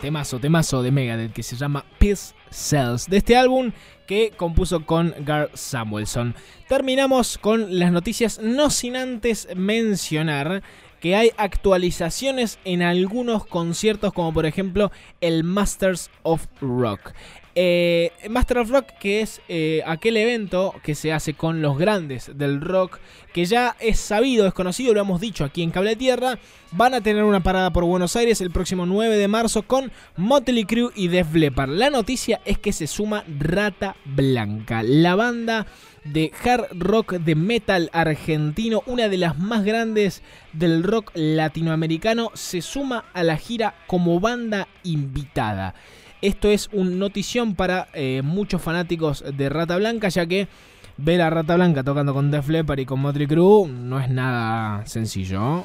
Temazo, 0.00 0.38
temazo 0.40 0.82
de 0.82 0.90
Megadeth 0.90 1.32
que 1.32 1.42
se 1.42 1.56
llama 1.56 1.84
Peace 1.98 2.34
Cells. 2.50 3.06
De 3.08 3.18
este 3.18 3.36
álbum 3.36 3.72
que 4.06 4.32
compuso 4.36 4.84
con 4.86 5.14
Gar 5.20 5.50
Samuelson. 5.54 6.34
Terminamos 6.68 7.38
con 7.38 7.78
las 7.78 7.92
noticias, 7.92 8.38
no 8.38 8.70
sin 8.70 8.96
antes 8.96 9.48
mencionar 9.54 10.62
que 11.02 11.16
hay 11.16 11.32
actualizaciones 11.36 12.60
en 12.64 12.80
algunos 12.80 13.44
conciertos, 13.44 14.12
como 14.12 14.32
por 14.32 14.46
ejemplo 14.46 14.92
el 15.20 15.42
Masters 15.42 16.10
of 16.22 16.46
Rock. 16.60 17.12
Eh, 17.54 18.12
Master 18.30 18.58
of 18.58 18.70
Rock, 18.70 18.86
que 18.98 19.20
es 19.20 19.42
eh, 19.48 19.82
aquel 19.84 20.16
evento 20.16 20.74
que 20.82 20.94
se 20.94 21.12
hace 21.12 21.34
con 21.34 21.60
los 21.60 21.76
grandes 21.76 22.30
del 22.38 22.60
rock, 22.60 22.98
que 23.34 23.44
ya 23.44 23.76
es 23.80 23.98
sabido, 23.98 24.46
es 24.46 24.54
conocido, 24.54 24.94
lo 24.94 25.00
hemos 25.00 25.20
dicho 25.20 25.44
aquí 25.44 25.62
en 25.62 25.72
Cable 25.72 25.96
Tierra. 25.96 26.38
Van 26.70 26.94
a 26.94 27.02
tener 27.02 27.24
una 27.24 27.42
parada 27.42 27.70
por 27.70 27.84
Buenos 27.84 28.16
Aires 28.16 28.40
el 28.40 28.52
próximo 28.52 28.86
9 28.86 29.18
de 29.18 29.28
marzo 29.28 29.62
con 29.64 29.92
Motley 30.16 30.64
Crue 30.64 30.92
y 30.94 31.08
Def 31.08 31.34
Leppard. 31.34 31.70
La 31.70 31.90
noticia 31.90 32.40
es 32.46 32.58
que 32.58 32.72
se 32.72 32.86
suma 32.86 33.24
Rata 33.38 33.96
Blanca, 34.04 34.82
la 34.82 35.16
banda 35.16 35.66
de 36.04 36.32
hard 36.44 36.66
rock 36.72 37.14
de 37.14 37.34
metal 37.34 37.90
argentino, 37.92 38.82
una 38.86 39.08
de 39.08 39.18
las 39.18 39.38
más 39.38 39.64
grandes 39.64 40.22
del 40.52 40.82
rock 40.82 41.10
latinoamericano, 41.14 42.30
se 42.34 42.62
suma 42.62 43.04
a 43.12 43.22
la 43.22 43.36
gira 43.36 43.74
como 43.86 44.20
banda 44.20 44.68
invitada. 44.82 45.74
Esto 46.20 46.48
es 46.48 46.68
un 46.72 46.98
notición 46.98 47.54
para 47.54 47.88
eh, 47.94 48.22
muchos 48.22 48.62
fanáticos 48.62 49.24
de 49.36 49.48
Rata 49.48 49.76
Blanca, 49.76 50.08
ya 50.08 50.26
que 50.26 50.48
ver 50.96 51.20
a 51.20 51.30
Rata 51.30 51.56
Blanca 51.56 51.82
tocando 51.82 52.14
con 52.14 52.30
Def 52.30 52.48
Leppard 52.48 52.80
y 52.80 52.86
con 52.86 53.00
Motley 53.00 53.26
Crue 53.26 53.68
no 53.68 53.98
es 53.98 54.08
nada 54.08 54.86
sencillo. 54.86 55.64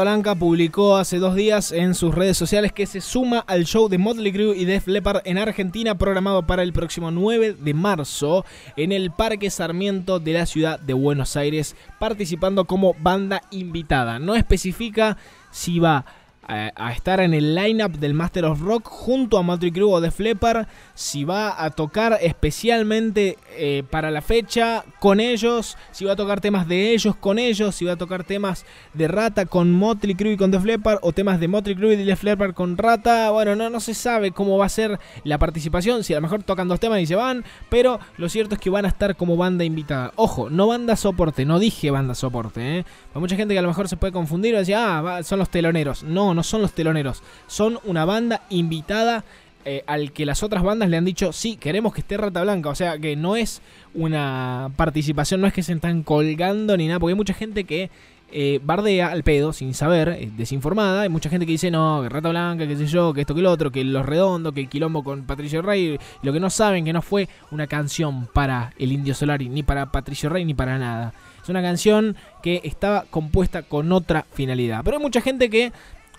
Blanca 0.00 0.34
publicó 0.34 0.96
hace 0.96 1.18
dos 1.18 1.34
días 1.34 1.70
en 1.70 1.94
sus 1.94 2.14
redes 2.14 2.36
sociales 2.36 2.72
que 2.72 2.86
se 2.86 3.00
suma 3.00 3.40
al 3.40 3.64
show 3.64 3.88
de 3.88 3.98
Motley 3.98 4.32
Crue 4.32 4.56
y 4.56 4.64
Def 4.64 4.86
Leppard 4.86 5.20
en 5.24 5.36
Argentina 5.36 5.98
programado 5.98 6.46
para 6.46 6.62
el 6.62 6.72
próximo 6.72 7.10
9 7.10 7.56
de 7.60 7.74
marzo 7.74 8.44
en 8.76 8.92
el 8.92 9.10
Parque 9.10 9.50
Sarmiento 9.50 10.18
de 10.18 10.32
la 10.32 10.46
ciudad 10.46 10.80
de 10.80 10.94
Buenos 10.94 11.36
Aires 11.36 11.76
participando 11.98 12.64
como 12.64 12.94
banda 12.94 13.42
invitada. 13.50 14.18
No 14.18 14.34
especifica 14.34 15.18
si 15.50 15.78
va 15.78 16.06
a, 16.52 16.92
estar 16.92 17.20
en 17.20 17.34
el 17.34 17.54
lineup 17.54 17.92
del 17.92 18.14
Master 18.14 18.44
of 18.44 18.60
Rock 18.60 18.86
junto 18.86 19.38
a 19.38 19.42
Motley 19.42 19.72
Crue 19.72 19.92
o 19.92 20.00
The 20.00 20.10
Flipper, 20.10 20.66
si 20.94 21.24
va 21.24 21.62
a 21.62 21.70
tocar 21.70 22.18
especialmente 22.20 23.38
eh, 23.56 23.82
para 23.88 24.10
la 24.10 24.20
fecha 24.20 24.84
con 25.00 25.20
ellos, 25.20 25.76
si 25.90 26.04
va 26.04 26.12
a 26.12 26.16
tocar 26.16 26.40
temas 26.40 26.68
de 26.68 26.92
ellos 26.92 27.16
con 27.16 27.38
ellos, 27.38 27.74
si 27.74 27.84
va 27.84 27.92
a 27.92 27.96
tocar 27.96 28.24
temas 28.24 28.66
de 28.92 29.08
Rata 29.08 29.46
con 29.46 29.72
Motley 29.72 30.14
Crue 30.14 30.32
y 30.32 30.36
con 30.36 30.50
The 30.50 30.60
Flipper 30.60 30.98
o 31.02 31.12
temas 31.12 31.40
de 31.40 31.48
Motley 31.48 31.74
Crue 31.74 31.94
y 31.94 32.04
The 32.04 32.16
Flipper 32.16 32.54
con 32.54 32.76
Rata, 32.76 33.30
bueno, 33.30 33.56
no, 33.56 33.70
no 33.70 33.80
se 33.80 33.94
sabe 33.94 34.32
cómo 34.32 34.58
va 34.58 34.66
a 34.66 34.68
ser 34.68 34.98
la 35.24 35.38
participación, 35.38 36.04
si 36.04 36.12
a 36.12 36.16
lo 36.16 36.22
mejor 36.22 36.42
tocan 36.42 36.68
dos 36.68 36.80
temas 36.80 37.00
y 37.00 37.06
se 37.06 37.14
van, 37.14 37.44
pero 37.70 37.98
lo 38.18 38.28
cierto 38.28 38.54
es 38.54 38.60
que 38.60 38.70
van 38.70 38.84
a 38.84 38.88
estar 38.88 39.16
como 39.16 39.36
banda 39.36 39.64
invitada. 39.64 40.12
Ojo, 40.16 40.50
no 40.50 40.66
banda 40.66 40.96
soporte, 40.96 41.44
no 41.44 41.58
dije 41.58 41.90
banda 41.90 42.14
soporte, 42.14 42.78
¿eh? 42.78 42.84
Hay 43.14 43.20
mucha 43.20 43.36
gente 43.36 43.54
que 43.54 43.58
a 43.58 43.62
lo 43.62 43.68
mejor 43.68 43.88
se 43.88 43.96
puede 43.96 44.12
confundir 44.12 44.54
y 44.54 44.58
decir, 44.58 44.74
ah, 44.76 45.20
son 45.22 45.38
los 45.38 45.50
teloneros. 45.50 46.02
No, 46.02 46.34
no 46.34 46.41
son 46.42 46.62
los 46.62 46.72
teloneros. 46.72 47.22
Son 47.46 47.78
una 47.84 48.04
banda 48.04 48.42
invitada 48.50 49.24
eh, 49.64 49.84
al 49.86 50.12
que 50.12 50.26
las 50.26 50.42
otras 50.42 50.62
bandas 50.62 50.88
le 50.88 50.96
han 50.96 51.04
dicho, 51.04 51.32
sí, 51.32 51.56
queremos 51.56 51.94
que 51.94 52.00
esté 52.00 52.16
Rata 52.16 52.42
Blanca. 52.42 52.68
O 52.70 52.74
sea, 52.74 52.98
que 52.98 53.14
no 53.14 53.36
es 53.36 53.62
una 53.94 54.70
participación, 54.76 55.40
no 55.40 55.46
es 55.46 55.52
que 55.52 55.62
se 55.62 55.72
están 55.72 56.02
colgando 56.02 56.76
ni 56.76 56.88
nada, 56.88 56.98
porque 56.98 57.12
hay 57.12 57.16
mucha 57.16 57.34
gente 57.34 57.64
que 57.64 57.90
eh, 58.34 58.60
bardea 58.64 59.08
al 59.08 59.22
pedo 59.22 59.52
sin 59.52 59.74
saber, 59.74 60.08
eh, 60.08 60.30
desinformada. 60.36 61.02
Hay 61.02 61.10
mucha 61.10 61.28
gente 61.28 61.46
que 61.46 61.52
dice, 61.52 61.70
no, 61.70 62.00
que 62.02 62.08
Rata 62.08 62.30
Blanca, 62.30 62.66
que 62.66 62.76
sé 62.76 62.86
yo, 62.86 63.12
que 63.12 63.20
esto, 63.20 63.34
que 63.34 63.42
lo 63.42 63.50
otro, 63.52 63.70
que 63.70 63.84
Los 63.84 64.04
Redondos, 64.04 64.52
que 64.52 64.62
el 64.62 64.68
quilombo 64.68 65.04
con 65.04 65.24
Patricio 65.24 65.62
Rey. 65.62 65.98
Lo 66.22 66.32
que 66.32 66.40
no 66.40 66.50
saben, 66.50 66.84
que 66.84 66.92
no 66.92 67.02
fue 67.02 67.28
una 67.50 67.66
canción 67.66 68.26
para 68.32 68.72
el 68.78 68.90
Indio 68.90 69.14
Solari, 69.14 69.48
ni 69.48 69.62
para 69.62 69.92
Patricio 69.92 70.28
Rey, 70.28 70.44
ni 70.44 70.54
para 70.54 70.78
nada. 70.78 71.12
Es 71.42 71.48
una 71.48 71.60
canción 71.62 72.16
que 72.42 72.62
estaba 72.64 73.04
compuesta 73.10 73.62
con 73.62 73.92
otra 73.92 74.24
finalidad. 74.32 74.80
Pero 74.82 74.96
hay 74.96 75.02
mucha 75.02 75.20
gente 75.20 75.50
que 75.50 75.72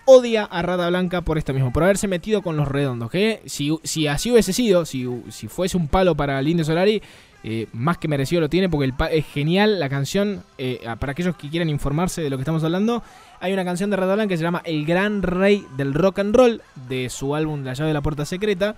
odia 0.04 0.44
a 0.44 0.62
Rata 0.62 0.88
Blanca 0.88 1.22
por 1.22 1.38
esto 1.38 1.52
mismo, 1.54 1.72
por 1.72 1.82
haberse 1.82 2.08
metido 2.08 2.42
con 2.42 2.56
los 2.56 2.68
redondos. 2.68 3.10
Que 3.10 3.42
si, 3.46 3.76
si 3.82 4.06
así 4.06 4.30
hubiese 4.30 4.52
sido, 4.52 4.84
si, 4.84 5.06
si 5.30 5.48
fuese 5.48 5.76
un 5.76 5.88
palo 5.88 6.14
para 6.14 6.38
el 6.38 6.64
Solari, 6.64 7.02
eh, 7.46 7.66
más 7.74 7.98
que 7.98 8.08
merecido 8.08 8.40
lo 8.40 8.48
tiene 8.48 8.70
porque 8.70 8.92
es 9.10 9.26
genial 9.26 9.78
la 9.78 9.88
canción. 9.88 10.42
Eh, 10.56 10.80
para 10.98 11.12
aquellos 11.12 11.36
que 11.36 11.50
quieran 11.50 11.68
informarse 11.68 12.22
de 12.22 12.30
lo 12.30 12.36
que 12.36 12.42
estamos 12.42 12.64
hablando, 12.64 13.02
hay 13.40 13.52
una 13.52 13.64
canción 13.64 13.90
de 13.90 13.96
Rata 13.96 14.14
Blanca 14.14 14.30
que 14.30 14.38
se 14.38 14.42
llama 14.42 14.62
El 14.64 14.86
Gran 14.86 15.22
Rey 15.22 15.66
del 15.76 15.92
Rock 15.92 16.20
and 16.20 16.34
Roll, 16.34 16.62
de 16.88 17.10
su 17.10 17.34
álbum 17.34 17.62
La 17.62 17.74
llave 17.74 17.88
de 17.88 17.94
la 17.94 18.02
puerta 18.02 18.24
secreta. 18.24 18.76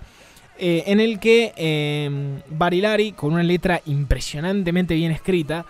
Eh, 0.59 0.83
en 0.87 0.99
el 0.99 1.19
que 1.19 2.41
Barilari, 2.49 3.11
con 3.11 3.33
una 3.33 3.43
letra 3.43 3.81
impresionantemente 3.85 4.95
bien 4.95 5.11
escrita, 5.11 5.65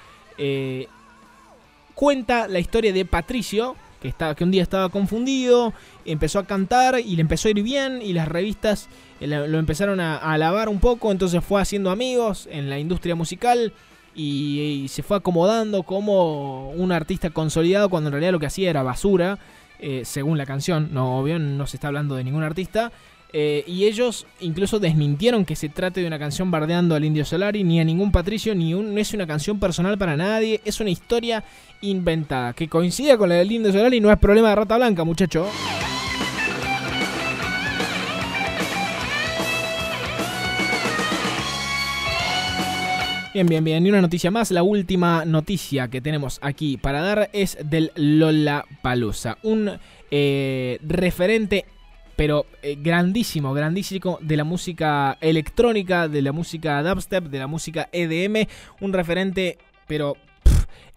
cuenta 1.93 2.47
la 2.47 2.60
historia 2.60 2.93
de 2.93 3.05
Patricio, 3.05 3.76
que, 4.02 4.08
estaba, 4.08 4.36
que 4.36 4.43
un 4.43 4.52
día 4.52 4.64
estaba 4.64 4.89
confundido, 4.89 5.74
empezó 6.06 6.39
a 6.39 6.45
cantar 6.45 7.00
y 7.00 7.16
le 7.16 7.22
empezó 7.22 7.48
a 7.48 7.52
ir 7.52 7.64
bien 7.64 8.02
y 8.02 8.14
las 8.14 8.28
revistas 8.28 8.89
eh, 9.20 9.28
lo 9.28 9.60
empezaron 9.60 10.00
a, 10.00 10.18
alabar 10.18 10.70
un 10.70 10.80
poco, 10.80 11.12
entonces 11.12 11.43
fue 11.43 11.62
haciendo 11.62 11.89
amigos 11.89 12.48
en 12.52 12.70
la 12.70 12.80
industria 12.80 13.16
musical 13.16 13.74
y, 14.16 14.86
se 14.89 15.04
fue 15.04 15.18
acomodando 15.18 15.84
como 15.84 16.72
un 16.72 16.91
artista 16.91 17.30
consolidado 17.30 17.89
cuando 17.89 18.08
en 18.08 18.14
realidad 18.14 18.32
lo 18.32 18.39
que 18.39 18.48
hacía 18.48 18.70
era 18.70 18.84
basura, 18.84 19.38
eh, 19.80 20.04
según 20.06 20.38
la 20.38 20.45
canción, 20.45 20.89
no, 20.91 21.20
obvio, 21.20 21.38
no 21.38 21.68
se 21.68 21.78
está 21.78 21.88
hablando 21.88 22.16
de 22.16 22.24
ningún 22.24 22.43
artista. 22.43 22.91
Eh, 23.34 23.63
y 23.67 23.86
ellos 23.86 24.25
incluso 24.39 24.80
desmintieron 24.80 25.43
que 25.43 25.55
se 25.55 25.69
trate 25.69 26.01
de 26.01 26.07
una 26.07 26.17
canción 26.17 26.49
bardeando 26.49 26.95
al 26.95 27.03
Indio 27.03 27.25
Solari, 27.25 27.63
ni 27.63 27.80
a 27.80 27.84
ningún 27.84 28.11
Patricio, 28.11 28.55
ni 28.55 28.73
un, 28.73 28.93
no 28.93 29.01
es 29.01 29.13
una 29.13 29.28
canción 29.28 29.59
personal 29.59 29.97
para 29.97 30.15
nadie, 30.15 30.61
es 30.63 30.80
una 30.80 30.89
historia 30.89 31.43
inventada. 31.82 32.53
Que 32.53 32.67
coincida 32.67 33.17
con 33.17 33.30
la 33.30 33.36
del 33.36 33.51
Indio 33.51 33.71
Solari 33.71 33.99
no 33.99 34.11
es 34.11 34.17
problema 34.17 34.49
de 34.49 34.55
rata 34.55 34.78
blanca, 34.78 35.03
muchacho. 35.03 35.47
Bien, 43.38 43.45
bien, 43.45 43.63
bien. 43.63 43.86
Y 43.86 43.89
una 43.89 44.01
noticia 44.01 44.32
más. 44.32 44.49
La 44.49 44.63
última 44.63 45.23
noticia 45.23 45.89
que 45.89 46.01
tenemos 46.01 46.39
aquí 46.41 46.78
para 46.78 47.01
dar 47.03 47.30
es 47.34 47.55
del 47.63 47.91
Lola 47.95 48.65
Palusa. 48.82 49.38
Un 49.43 49.78
eh, 50.09 50.80
referente 50.82 51.65
pero 52.18 52.47
eh, 52.63 52.76
grandísimo, 52.82 53.53
grandísimo 53.53 54.18
de 54.22 54.36
la 54.36 54.43
música 54.43 55.18
electrónica, 55.22 56.09
de 56.09 56.22
la 56.24 56.34
música 56.34 56.84
dubstep, 56.84 57.26
de 57.26 57.39
la 57.39 57.47
música 57.47 57.88
EDM, 57.93 58.47
un 58.82 58.91
referente, 58.91 59.59
pero 59.88 60.18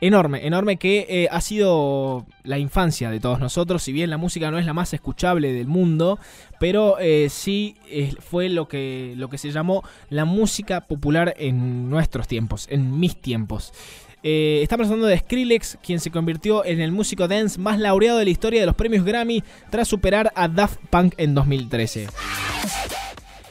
enorme, 0.00 0.46
enorme 0.46 0.78
que 0.78 1.06
eh, 1.10 1.28
ha 1.30 1.42
sido 1.42 2.26
la 2.42 2.58
infancia 2.58 3.10
de 3.10 3.20
todos 3.20 3.38
nosotros, 3.38 3.82
si 3.82 3.92
bien 3.92 4.08
la 4.08 4.16
música 4.16 4.50
no 4.50 4.58
es 4.58 4.64
la 4.64 4.72
más 4.72 4.94
escuchable 4.94 5.52
del 5.52 5.66
mundo, 5.66 6.18
pero 6.58 6.98
eh, 6.98 7.28
sí 7.28 7.76
fue 8.20 8.48
lo 8.48 8.66
que, 8.66 9.12
lo 9.16 9.28
que 9.28 9.36
se 9.36 9.50
llamó 9.50 9.84
la 10.08 10.24
música 10.24 10.86
popular 10.86 11.34
en 11.36 11.90
nuestros 11.90 12.28
tiempos, 12.28 12.66
en 12.70 12.98
mis 12.98 13.20
tiempos. 13.20 13.74
Eh, 14.22 14.60
estamos 14.62 14.86
hablando 14.86 15.06
de 15.06 15.18
Skrillex, 15.18 15.78
quien 15.82 15.98
se 15.98 16.10
convirtió 16.10 16.64
en 16.64 16.80
el 16.80 16.92
músico 16.92 17.26
dance 17.26 17.58
más 17.58 17.78
laureado 17.78 18.18
de 18.18 18.24
la 18.24 18.30
historia 18.30 18.60
de 18.60 18.66
los 18.66 18.74
premios 18.74 19.04
Grammy 19.04 19.42
tras 19.70 19.88
superar 19.88 20.30
a 20.34 20.46
Daft 20.46 20.78
Punk 20.90 21.14
en 21.16 21.34
2013. 21.34 22.08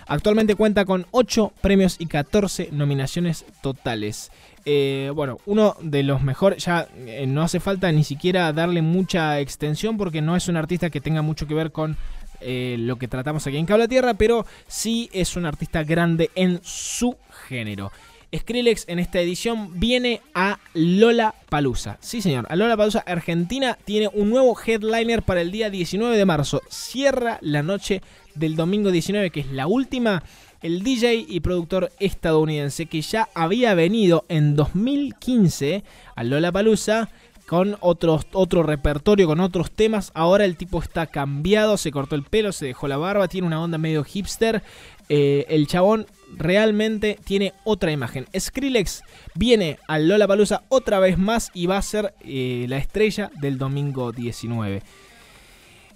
Actualmente 0.05 0.55
cuenta 0.55 0.86
con 0.86 1.07
8 1.11 1.53
premios 1.61 1.95
y 1.99 2.05
14 2.05 2.70
nominaciones 2.72 3.45
totales. 3.61 4.32
Eh, 4.65 5.11
bueno, 5.15 5.38
uno 5.45 5.76
de 5.82 6.03
los 6.03 6.22
mejores, 6.22 6.63
ya 6.63 6.88
eh, 6.97 7.26
no 7.28 7.41
hace 7.41 7.59
falta 7.59 7.91
ni 7.91 8.03
siquiera 8.03 8.51
darle 8.53 8.82
mucha 8.82 9.39
extensión 9.39 9.97
porque 9.97 10.22
no 10.22 10.36
es 10.36 10.47
un 10.47 10.57
artista 10.57 10.89
que 10.89 11.01
tenga 11.01 11.22
mucho 11.22 11.47
que 11.47 11.53
ver 11.53 11.72
con 11.72 11.97
lo 12.41 12.95
que 12.95 13.09
tratamos 13.09 13.45
aquí 13.45 13.57
en 13.57 13.65
Cable 13.65 13.89
Tierra, 13.89 14.13
pero 14.13 14.45
sí 14.65 15.09
es 15.11 15.36
un 15.36 15.45
artista 15.45 15.84
grande 15.84 16.32
en 16.36 16.61
su 16.63 17.17
género. 17.49 17.91
Skrillex 18.36 18.86
en 18.88 18.99
esta 18.99 19.19
edición 19.19 19.80
viene 19.80 20.21
a 20.34 20.59
Lola 20.73 21.34
Palusa. 21.49 21.97
Sí, 21.99 22.21
señor, 22.21 22.45
a 22.49 22.55
Lola 22.55 22.77
Palusa. 22.77 23.03
Argentina 23.05 23.77
tiene 23.86 24.09
un 24.13 24.30
nuevo 24.30 24.55
headliner 24.59 25.23
para 25.23 25.41
el 25.41 25.51
día 25.51 25.69
19 25.69 26.15
de 26.15 26.25
marzo. 26.25 26.61
Cierra 26.69 27.39
la 27.41 27.63
noche 27.63 28.01
del 28.36 28.55
domingo 28.55 28.91
19, 28.91 29.32
que 29.32 29.39
es 29.41 29.47
la 29.47 29.67
última. 29.67 30.23
El 30.61 30.84
DJ 30.84 31.25
y 31.27 31.39
productor 31.39 31.91
estadounidense 31.99 32.86
que 32.86 33.01
ya 33.01 33.30
había 33.34 33.73
venido 33.73 34.25
en 34.27 34.55
2015 34.55 35.84
a 36.15 36.23
Lola 36.23 36.51
Palusa 36.51 37.09
con 37.47 37.77
otros, 37.80 38.27
otro 38.34 38.61
repertorio, 38.61 39.25
con 39.25 39.39
otros 39.39 39.71
temas. 39.71 40.11
Ahora 40.13 40.45
el 40.45 40.55
tipo 40.55 40.80
está 40.80 41.07
cambiado, 41.07 41.77
se 41.77 41.91
cortó 41.91 42.15
el 42.15 42.23
pelo, 42.23 42.51
se 42.51 42.67
dejó 42.67 42.88
la 42.88 42.97
barba, 42.97 43.27
tiene 43.27 43.47
una 43.47 43.59
onda 43.59 43.80
medio 43.80 44.03
hipster. 44.03 44.61
Eh, 45.07 45.47
el 45.49 45.65
chabón 45.65 46.05
realmente 46.36 47.17
tiene 47.23 47.53
otra 47.63 47.91
imagen. 47.91 48.27
Skrillex 48.38 49.01
viene 49.36 49.77
al 49.88 50.07
Lola 50.07 50.27
Palusa 50.27 50.63
otra 50.69 50.99
vez 50.99 51.17
más 51.17 51.51
y 51.53 51.65
va 51.65 51.77
a 51.77 51.82
ser 51.82 52.13
eh, 52.21 52.65
la 52.67 52.77
estrella 52.77 53.32
del 53.39 53.57
domingo 53.57 54.11
19. 54.11 54.82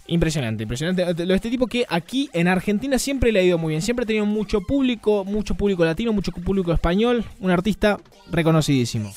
Impresionante, 0.07 0.63
impresionante. 0.63 1.05
Este 1.34 1.49
tipo 1.49 1.67
que 1.67 1.86
aquí 1.88 2.29
en 2.34 2.47
Argentina 2.47 2.99
siempre 2.99 3.31
le 3.31 3.39
ha 3.39 3.43
ido 3.43 3.57
muy 3.57 3.71
bien. 3.71 3.81
Siempre 3.81 4.03
ha 4.03 4.05
tenido 4.05 4.25
mucho 4.25 4.61
público, 4.61 5.23
mucho 5.23 5.55
público 5.55 5.86
latino, 5.86 6.11
mucho 6.11 6.31
público 6.31 6.73
español. 6.73 7.23
Un 7.39 7.51
artista 7.51 7.99
reconocidísimo. 8.29 9.13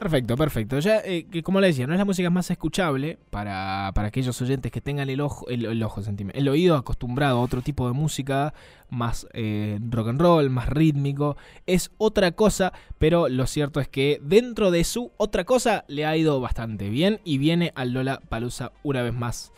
Perfecto, 0.00 0.34
perfecto. 0.34 0.78
Ya, 0.78 1.02
eh, 1.04 1.26
que 1.30 1.42
como 1.42 1.60
le 1.60 1.66
decía, 1.66 1.86
no 1.86 1.92
es 1.92 1.98
la 1.98 2.06
música 2.06 2.30
más 2.30 2.50
escuchable 2.50 3.18
para, 3.28 3.92
para 3.94 4.08
aquellos 4.08 4.40
oyentes 4.40 4.72
que 4.72 4.80
tengan 4.80 5.10
el 5.10 5.20
ojo, 5.20 5.46
el, 5.50 5.82
ojo, 5.82 6.00
el 6.32 6.48
oído 6.48 6.76
acostumbrado 6.76 7.36
a 7.36 7.42
otro 7.42 7.60
tipo 7.60 7.86
de 7.86 7.92
música 7.92 8.54
más 8.88 9.26
eh, 9.34 9.78
rock 9.90 10.08
and 10.08 10.20
roll, 10.22 10.48
más 10.48 10.70
rítmico. 10.70 11.36
Es 11.66 11.90
otra 11.98 12.32
cosa, 12.32 12.72
pero 12.98 13.28
lo 13.28 13.46
cierto 13.46 13.78
es 13.78 13.88
que 13.88 14.18
dentro 14.22 14.70
de 14.70 14.84
su 14.84 15.12
otra 15.18 15.44
cosa 15.44 15.84
le 15.86 16.06
ha 16.06 16.16
ido 16.16 16.40
bastante 16.40 16.88
bien 16.88 17.20
y 17.22 17.36
viene 17.36 17.70
al 17.74 17.92
Lola 17.92 18.22
Palusa 18.26 18.72
una 18.82 19.02
vez 19.02 19.12
más 19.12 19.52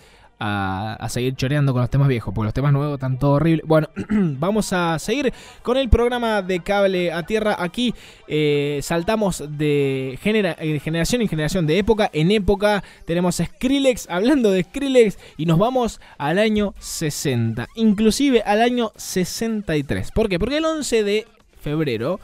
a, 0.44 1.08
seguir 1.08 1.36
choreando 1.36 1.72
con 1.72 1.82
los 1.82 1.90
temas 1.90 2.08
viejos, 2.08 2.34
porque 2.34 2.46
los 2.46 2.54
temas 2.54 2.72
nuevos 2.72 2.94
están 2.94 3.18
todo 3.18 3.32
horribles. 3.32 3.64
Bueno, 3.66 3.88
vamos 4.10 4.72
a 4.72 4.98
seguir 4.98 5.32
con 5.62 5.76
el 5.76 5.88
programa 5.88 6.42
de 6.42 6.60
cable 6.60 7.12
a 7.12 7.22
tierra. 7.24 7.56
Aquí 7.58 7.94
eh, 8.26 8.80
saltamos 8.82 9.44
de, 9.56 10.14
eh, 10.14 10.80
generación 10.80 11.22
en 11.22 11.28
generación, 11.28 11.66
de 11.66 11.78
época 11.78 12.10
en 12.12 12.32
época. 12.32 12.82
Tenemos 13.04 13.36
Skrillex, 13.36 14.08
hablando 14.10 14.50
de 14.50 14.64
Skrillex, 14.64 15.16
y 15.36 15.46
nos 15.46 15.58
vamos 15.58 16.00
al 16.18 16.38
año 16.38 16.74
60, 16.80 17.68
inclusive 17.76 18.42
al 18.44 18.62
año 18.62 18.90
63. 18.96 20.10
¿Por 20.10 20.28
qué? 20.28 20.40
Porque 20.40 20.56
el 20.56 20.64
11 20.64 21.04
de 21.04 21.26
febrero 21.60 22.18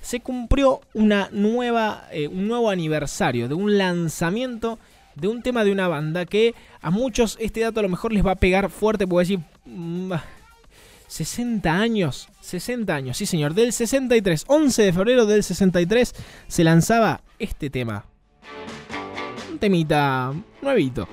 se 0.00 0.20
cumplió 0.20 0.82
una 0.94 1.28
nueva, 1.32 2.06
eh, 2.12 2.28
un 2.28 2.46
nuevo 2.46 2.70
aniversario 2.70 3.48
de 3.48 3.54
un 3.54 3.76
lanzamiento 3.76 4.78
de 5.16 5.28
un 5.28 5.42
tema 5.42 5.64
de 5.64 5.72
una 5.72 5.88
banda 5.88 6.26
que 6.26 6.54
a 6.80 6.90
muchos 6.90 7.36
este 7.40 7.60
dato 7.60 7.80
a 7.80 7.82
lo 7.82 7.88
mejor 7.88 8.12
les 8.12 8.24
va 8.24 8.32
a 8.32 8.36
pegar 8.36 8.70
fuerte, 8.70 9.06
puedo 9.06 9.20
decir... 9.20 9.40
60 11.08 11.72
mm, 11.72 11.76
años, 11.76 12.28
60 12.40 12.94
años, 12.94 13.16
sí 13.16 13.26
señor, 13.26 13.54
del 13.54 13.72
63, 13.72 14.44
11 14.46 14.82
de 14.82 14.92
febrero 14.92 15.26
del 15.26 15.42
63 15.42 16.14
se 16.46 16.64
lanzaba 16.64 17.22
este 17.38 17.70
tema. 17.70 18.04
Un 19.50 19.58
temita 19.58 20.32
nuevito. 20.62 21.08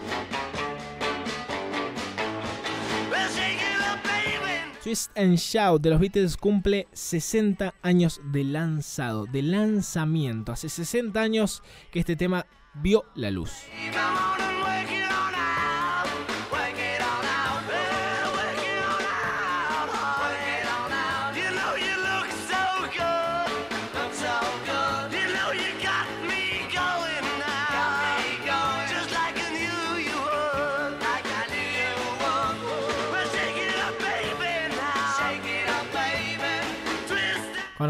Twist 4.84 5.18
and 5.18 5.38
Shout 5.38 5.82
de 5.82 5.92
los 5.92 6.00
Beatles 6.02 6.36
cumple 6.36 6.88
60 6.92 7.74
años 7.82 8.20
de 8.34 8.44
lanzado, 8.44 9.26
de 9.28 9.42
lanzamiento. 9.42 10.52
Hace 10.52 10.68
60 10.68 11.22
años 11.22 11.64
que 11.90 12.00
este 12.00 12.18
tema 12.18 12.46
vio 12.74 13.06
la 13.16 13.30
luz. 13.32 13.52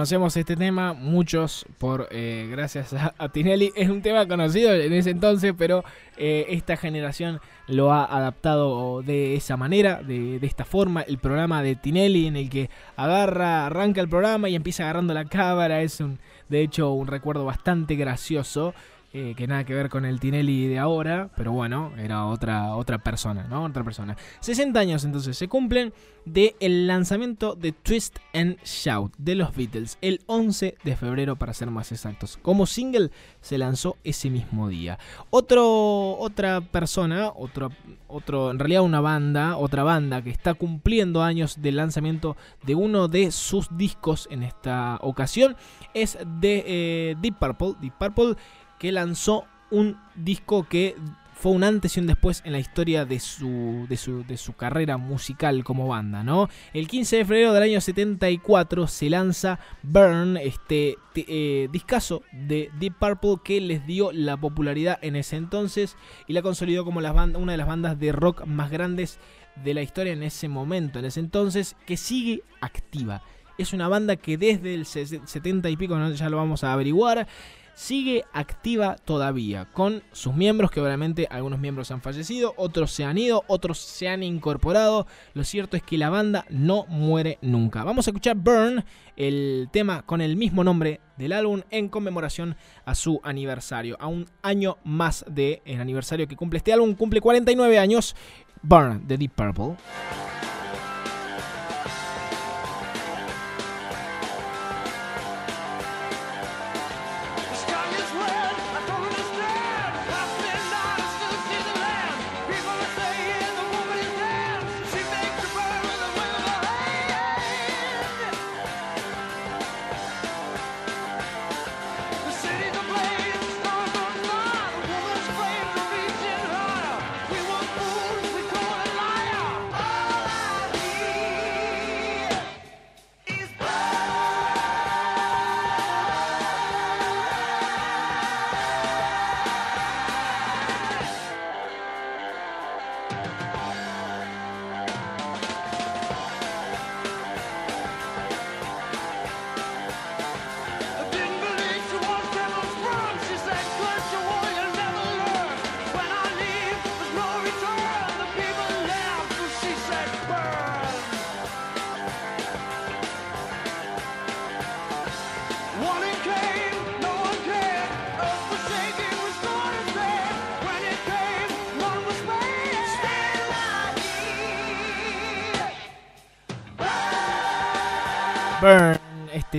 Conocemos 0.04 0.36
este 0.36 0.58
tema, 0.58 0.92
muchos 0.92 1.66
por 1.78 2.10
eh, 2.12 2.50
gracias 2.52 2.94
a, 2.94 3.30
Tinelli. 3.30 3.72
Es 3.74 3.88
un 3.88 4.02
tema 4.02 4.28
conocido 4.28 4.74
en 4.74 4.92
ese 4.92 5.12
entonces, 5.12 5.54
pero 5.58 5.86
eh, 6.18 6.46
esta 6.50 6.76
generación 6.76 7.40
lo 7.68 7.94
ha 7.94 8.04
adaptado 8.04 9.02
de 9.02 9.38
esa 9.38 9.56
manera, 9.56 10.04
de, 10.04 10.40
de, 10.40 10.46
esta 10.46 10.66
forma. 10.66 11.04
El 11.04 11.20
programa 11.20 11.64
de 11.64 11.78
Tinelli 11.78 12.28
en 12.28 12.36
el 12.36 12.50
que 12.50 12.70
agarra, 12.98 13.66
arranca 13.66 14.02
el 14.02 14.10
programa 14.10 14.50
y 14.50 14.56
empieza 14.56 14.84
agarrando 14.84 15.14
la 15.14 15.24
cámara. 15.24 15.82
Es 15.82 16.02
un, 16.02 16.20
de 16.50 16.64
hecho, 16.64 16.92
un 16.92 17.08
recuerdo 17.08 17.46
bastante 17.46 17.96
gracioso. 17.96 18.74
Eh, 19.16 19.36
que 19.38 19.46
nada 19.46 19.64
que 19.64 19.76
ver 19.76 19.90
con 19.90 20.06
el 20.06 20.20
Tinelli 20.20 20.66
de 20.66 20.80
ahora, 20.80 21.30
pero 21.38 21.52
bueno, 21.52 21.92
era 22.00 22.26
otra, 22.26 22.76
otra 22.76 22.98
persona, 22.98 23.46
¿no? 23.48 23.64
Otra 23.64 23.84
persona. 23.84 24.18
60 24.40 24.80
años 24.80 25.06
entonces 25.06 25.38
se 25.38 25.48
cumplen 25.48 25.94
del 26.26 26.56
el 26.60 26.88
lanzamiento 26.88 27.54
de 27.54 27.74
Twist 27.74 28.18
and 28.34 28.58
Shout 28.64 29.14
de 29.20 29.36
los 29.36 29.56
Beatles, 29.56 30.00
el 30.02 30.22
11 30.26 30.78
de 30.84 30.96
febrero 30.96 31.36
para 31.36 31.54
ser 31.54 31.70
más 31.70 31.92
exactos. 31.92 32.40
Como 32.42 32.66
single 32.66 33.12
se 33.40 33.60
lanzó 33.60 33.98
ese 34.04 34.32
mismo 34.32 34.68
día. 34.68 34.98
Otra 35.30 36.62
persona, 36.62 37.32
otro, 37.36 37.70
otro, 38.08 38.50
en 38.50 38.58
realidad 38.58 38.82
una 38.82 39.02
banda, 39.02 39.58
otra 39.58 39.84
banda 39.84 40.24
que 40.24 40.32
está 40.32 40.56
cumpliendo 40.56 41.22
años 41.22 41.62
del 41.62 41.76
lanzamiento 41.76 42.36
de 42.64 42.74
uno 42.74 43.08
de 43.08 43.30
sus 43.30 43.68
discos 43.78 44.28
en 44.32 44.42
esta 44.42 44.98
ocasión 45.02 45.56
es 45.94 46.18
de 46.26 46.64
eh, 46.66 47.16
Deep 47.22 47.38
Purple. 47.38 47.76
Deep 47.80 47.94
Purple 48.00 48.36
que 48.84 48.92
lanzó 48.92 49.46
un 49.72 49.98
disco 50.14 50.68
que 50.68 50.98
fue 51.36 51.54
un 51.54 51.64
antes 51.64 51.96
y 51.96 52.02
un 52.02 52.08
después 52.08 52.42
en 52.44 52.52
la 52.52 52.60
historia 52.60 53.06
de 53.06 53.22
su, 53.22 53.86
de 53.88 53.96
su, 53.96 54.54
carrera 54.58 54.98
musical 54.98 55.64
como 55.64 55.88
banda, 55.88 56.22
¿no? 56.22 56.50
El 56.74 56.90
15 56.90 57.16
de 57.16 57.24
febrero 57.24 57.54
del 57.54 57.64
año 57.64 57.80
74 57.80 58.88
se 58.88 59.10
lanza 59.10 59.58
Burn, 59.84 60.36
este 60.36 60.98
eh, 61.16 61.70
discazo 61.72 62.24
de 62.34 62.72
Deep 62.78 62.96
Purple 63.00 63.36
que 63.42 63.62
les 63.62 63.88
dio 63.88 64.12
la 64.12 64.36
popularidad 64.36 65.00
en 65.02 65.16
ese 65.16 65.38
entonces 65.38 65.96
y 66.28 66.34
la 66.34 66.42
consolidó 66.42 66.84
como 66.84 67.00
una 67.00 67.52
de 67.54 67.58
las 67.58 67.68
bandas 67.68 67.98
de 67.98 68.12
rock 68.12 68.46
más 68.46 68.70
grandes 68.70 69.18
de 69.64 69.74
la 69.74 69.82
historia 69.82 70.12
en 70.12 70.24
ese 70.24 70.50
momento, 70.50 71.00
en 71.00 71.06
ese 71.06 71.22
entonces, 71.22 71.78
que 71.86 71.96
sigue 71.96 72.44
activa. 72.60 73.24
Es 73.58 73.72
una 73.72 73.88
banda 73.88 74.18
que 74.18 74.38
desde 74.38 74.74
el 74.74 74.86
70 74.86 75.70
y 75.70 75.78
pico, 75.78 75.98
ya 76.10 76.30
lo 76.30 76.36
vamos 76.36 76.66
a 76.66 76.74
averiguar, 76.74 77.28
sigue 77.76 78.26
activa 78.34 78.96
todavía, 79.04 79.66
con 79.66 80.04
sus 80.12 80.34
miembros, 80.36 80.72
que 80.72 80.82
obviamente 80.82 81.28
algunos 81.30 81.60
miembros 81.60 81.92
han 81.92 82.02
fallecido, 82.02 82.54
otros 82.58 82.92
se 82.92 83.04
han 83.04 83.18
ido, 83.18 83.44
otros 83.48 83.80
se 83.80 84.08
han 84.08 84.24
incorporado. 84.24 85.08
Lo 85.34 85.44
cierto 85.44 85.78
es 85.78 85.84
que 85.84 85.98
la 85.98 86.10
banda 86.10 86.46
no 86.50 86.86
muere 86.88 87.40
nunca. 87.42 87.84
Vamos 87.84 88.08
a 88.08 88.12
escuchar 88.12 88.36
Burn, 88.36 88.84
el 89.16 89.70
tema 89.72 90.04
con 90.04 90.22
el 90.22 90.36
mismo 90.36 90.64
nombre 90.64 91.02
del 91.18 91.34
álbum, 91.34 91.62
en 91.70 91.90
conmemoración 91.90 92.56
a 92.86 92.96
su 92.96 93.20
aniversario, 93.24 93.98
a 94.00 94.08
un 94.08 94.28
año 94.42 94.78
más 94.84 95.26
de 95.30 95.62
el 95.66 95.82
aniversario 95.82 96.28
que 96.28 96.36
cumple 96.36 96.58
este 96.58 96.74
álbum, 96.74 96.96
cumple 96.96 97.22
49 97.22 97.80
años. 97.80 98.16
Burn 98.62 99.08
de 99.08 99.18
Deep 99.18 99.32
Purple. 99.32 99.76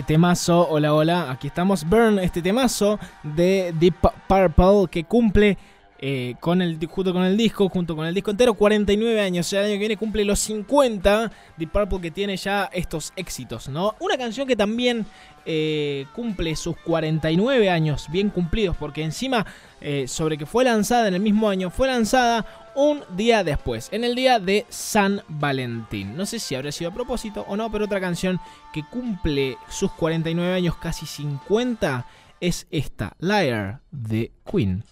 Temazo, 0.04 0.68
hola 0.68 0.94
hola, 0.94 1.30
aquí 1.30 1.48
estamos, 1.48 1.84
Burn, 1.84 2.18
este 2.18 2.42
temazo 2.42 2.98
de 3.22 3.74
Deep 3.78 3.96
Purple 4.28 4.88
que 4.90 5.04
cumple 5.04 5.58
eh, 5.98 6.34
con 6.40 6.60
el, 6.60 6.78
junto 6.86 7.12
con 7.12 7.24
el 7.24 7.36
disco, 7.36 7.68
junto 7.68 7.96
con 7.96 8.06
el 8.06 8.14
disco 8.14 8.30
entero, 8.30 8.54
49 8.54 9.20
años. 9.20 9.46
Sea, 9.46 9.60
el 9.60 9.66
año 9.66 9.74
que 9.74 9.78
viene 9.78 9.96
cumple 9.96 10.24
los 10.24 10.38
50 10.40 11.32
Deep 11.56 11.70
Purple 11.70 12.00
que 12.00 12.10
tiene 12.10 12.36
ya 12.36 12.68
estos 12.72 13.12
éxitos, 13.16 13.68
¿no? 13.68 13.94
Una 14.00 14.18
canción 14.18 14.46
que 14.46 14.54
también 14.54 15.06
eh, 15.46 16.06
cumple 16.14 16.56
sus 16.56 16.76
49 16.78 17.70
años 17.70 18.08
bien 18.10 18.28
cumplidos, 18.28 18.76
porque 18.76 19.02
encima, 19.02 19.46
eh, 19.80 20.06
sobre 20.06 20.36
que 20.36 20.46
fue 20.46 20.64
lanzada 20.64 21.08
en 21.08 21.14
el 21.14 21.20
mismo 21.20 21.48
año, 21.48 21.70
fue 21.70 21.88
lanzada 21.88 22.44
un 22.74 23.02
día 23.16 23.44
después, 23.44 23.88
en 23.92 24.04
el 24.04 24.14
día 24.14 24.38
de 24.38 24.66
San 24.68 25.22
Valentín. 25.28 26.16
No 26.16 26.26
sé 26.26 26.38
si 26.38 26.54
habrá 26.54 26.72
sido 26.72 26.90
a 26.90 26.94
propósito 26.94 27.44
o 27.48 27.56
no, 27.56 27.70
pero 27.70 27.84
otra 27.84 28.00
canción 28.00 28.40
que 28.72 28.82
cumple 28.84 29.56
sus 29.68 29.92
49 29.92 30.52
años, 30.52 30.76
casi 30.76 31.06
50, 31.06 32.06
es 32.40 32.66
esta, 32.70 33.16
Liar 33.18 33.80
de 33.90 34.32
Queen. 34.50 34.84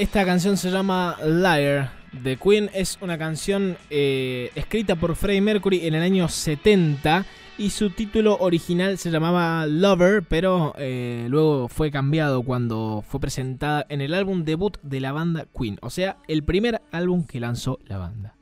Esta 0.00 0.24
canción 0.24 0.56
se 0.56 0.70
llama 0.70 1.18
Liar 1.22 1.92
de 2.22 2.38
Queen. 2.38 2.70
Es 2.72 2.96
una 3.02 3.18
canción 3.18 3.76
eh, 3.90 4.50
escrita 4.54 4.96
por 4.96 5.14
Freddie 5.14 5.42
Mercury 5.42 5.86
en 5.86 5.94
el 5.94 6.02
año 6.02 6.26
70 6.26 7.26
y 7.58 7.68
su 7.68 7.90
título 7.90 8.38
original 8.40 8.96
se 8.96 9.10
llamaba 9.10 9.66
Lover, 9.66 10.22
pero 10.22 10.72
eh, 10.78 11.26
luego 11.28 11.68
fue 11.68 11.90
cambiado 11.90 12.42
cuando 12.42 13.04
fue 13.06 13.20
presentada 13.20 13.84
en 13.90 14.00
el 14.00 14.14
álbum 14.14 14.44
debut 14.44 14.78
de 14.80 15.00
la 15.00 15.12
banda 15.12 15.44
Queen, 15.54 15.78
o 15.82 15.90
sea, 15.90 16.16
el 16.28 16.44
primer 16.44 16.80
álbum 16.92 17.26
que 17.26 17.38
lanzó 17.38 17.78
la 17.84 17.98
banda. 17.98 18.34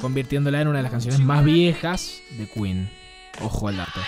Convirtiéndola 0.00 0.60
en 0.60 0.66
una 0.66 0.78
de 0.78 0.82
las 0.82 0.90
canciones 0.90 1.20
más 1.20 1.44
viejas 1.44 2.20
de 2.36 2.48
Queen. 2.48 2.90
Ojo 3.40 3.68
al 3.68 3.76
dato. 3.76 4.00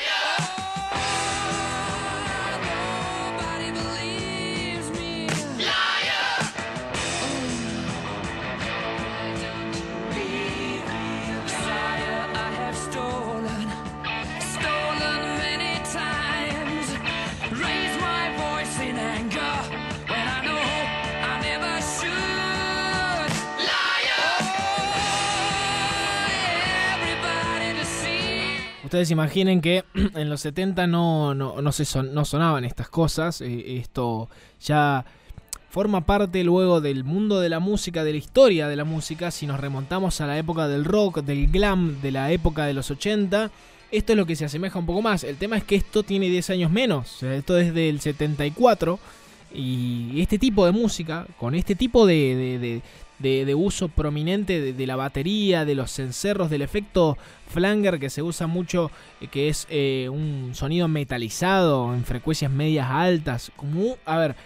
Ustedes 28.89 29.11
imaginen 29.11 29.61
que 29.61 29.85
en 30.15 30.31
los 30.31 30.41
70 30.41 30.87
no, 30.87 31.35
no, 31.35 31.61
no, 31.61 31.73
se 31.73 32.03
no 32.05 32.25
sonaban 32.25 32.65
estas 32.65 32.89
cosas. 32.89 33.43
Eh, 33.43 33.77
esto 33.77 34.31
ya 34.63 35.05
forma 35.69 36.07
parte 36.07 36.43
luego 36.43 36.81
del 36.81 37.05
mundo 37.05 37.39
de 37.39 37.51
la 37.51 37.61
música, 37.61 38.03
de 38.03 38.13
la 38.13 38.17
historia 38.17 38.67
de 38.67 38.77
la 38.77 38.85
música. 38.85 39.31
Si 39.31 39.47
nos 39.47 39.61
remontamos 39.61 40.23
a 40.23 40.27
la 40.27 40.39
época 40.39 40.69
del 40.69 40.87
rock, 40.87 41.19
del 41.19 41.49
glam, 41.49 42.01
de 42.01 42.13
la 42.13 42.33
época 42.33 42.65
de 42.65 42.73
los 42.73 42.91
80, 42.91 43.51
esto 43.91 44.13
es 44.15 44.17
lo 44.17 44.25
que 44.25 44.37
se 44.37 44.47
asemeja 44.47 44.79
un 44.79 44.87
poco 44.87 45.03
más. 45.03 45.23
El 45.23 45.37
tema 45.37 45.59
es 45.59 45.65
que 45.65 45.77
esto 45.77 46.03
tiene 46.03 46.31
10 46.31 46.49
años 46.49 46.71
menos. 46.71 47.23
esto 47.23 47.59
es 47.59 47.75
del 47.75 48.01
74. 48.01 48.99
Y 49.55 50.19
este 50.19 50.39
tipo 50.39 50.65
de 50.65 50.73
música, 50.73 51.27
con 51.37 51.55
este 51.55 51.75
tipo 51.75 52.07
de, 52.07 52.81
uso 53.55 53.89
prominente 53.89 54.73
de, 54.73 54.87
la 54.87 54.97
batería, 54.97 55.65
de 55.65 55.75
los 55.75 55.93
cencerros, 55.93 56.51
del 56.51 56.63
efecto 56.63 57.19
flanger 57.49 57.99
que 57.99 58.11
se 58.11 58.23
usa 58.23 58.47
mucho, 58.47 58.91
eh, 59.21 59.29
que 59.29 59.49
es 59.49 59.67
eh, 59.71 60.09
un 60.11 60.51
sonido 60.55 60.89
metalizado 60.89 61.95
en 61.95 62.05
frecuencias 62.05 62.51
medias 62.51 62.89
altas, 62.91 63.51
como, 63.57 63.97
a 64.05 64.19
ver, 64.19 64.37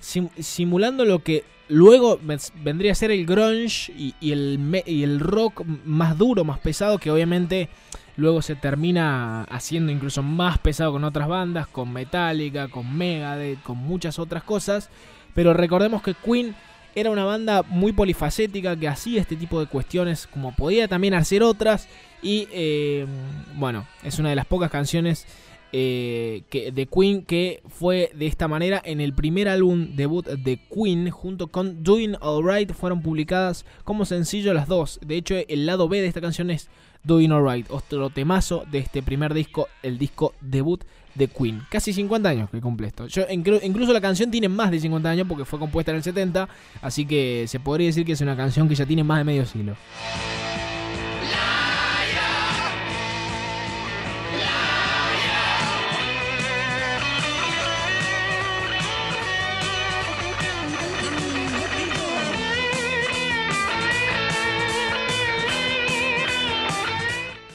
simulando 0.00 1.04
lo 1.04 1.20
que 1.20 1.44
luego 1.68 2.18
vendría 2.62 2.92
a 2.92 2.96
ser 2.96 3.10
el 3.10 3.24
grunge 3.24 3.92
y, 3.96 4.32
el, 4.32 4.82
y 4.86 5.02
el 5.04 5.20
rock 5.20 5.64
más 5.84 6.18
duro, 6.18 6.44
más 6.44 6.58
pesado, 6.58 6.98
que 6.98 7.10
obviamente 7.10 7.68
luego 8.16 8.42
se 8.42 8.56
termina 8.56 9.44
haciendo 9.44 9.90
incluso 9.90 10.22
más 10.22 10.58
pesado 10.58 10.92
con 10.92 11.04
otras 11.04 11.28
bandas, 11.28 11.66
con 11.66 11.92
Metallica, 11.92 12.68
con 12.68 12.96
Megadeth, 12.96 13.62
con 13.62 13.78
muchas 13.78 14.18
otras 14.18 14.42
cosas, 14.42 14.90
pero 15.34 15.54
recordemos 15.54 16.02
que 16.02 16.14
Queen 16.14 16.54
era 16.94 17.10
una 17.10 17.24
banda 17.24 17.62
muy 17.62 17.92
polifacética 17.92 18.76
que 18.76 18.88
hacía 18.88 19.20
este 19.20 19.36
tipo 19.36 19.60
de 19.60 19.66
cuestiones 19.66 20.26
como 20.26 20.54
podía 20.54 20.88
también 20.88 21.14
hacer 21.14 21.42
otras. 21.42 21.88
Y 22.22 22.48
eh, 22.52 23.06
bueno, 23.54 23.86
es 24.02 24.18
una 24.18 24.30
de 24.30 24.36
las 24.36 24.46
pocas 24.46 24.70
canciones 24.70 25.26
eh, 25.74 26.42
que, 26.50 26.70
de 26.70 26.86
Queen 26.86 27.24
que 27.24 27.62
fue 27.66 28.10
de 28.14 28.26
esta 28.26 28.46
manera 28.46 28.82
en 28.84 29.00
el 29.00 29.14
primer 29.14 29.48
álbum 29.48 29.96
debut 29.96 30.26
de 30.26 30.58
Queen 30.58 31.08
junto 31.10 31.46
con 31.46 31.82
Doing 31.82 32.16
Alright 32.20 32.74
fueron 32.74 33.00
publicadas 33.00 33.64
como 33.84 34.04
sencillo 34.04 34.52
las 34.52 34.68
dos. 34.68 35.00
De 35.04 35.16
hecho 35.16 35.34
el 35.48 35.64
lado 35.64 35.88
B 35.88 36.02
de 36.02 36.08
esta 36.08 36.20
canción 36.20 36.50
es 36.50 36.68
Doing 37.04 37.32
Alright, 37.32 37.70
otro 37.70 38.10
temazo 38.10 38.64
de 38.70 38.80
este 38.80 39.02
primer 39.02 39.32
disco, 39.32 39.66
el 39.82 39.96
disco 39.98 40.34
debut 40.42 40.84
de 41.14 41.28
Queen. 41.28 41.62
Casi 41.68 41.92
50 41.92 42.28
años 42.28 42.50
que 42.50 42.60
cumple 42.60 42.88
esto. 42.88 43.06
Yo, 43.06 43.24
incluso 43.30 43.92
la 43.92 44.00
canción 44.00 44.30
tiene 44.30 44.48
más 44.48 44.70
de 44.70 44.80
50 44.80 45.08
años 45.08 45.26
porque 45.28 45.44
fue 45.44 45.58
compuesta 45.58 45.90
en 45.90 45.98
el 45.98 46.02
70, 46.02 46.48
así 46.80 47.06
que 47.06 47.46
se 47.48 47.60
podría 47.60 47.86
decir 47.86 48.04
que 48.04 48.12
es 48.12 48.20
una 48.20 48.36
canción 48.36 48.68
que 48.68 48.74
ya 48.74 48.86
tiene 48.86 49.04
más 49.04 49.18
de 49.18 49.24
medio 49.24 49.46
siglo. 49.46 49.76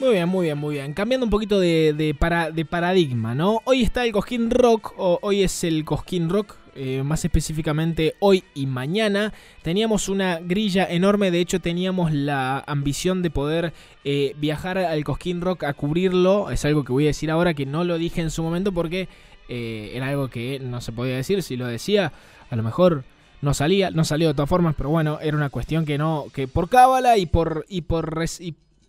Muy 0.08 0.14
bien, 0.14 0.28
muy 0.30 0.44
bien, 0.46 0.58
muy 0.58 0.74
bien. 0.76 0.94
Cambiando 0.94 1.26
un 1.26 1.30
poquito 1.30 1.60
de, 1.60 2.16
para, 2.18 2.50
de 2.50 2.64
paradigma, 2.64 3.34
¿no? 3.34 3.60
Hoy 3.66 3.82
está 3.82 4.06
el 4.06 4.12
Cosquín 4.12 4.48
Rock, 4.48 4.94
o 4.96 5.18
hoy 5.20 5.42
es 5.42 5.64
el 5.64 5.84
Cosquín 5.84 6.30
Rock, 6.30 6.56
eh, 6.74 7.02
más 7.02 7.26
específicamente 7.26 8.14
hoy 8.18 8.42
y 8.54 8.64
mañana. 8.64 9.34
Teníamos 9.60 10.08
una 10.08 10.38
grilla 10.38 10.86
enorme, 10.88 11.30
de 11.30 11.40
hecho 11.40 11.60
teníamos 11.60 12.10
la 12.10 12.64
ambición 12.66 13.20
de 13.20 13.28
poder 13.28 13.74
eh, 14.02 14.34
viajar 14.38 14.78
al 14.78 15.04
Cosquín 15.04 15.42
Rock 15.42 15.64
a 15.64 15.74
cubrirlo. 15.74 16.50
Es 16.50 16.64
algo 16.64 16.84
que 16.84 16.92
voy 16.92 17.04
a 17.04 17.08
decir 17.08 17.30
ahora 17.30 17.52
que 17.52 17.66
no 17.66 17.84
lo 17.84 17.98
dije 17.98 18.22
en 18.22 18.30
su 18.30 18.42
momento 18.42 18.72
porque 18.72 19.08
eh, 19.50 19.90
era 19.92 20.08
algo 20.08 20.28
que 20.28 20.58
no 20.58 20.80
se 20.80 20.90
podía 20.90 21.16
decir. 21.16 21.42
Si 21.42 21.58
lo 21.58 21.66
decía, 21.66 22.14
a 22.48 22.56
lo 22.56 22.62
mejor 22.62 23.04
no 23.42 23.52
salía, 23.52 23.90
no 23.90 24.04
salió 24.04 24.28
de 24.28 24.34
todas 24.34 24.48
formas, 24.48 24.74
pero 24.74 24.88
bueno, 24.88 25.18
era 25.20 25.36
una 25.36 25.50
cuestión 25.50 25.84
que 25.84 25.98
no, 25.98 26.28
que 26.32 26.48
por 26.48 26.70
cábala 26.70 27.18
y 27.18 27.26
por, 27.26 27.66
y 27.68 27.82
por, 27.82 28.24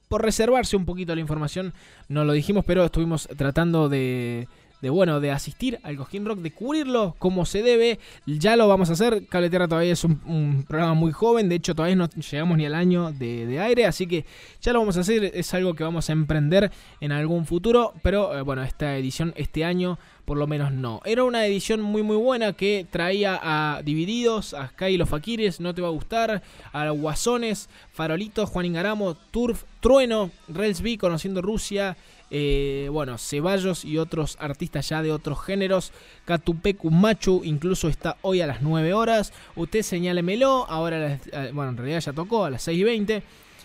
por 0.10 0.24
reservarse 0.24 0.76
un 0.76 0.86
poquito 0.86 1.16
la 1.16 1.22
información, 1.22 1.74
no 2.10 2.26
lo 2.26 2.34
dijimos, 2.34 2.66
pero 2.66 2.84
estuvimos 2.84 3.30
tratando 3.38 3.88
de, 3.88 4.47
de 4.82 4.89
bueno, 4.89 5.20
de 5.20 5.32
asistir 5.32 5.80
al 5.84 5.97
Cosquín 5.97 6.26
Rock, 6.26 6.39
de 6.39 6.51
cubrirlo 6.51 7.16
como 7.20 7.45
se 7.45 7.62
debe. 7.62 7.99
Ya 8.26 8.55
lo 8.55 8.68
vamos 8.68 8.89
a 8.89 8.93
hacer. 8.93 9.28
Cable 9.28 9.49
Tierra 9.49 9.68
todavía 9.68 9.93
es 9.93 10.03
un, 10.03 10.66
programa 10.68 10.93
muy 10.93 11.12
joven, 11.12 11.49
de 11.49 11.55
hecho 11.55 11.76
todavía 11.76 11.95
no 11.95 12.10
llegamos 12.10 12.57
ni 12.57 12.66
al 12.66 12.76
año 12.76 13.12
de, 13.12 13.60
aire, 13.60 13.86
así 13.86 14.07
que 14.07 14.26
ya 14.62 14.74
lo 14.74 14.80
vamos 14.80 14.97
a 14.97 15.01
hacer. 15.01 15.32
Es 15.34 15.53
algo 15.53 15.74
que 15.74 15.84
vamos 15.84 16.10
a 16.10 16.14
emprender 16.14 16.72
en 17.01 17.12
algún 17.12 17.45
futuro, 17.45 17.93
pero 18.01 18.38
eh, 18.38 18.41
bueno, 18.41 18.64
esta 18.64 18.97
edición 18.97 19.34
este 19.36 19.66
año 19.66 19.99
por 20.30 20.38
lo 20.38 20.45
menos 20.45 20.71
no. 20.71 21.01
Era 21.05 21.23
una 21.23 21.43
edición 21.47 21.82
muy 21.82 22.03
muy 22.03 22.15
buena 22.15 22.53
que 22.53 22.86
traía 22.88 23.39
a 23.41 23.82
Divididos, 23.82 24.53
a 24.53 24.67
Sky 24.67 24.95
los 24.95 25.09
Fakires, 25.09 25.59
No 25.59 25.73
Te 25.73 25.82
Va 25.82 25.88
a 25.88 25.91
Gustar, 25.91 26.43
a 26.71 26.89
Guasones, 26.91 27.67
Farolitos, 27.93 28.47
Juan 28.47 28.67
Ingaramo, 28.67 29.15
Turf, 29.15 29.63
Trueno, 29.80 30.30
Relsby, 30.47 30.97
Conociendo 30.99 31.41
Rusia, 31.41 31.97
eh, 32.30 32.89
bueno, 32.91 33.17
Ceballos 33.17 33.84
y 33.84 33.97
otros 33.97 34.38
artistas 34.39 34.88
ya 34.88 35.01
de 35.01 35.11
otros 35.11 35.43
géneros. 35.43 35.93
Catupecu 36.25 36.91
Machu 36.91 37.41
incluso 37.43 37.89
está 37.89 38.17
hoy 38.21 38.41
a 38.41 38.45
las 38.45 38.61
9 38.61 38.93
horas. 38.93 39.34
Usted 39.55 39.82
señálemelo, 39.82 40.67
ahora, 40.69 41.13
eh, 41.13 41.51
bueno, 41.55 41.71
en 41.71 41.77
realidad 41.77 42.01
ya 42.01 42.13
tocó 42.13 42.45
a 42.45 42.51
las 42.51 42.61
6 42.61 42.77
y 42.77 42.84
20. 42.84 43.23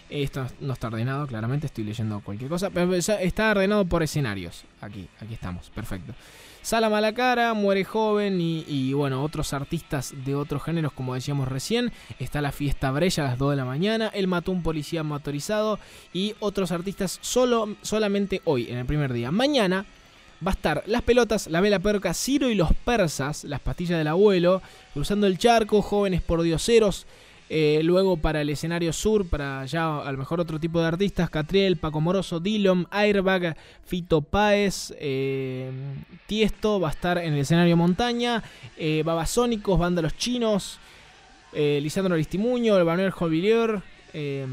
Esto 0.08 0.46
no 0.60 0.72
está 0.72 0.86
ordenado, 0.86 1.26
claramente 1.26 1.66
estoy 1.66 1.84
leyendo 1.84 2.20
cualquier 2.20 2.48
cosa, 2.48 2.70
pero 2.70 2.94
está 2.94 3.50
ordenado 3.50 3.84
por 3.84 4.02
escenarios. 4.02 4.64
Aquí, 4.80 5.08
aquí 5.20 5.34
estamos, 5.34 5.68
perfecto. 5.68 6.14
Sala 6.64 6.88
Malacara, 6.88 7.52
Muere 7.52 7.84
Joven 7.84 8.38
y, 8.40 8.94
bueno, 8.94 9.22
otros 9.22 9.52
artistas 9.52 10.14
de 10.24 10.34
otros 10.34 10.62
géneros, 10.62 10.94
como 10.94 11.12
decíamos 11.12 11.46
recién. 11.46 11.92
Está 12.18 12.40
la 12.40 12.52
fiesta 12.52 12.90
Brella 12.90 13.22
a 13.22 13.28
las 13.28 13.38
2 13.38 13.50
de 13.50 13.56
la 13.56 13.66
mañana. 13.66 14.10
El 14.14 14.28
mató 14.28 14.50
un 14.50 14.62
policía 14.62 15.02
motorizado 15.02 15.78
y 16.14 16.34
otros 16.40 16.72
artistas 16.72 17.18
solo, 17.20 17.76
solamente 17.82 18.40
hoy, 18.44 18.70
en 18.70 18.78
el 18.78 18.86
primer 18.86 19.12
día. 19.12 19.30
Mañana 19.30 19.84
va 20.44 20.52
a 20.52 20.54
estar 20.54 20.82
Las 20.86 21.02
Pelotas, 21.02 21.48
La 21.48 21.60
Vela 21.60 21.80
Perca, 21.80 22.14
Ciro 22.14 22.48
y 22.48 22.54
los 22.54 22.72
Persas, 22.72 23.44
Las 23.44 23.60
Pastillas 23.60 23.98
del 23.98 24.08
Abuelo, 24.08 24.62
Cruzando 24.94 25.26
el 25.26 25.36
Charco, 25.36 25.82
Jóvenes 25.82 26.22
por 26.22 26.40
Dioseros, 26.40 27.06
eh, 27.50 27.80
luego 27.84 28.16
para 28.16 28.40
el 28.40 28.48
escenario 28.48 28.92
sur, 28.92 29.28
para 29.28 29.66
ya 29.66 29.98
a 29.98 30.10
lo 30.10 30.18
mejor 30.18 30.40
otro 30.40 30.58
tipo 30.58 30.80
de 30.80 30.86
artistas, 30.86 31.28
Catriel, 31.28 31.76
Paco 31.76 32.00
Moroso, 32.00 32.40
Dillon, 32.40 32.86
Airbag, 32.90 33.56
Fito 33.84 34.22
Páez, 34.22 34.94
eh, 34.98 35.70
Tiesto 36.26 36.80
va 36.80 36.88
a 36.88 36.92
estar 36.92 37.18
en 37.18 37.34
el 37.34 37.40
escenario 37.40 37.76
montaña, 37.76 38.42
eh, 38.78 39.02
Babasónicos, 39.04 39.78
Banda 39.78 40.02
Los 40.02 40.16
Chinos, 40.16 40.78
Lisandro 41.52 42.14
Aristimuño, 42.14 42.76
el 42.76 42.84
Manuel 42.84 43.12
Jolvillier, 44.14 44.46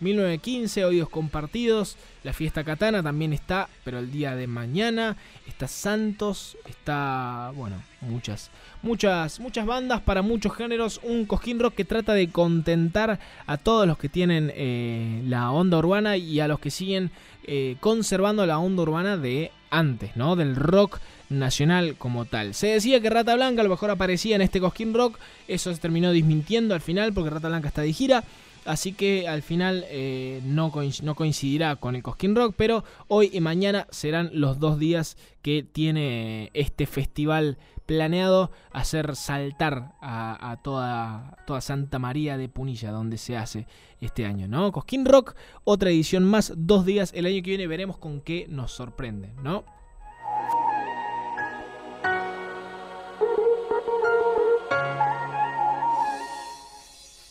1915, 0.00 0.80
em, 0.80 0.86
Oídos 0.86 1.08
Compartidos, 1.08 1.96
la 2.22 2.32
fiesta 2.32 2.62
Katana 2.62 3.02
también 3.02 3.32
está, 3.32 3.68
pero 3.84 3.98
el 3.98 4.12
día 4.12 4.36
de 4.36 4.46
mañana 4.46 5.16
está 5.48 5.66
Santos, 5.66 6.56
está, 6.68 7.52
bueno, 7.56 7.82
muchas, 8.02 8.50
muchas, 8.82 9.40
muchas 9.40 9.66
bandas 9.66 10.00
para 10.02 10.22
muchos 10.22 10.54
géneros, 10.54 11.00
un 11.02 11.24
cosquín 11.24 11.58
rock 11.58 11.74
que 11.74 11.84
trata 11.84 12.12
de 12.14 12.28
contentar 12.28 13.18
a 13.46 13.56
todos 13.56 13.86
los 13.86 13.98
que 13.98 14.08
tienen 14.08 14.52
eh, 14.54 15.22
la 15.26 15.50
onda 15.50 15.78
urbana 15.78 16.16
y 16.16 16.40
a 16.40 16.48
los 16.48 16.60
que 16.60 16.70
siguen 16.70 17.10
eh, 17.44 17.76
conservando 17.80 18.46
la 18.46 18.58
onda 18.58 18.82
urbana 18.82 19.16
de 19.16 19.50
antes, 19.70 20.14
¿no? 20.16 20.36
Del 20.36 20.54
rock 20.54 21.00
nacional 21.30 21.96
como 21.96 22.26
tal. 22.26 22.54
Se 22.54 22.68
decía 22.68 23.00
que 23.00 23.08
Rata 23.08 23.34
Blanca 23.34 23.62
a 23.62 23.64
lo 23.64 23.70
mejor 23.70 23.90
aparecía 23.90 24.36
en 24.36 24.42
este 24.42 24.60
Cosquín 24.60 24.92
Rock, 24.92 25.18
eso 25.48 25.72
se 25.72 25.80
terminó 25.80 26.12
desmintiendo 26.12 26.74
al 26.74 26.80
final 26.82 27.12
porque 27.12 27.30
Rata 27.30 27.48
Blanca 27.48 27.68
está 27.68 27.82
de 27.82 27.92
gira. 27.92 28.22
Así 28.64 28.92
que 28.92 29.26
al 29.26 29.42
final 29.42 29.84
eh, 29.88 30.40
no, 30.44 30.70
coincidirá 30.70 31.76
con 31.76 31.96
el 31.96 32.02
Cosquín 32.02 32.36
Rock, 32.36 32.54
pero 32.56 32.84
hoy 33.08 33.30
y 33.32 33.40
mañana 33.40 33.88
serán 33.90 34.30
los 34.32 34.60
dos 34.60 34.78
días 34.78 35.16
que 35.42 35.64
tiene 35.64 36.50
este 36.54 36.86
festival 36.86 37.58
planeado 37.86 38.52
hacer 38.70 39.16
saltar 39.16 39.94
a, 40.00 40.60
toda, 40.62 41.36
toda, 41.46 41.60
Santa 41.60 41.98
María 41.98 42.36
de 42.36 42.48
Punilla, 42.48 42.92
donde 42.92 43.18
se 43.18 43.36
hace 43.36 43.66
este 44.00 44.24
año, 44.24 44.46
¿no? 44.46 44.70
Cosquín 44.70 45.04
Rock, 45.04 45.34
otra 45.64 45.90
edición 45.90 46.24
más, 46.24 46.52
dos 46.56 46.86
días. 46.86 47.12
El 47.14 47.26
año 47.26 47.42
que 47.42 47.50
viene 47.50 47.66
veremos 47.66 47.98
con 47.98 48.20
qué 48.20 48.46
nos 48.48 48.70
sorprende, 48.72 49.32
¿no? 49.42 49.64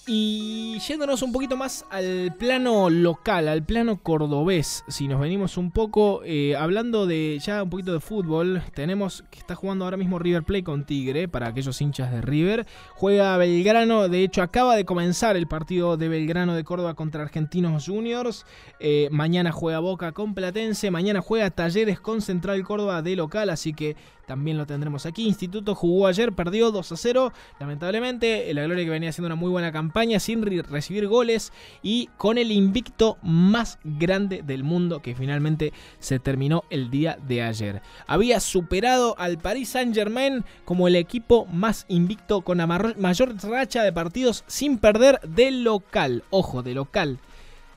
Y 0.07 0.50
yéndonos 0.87 1.21
un 1.21 1.31
poquito 1.31 1.55
más 1.57 1.85
al 1.91 2.33
plano 2.37 2.89
local, 2.89 3.47
al 3.47 3.63
plano 3.63 3.97
cordobés, 4.01 4.83
si 4.87 5.07
nos 5.07 5.19
venimos 5.19 5.57
un 5.57 5.69
poco 5.69 6.21
eh, 6.25 6.55
hablando 6.55 7.05
de 7.05 7.39
ya 7.39 7.61
un 7.61 7.69
poquito 7.69 7.93
de 7.93 7.99
fútbol, 7.99 8.63
tenemos 8.73 9.23
que 9.29 9.39
está 9.39 9.53
jugando 9.53 9.85
ahora 9.85 9.97
mismo 9.97 10.17
River 10.17 10.43
Play 10.43 10.63
con 10.63 10.85
Tigre, 10.85 11.27
para 11.27 11.47
aquellos 11.47 11.79
hinchas 11.81 12.11
de 12.11 12.21
River. 12.21 12.65
Juega 12.95 13.37
Belgrano, 13.37 14.09
de 14.09 14.23
hecho 14.23 14.41
acaba 14.41 14.75
de 14.75 14.85
comenzar 14.85 15.37
el 15.37 15.47
partido 15.47 15.97
de 15.97 16.09
Belgrano 16.09 16.55
de 16.55 16.63
Córdoba 16.63 16.95
contra 16.95 17.21
Argentinos 17.21 17.85
Juniors. 17.85 18.45
Eh, 18.79 19.07
mañana 19.11 19.51
juega 19.51 19.79
Boca 19.79 20.13
con 20.13 20.33
Platense, 20.33 20.89
mañana 20.89 21.21
juega 21.21 21.51
Talleres 21.51 21.99
con 21.99 22.21
Central 22.21 22.63
Córdoba 22.63 23.01
de 23.01 23.15
local, 23.15 23.49
así 23.51 23.73
que 23.73 23.95
también 24.25 24.57
lo 24.57 24.65
tendremos 24.65 25.05
aquí. 25.05 25.27
Instituto 25.27 25.75
jugó 25.75 26.07
ayer, 26.07 26.33
perdió 26.33 26.71
2 26.71 26.91
a 26.91 26.97
0, 26.97 27.33
lamentablemente. 27.59 28.53
La 28.53 28.63
Gloria 28.63 28.85
que 28.85 28.91
venía 28.91 29.09
haciendo 29.09 29.27
una 29.27 29.35
muy 29.35 29.49
buena 29.49 29.71
campaña 29.71 30.19
sin 30.19 30.41
recibir 30.41 31.07
goles 31.07 31.51
y 31.81 32.07
con 32.17 32.37
el 32.37 32.51
invicto 32.51 33.17
más 33.21 33.79
grande 33.83 34.41
del 34.41 34.63
mundo 34.63 35.01
que 35.01 35.15
finalmente 35.15 35.73
se 35.99 36.19
terminó 36.19 36.63
el 36.69 36.89
día 36.89 37.17
de 37.27 37.41
ayer. 37.41 37.81
Había 38.07 38.39
superado 38.39 39.15
al 39.17 39.37
Paris 39.37 39.69
Saint 39.69 39.93
Germain 39.93 40.43
como 40.65 40.87
el 40.87 40.95
equipo 40.95 41.45
más 41.45 41.85
invicto 41.87 42.41
con 42.41 42.57
la 42.57 42.67
mayor 42.67 43.35
racha 43.43 43.83
de 43.83 43.93
partidos 43.93 44.43
sin 44.47 44.77
perder 44.77 45.19
de 45.21 45.51
local. 45.51 46.23
Ojo, 46.29 46.63
de 46.63 46.73
local. 46.73 47.19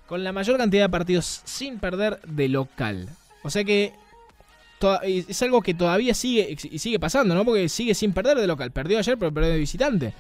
Con 0.07 0.23
la 0.23 0.33
mayor 0.33 0.59
cantidad 0.59 0.85
de 0.85 0.91
partidos 0.91 1.43
sin 1.45 1.79
perder 1.79 2.21
de 2.23 2.49
local. 2.49 3.09
O 3.43 3.51
sea 3.51 3.65
que 3.65 3.93
es 5.03 5.43
algo 5.43 5.63
que 5.63 5.75
todavía 5.75 6.15
sigue 6.15 6.57
y 6.71 6.79
sigue 6.79 6.99
pasando, 6.99 7.35
¿no? 7.35 7.45
Porque 7.45 7.69
sigue 7.69 7.95
sin 7.95 8.13
perder 8.13 8.39
de 8.39 8.47
local. 8.47 8.71
Perdió 8.73 8.99
ayer, 8.99 9.19
pero 9.19 9.33
perdió 9.33 9.51
de 9.51 9.59
visitante. 9.59 10.15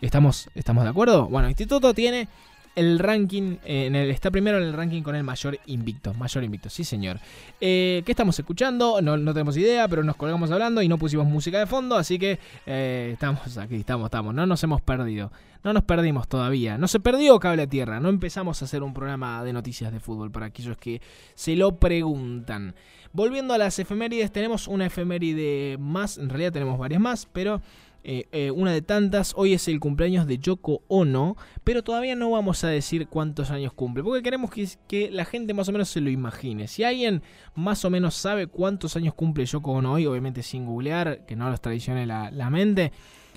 ¿Estamos, 0.00 0.48
¿Estamos 0.54 0.84
de 0.84 0.90
acuerdo? 0.90 1.28
Bueno, 1.28 1.48
Instituto 1.48 1.94
tiene 1.94 2.28
el 2.74 2.98
ranking, 2.98 3.56
en 3.64 3.94
el, 3.94 4.10
está 4.10 4.30
primero 4.30 4.58
en 4.58 4.64
el 4.64 4.72
ranking 4.72 5.02
con 5.02 5.14
el 5.14 5.24
mayor 5.24 5.58
invicto. 5.66 6.14
Mayor 6.14 6.44
invicto, 6.44 6.70
sí 6.70 6.84
señor. 6.84 7.18
Eh, 7.60 8.02
¿Qué 8.04 8.12
estamos 8.12 8.38
escuchando? 8.38 9.00
No, 9.02 9.32
tenemos 9.32 9.56
idea, 9.56 9.86
pero 9.88 10.02
nos 10.02 10.16
colgamos 10.16 10.50
hablando 10.50 10.82
y 10.82 10.88
no 10.88 10.98
pusimos 10.98 11.26
música 11.26 11.58
de 11.58 11.66
fondo, 11.66 11.96
así 11.96 12.18
que 12.18 12.38
eh, 12.66 13.10
estamos 13.12 13.58
aquí, 13.58 13.76
estamos, 13.76 14.06
estamos. 14.06 14.34
No 14.34 14.46
nos 14.46 14.62
hemos 14.64 14.80
perdido. 14.80 15.30
No 15.64 15.72
nos 15.72 15.84
perdimos 15.84 16.26
todavía. 16.26 16.76
No 16.76 16.88
se 16.88 16.98
perdió 16.98 17.38
Cable 17.38 17.62
a 17.62 17.66
Tierra. 17.68 18.00
No 18.00 18.08
empezamos 18.08 18.60
a 18.60 18.64
hacer 18.64 18.82
un 18.82 18.92
programa 18.92 19.44
de 19.44 19.52
noticias 19.52 19.92
de 19.92 20.00
fútbol 20.00 20.32
para 20.32 20.46
aquellos 20.46 20.76
que 20.76 21.00
se 21.34 21.54
lo 21.54 21.76
preguntan. 21.76 22.74
Volviendo 23.14 23.52
a 23.52 23.58
las 23.58 23.78
efemérides, 23.78 24.32
tenemos 24.32 24.66
una 24.68 24.86
efeméride 24.86 25.76
más, 25.78 26.16
en 26.16 26.30
realidad 26.30 26.52
tenemos 26.52 26.78
varias 26.78 27.00
más, 27.00 27.28
pero 27.30 27.60
eh, 28.04 28.26
eh, 28.32 28.50
una 28.50 28.72
de 28.72 28.80
tantas. 28.80 29.34
Hoy 29.36 29.52
es 29.52 29.68
el 29.68 29.78
cumpleaños 29.80 30.26
de 30.26 30.38
Yoko 30.38 30.82
Ono, 30.88 31.36
pero 31.62 31.84
todavía 31.84 32.16
no 32.16 32.30
vamos 32.30 32.64
a 32.64 32.68
decir 32.68 33.06
cuántos 33.08 33.50
años 33.50 33.74
cumple, 33.74 34.02
porque 34.02 34.22
queremos 34.22 34.50
que, 34.50 35.10
la 35.10 35.26
gente 35.26 35.52
más 35.52 35.68
o 35.68 35.72
menos 35.72 35.90
se 35.90 36.00
lo 36.00 36.08
imagine. 36.08 36.66
Si 36.68 36.84
alguien 36.84 37.22
más 37.54 37.84
o 37.84 37.90
menos 37.90 38.14
sabe 38.14 38.46
cuántos 38.46 38.96
años 38.96 39.12
cumple 39.12 39.44
Yoko 39.44 39.72
Ono 39.72 39.92
hoy, 39.92 40.06
obviamente 40.06 40.42
sin 40.42 40.64
googlear, 40.64 41.26
que 41.26 41.36
no 41.36 41.50
los 41.50 41.60
traicione 41.60 42.06
la, 42.06 42.50
mente, 42.50 42.92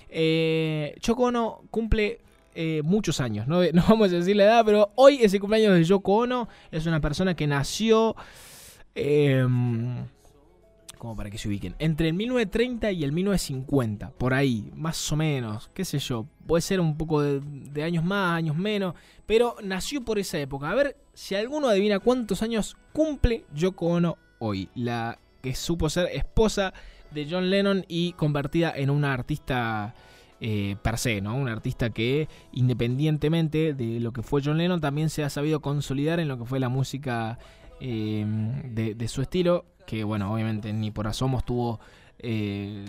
eh, 0.10 0.96
Yoko 1.02 1.24
Ono 1.24 1.64
cumple 1.70 2.22
muchos 2.84 3.20
años, 3.20 3.48
no, 3.50 3.60
vamos 3.90 4.14
a 4.14 4.16
decir 4.16 4.38
la 4.38 4.46
edad, 4.46 4.66
pero 4.66 4.94
hoy 4.96 5.20
es 5.22 5.34
el 5.34 5.42
cumpleaños 5.42 5.74
de 5.74 5.84
Yoko 5.84 6.16
Ono, 6.16 6.48
es 6.72 6.86
una 6.86 7.02
persona 7.02 7.36
que 7.36 7.46
nació 7.46 8.16
Em, 8.96 10.06
como 10.98 11.16
para 11.16 11.30
que 11.30 11.38
se 11.38 11.50
ubiquen. 11.50 11.76
Entre 11.80 12.08
el 12.08 12.14
1930 12.14 12.92
y 12.92 13.04
el 13.04 13.12
1950, 13.12 14.12
por 14.12 14.34
ahí, 14.34 14.72
más 14.74 15.12
o 15.12 15.16
menos, 15.18 15.70
qué 15.74 15.84
sé 15.86 16.00
yo. 16.00 16.26
Puede 16.48 16.62
ser 16.62 16.80
un 16.80 16.98
poco 16.98 17.22
de, 17.22 17.84
años 17.84 18.04
más, 18.04 18.38
años 18.38 18.56
menos, 18.56 18.96
pero 19.26 19.58
nació 19.62 20.04
por 20.04 20.18
esa 20.18 20.40
época. 20.40 20.70
A 20.70 20.76
ver 20.76 20.98
si 21.14 21.36
alguno 21.36 21.68
adivina 21.68 22.00
cuántos 22.00 22.42
años 22.42 22.78
cumple 22.94 23.46
Yoko 23.54 23.88
Ono 23.88 24.18
hoy. 24.40 24.70
La 24.76 25.20
que 25.42 25.54
supo 25.54 25.90
ser 25.90 26.10
esposa 26.14 26.74
de 27.12 27.28
John 27.30 27.50
Lennon 27.50 27.86
y 27.88 28.14
convertida 28.14 28.74
en 28.76 28.90
una 28.90 29.14
artista 29.14 29.94
eh, 30.42 30.76
per 30.82 30.98
se, 30.98 31.22
¿no? 31.22 31.36
Un 31.36 31.50
artista 31.50 31.90
que 31.92 32.28
independientemente 32.52 33.74
de 33.74 34.00
lo 34.00 34.12
que 34.12 34.24
fue 34.24 34.42
John 34.44 34.58
Lennon 34.58 34.82
también 34.82 35.10
se 35.10 35.24
ha 35.24 35.30
sabido 35.30 35.62
consolidar 35.62 36.20
en 36.20 36.28
lo 36.28 36.38
que 36.38 36.46
fue 36.46 36.60
la 36.60 36.70
música 36.70 37.38
Em, 37.80 38.74
de, 38.74 39.08
su 39.08 39.22
estilo, 39.22 39.66
que 39.86 40.04
bueno, 40.04 40.34
obviamente 40.34 40.72
ni 40.72 40.92
por 40.92 41.08
asomo 41.08 41.40
estuvo 41.40 41.80
eh, 42.20 42.86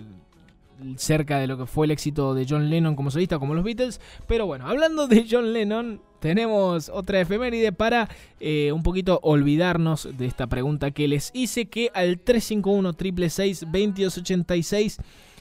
cerca 0.97 1.39
de 1.39 1.47
lo 1.47 1.59
que 1.59 1.67
fue 1.67 1.87
el 1.87 1.91
éxito 1.91 2.35
de 2.35 2.47
John 2.49 2.71
Lennon 2.71 2.95
como 2.95 3.11
solista, 3.11 3.39
como 3.39 3.55
los 3.55 3.65
Beatles. 3.65 4.01
Pero 4.27 4.47
bueno, 4.47 4.67
hablando 4.69 5.09
de 5.09 5.27
John 5.29 5.53
Lennon, 5.53 6.01
tenemos 6.21 6.89
otra 6.89 7.21
efeméride 7.21 7.73
para 7.73 8.09
eh, 8.41 8.73
un 8.73 8.83
poquito 8.83 9.19
olvidarnos 9.23 10.09
de 10.17 10.27
esta 10.27 10.47
pregunta 10.47 10.93
que 10.93 11.09
les 11.09 11.31
hice, 11.35 11.67
que 11.67 11.91
al 11.93 12.21
351 12.21 12.93
666 12.93 13.61
2286 13.61 14.99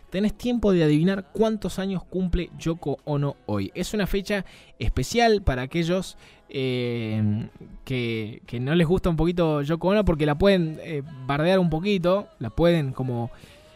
tenés 0.09 0.37
tiempo 0.37 0.71
de 0.71 0.83
adivinar 0.83 1.29
cuántos 1.33 1.77
años 1.77 2.03
cumple 2.03 2.49
Yoko 2.57 2.99
Ono 3.03 3.35
hoy. 3.45 3.71
Es 3.75 3.93
una 3.93 4.07
fecha 4.07 4.45
especial 4.79 5.41
para 5.41 5.63
aquellos 5.63 6.17
eh, 6.49 7.47
que, 7.83 8.59
no 8.59 8.75
les 8.75 8.87
gusta 8.87 9.09
un 9.09 9.15
poquito 9.15 9.61
Yoko 9.61 9.89
Ono 9.89 10.05
porque 10.05 10.25
la 10.25 10.37
pueden 10.37 10.79
eh, 10.83 11.03
bardear 11.25 11.59
un 11.59 11.69
poquito, 11.69 12.27
la 12.39 12.49
pueden 12.49 12.93
como... 12.93 13.31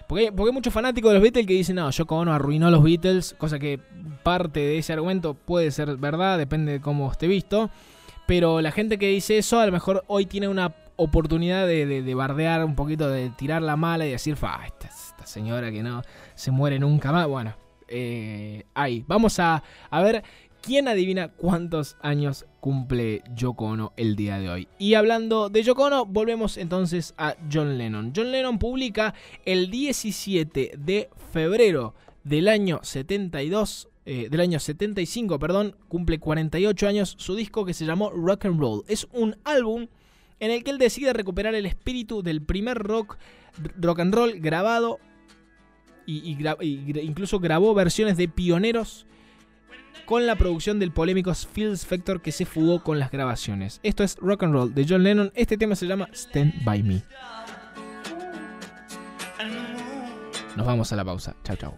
Porque, 0.07 0.31
porque 0.31 0.49
hay 0.49 0.53
muchos 0.53 0.73
fanáticos 0.73 1.11
de 1.11 1.15
los 1.15 1.21
Beatles 1.21 1.45
que 1.45 1.53
dicen, 1.53 1.75
no, 1.75 1.89
Yoko 1.91 2.17
Ono 2.17 2.33
arruinó 2.33 2.71
los 2.71 2.83
Beatles, 2.83 3.35
cosa 3.37 3.59
que 3.59 3.79
parte 4.23 4.59
de 4.59 4.79
ese 4.79 4.93
argumento 4.93 5.35
puede 5.35 5.69
ser 5.69 5.97
verdad, 5.97 6.37
depende 6.37 6.73
de 6.73 6.81
cómo 6.81 7.11
esté 7.11 7.27
visto. 7.27 7.69
Pero 8.25 8.61
la 8.61 8.71
gente 8.71 8.97
que 8.97 9.07
dice 9.07 9.37
eso, 9.37 9.59
a 9.59 9.65
lo 9.65 9.71
mejor 9.71 10.03
hoy 10.07 10.25
tiene 10.25 10.47
una 10.47 10.73
oportunidad 10.97 11.65
de, 11.65 12.13
bardear 12.15 12.63
un 12.65 12.75
poquito, 12.75 13.09
de 13.09 13.29
tirar 13.31 13.61
la 13.61 13.75
mala 13.75 14.05
y 14.05 14.11
decir, 14.11 14.35
fa, 14.35 14.61
esta, 14.65 14.87
esta 14.87 15.25
señora 15.25 15.71
que 15.71 15.81
no 15.81 16.01
se 16.35 16.51
muere 16.51 16.77
nunca 16.77 17.11
más. 17.11 17.27
Bueno, 17.27 17.55
eh, 17.87 18.65
ahí. 18.73 19.03
Vamos 19.07 19.39
a, 19.39 19.63
a 19.89 20.01
ver 20.01 20.23
quién 20.61 20.87
adivina 20.87 21.29
cuántos 21.29 21.97
años 22.01 22.45
cumple 22.59 23.23
Yoko 23.35 23.65
Ono 23.65 23.93
el 23.97 24.15
día 24.15 24.39
de 24.39 24.49
hoy. 24.49 24.67
Y 24.77 24.93
hablando 24.93 25.49
de 25.49 25.63
Yoko 25.63 25.85
Ono, 25.85 26.05
volvemos 26.05 26.57
entonces 26.57 27.13
a 27.17 27.35
John 27.51 27.77
Lennon. 27.77 28.13
John 28.15 28.31
Lennon 28.31 28.59
publica 28.59 29.13
el 29.45 29.69
17 29.69 30.73
de 30.77 31.09
febrero 31.31 31.93
del 32.23 32.47
año 32.47 32.79
72 32.83 33.89
eh, 34.11 34.27
del 34.27 34.39
año 34.39 34.59
75, 34.59 35.37
perdón, 35.37 35.75
cumple 35.87 36.19
48 36.19 36.87
años 36.87 37.15
su 37.19 37.35
disco 37.35 37.63
que 37.63 37.75
se 37.75 37.85
llamó 37.85 38.09
Rock 38.09 38.45
and 38.45 38.59
Roll. 38.59 38.83
Es 38.87 39.07
un 39.11 39.35
álbum 39.43 39.85
en 40.39 40.49
el 40.49 40.63
que 40.63 40.71
él 40.71 40.79
decide 40.79 41.13
recuperar 41.13 41.53
el 41.53 41.67
espíritu 41.67 42.23
del 42.23 42.41
primer 42.41 42.79
rock, 42.79 43.17
rock 43.79 43.99
and 43.99 44.15
roll 44.15 44.39
grabado 44.39 44.97
y, 46.07 46.37
incluso 47.03 47.39
grabó 47.39 47.75
versiones 47.75 48.17
de 48.17 48.27
pioneros 48.27 49.05
con 50.09 50.25
la 50.25 50.35
producción 50.35 50.79
del 50.79 50.91
polémico 50.91 51.31
Phil 51.53 51.73
Spector 51.73 52.19
que 52.19 52.31
se 52.31 52.43
fugó 52.43 52.81
con 52.81 52.97
las 52.97 53.11
grabaciones. 53.11 53.79
Esto 53.83 54.03
es 54.03 54.15
Rock 54.15 54.41
and 54.41 54.53
Roll 54.53 54.73
de 54.73 54.83
John 54.89 55.03
Lennon. 55.03 55.31
Este 55.35 55.55
tema 55.55 55.75
se 55.75 55.85
llama 55.85 56.09
Stand 56.11 56.63
By 56.63 56.81
Me. 56.81 57.03
Nos 60.55 60.65
vamos 60.65 60.91
a 60.91 60.95
la 60.95 61.05
pausa. 61.05 61.35
Chao, 61.43 61.55
chao. 61.57 61.75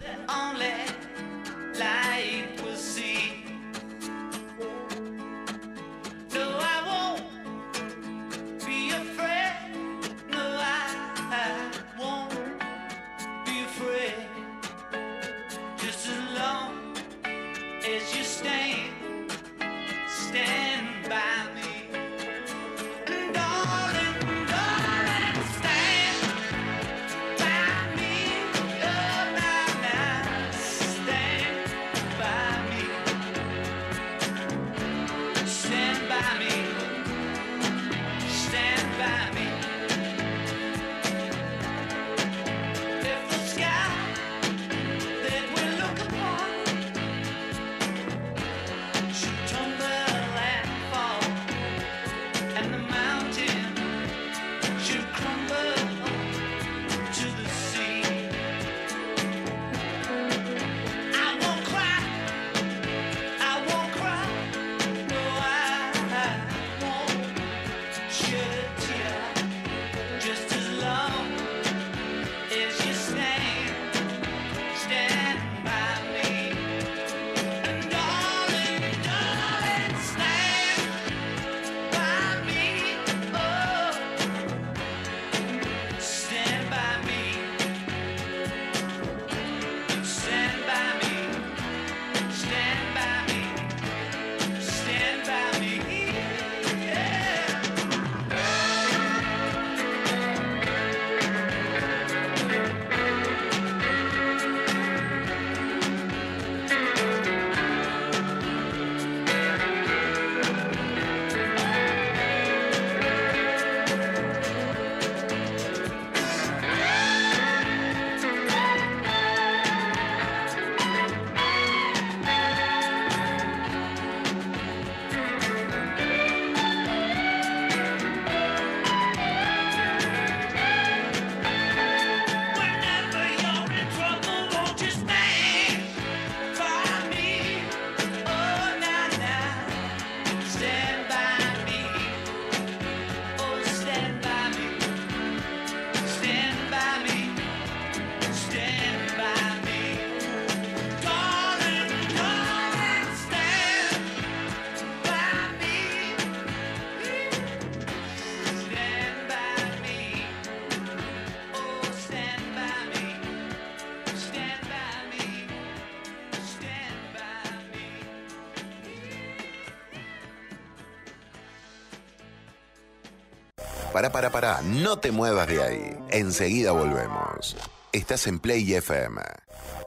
Para, 174.01 174.11
para, 174.11 174.31
para, 174.31 174.61
no 174.63 174.97
te 174.97 175.11
muevas 175.11 175.47
de 175.47 175.61
ahí. 175.61 175.95
Enseguida 176.09 176.71
volvemos. 176.71 177.55
Estás 177.91 178.25
en 178.25 178.39
Play 178.39 178.73
FM. 178.73 179.21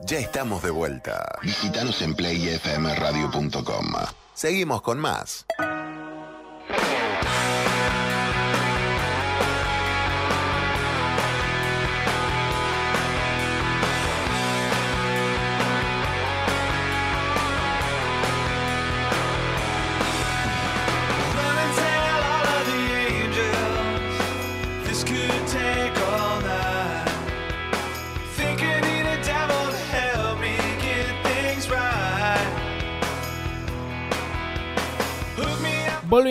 Ya 0.03 0.19
estamos 0.19 0.63
de 0.63 0.71
vuelta. 0.71 1.37
Visítanos 1.43 2.01
en 2.01 2.15
playfmradio.com. 2.15 3.93
Seguimos 4.33 4.83
con 4.83 5.01
más. 5.01 5.47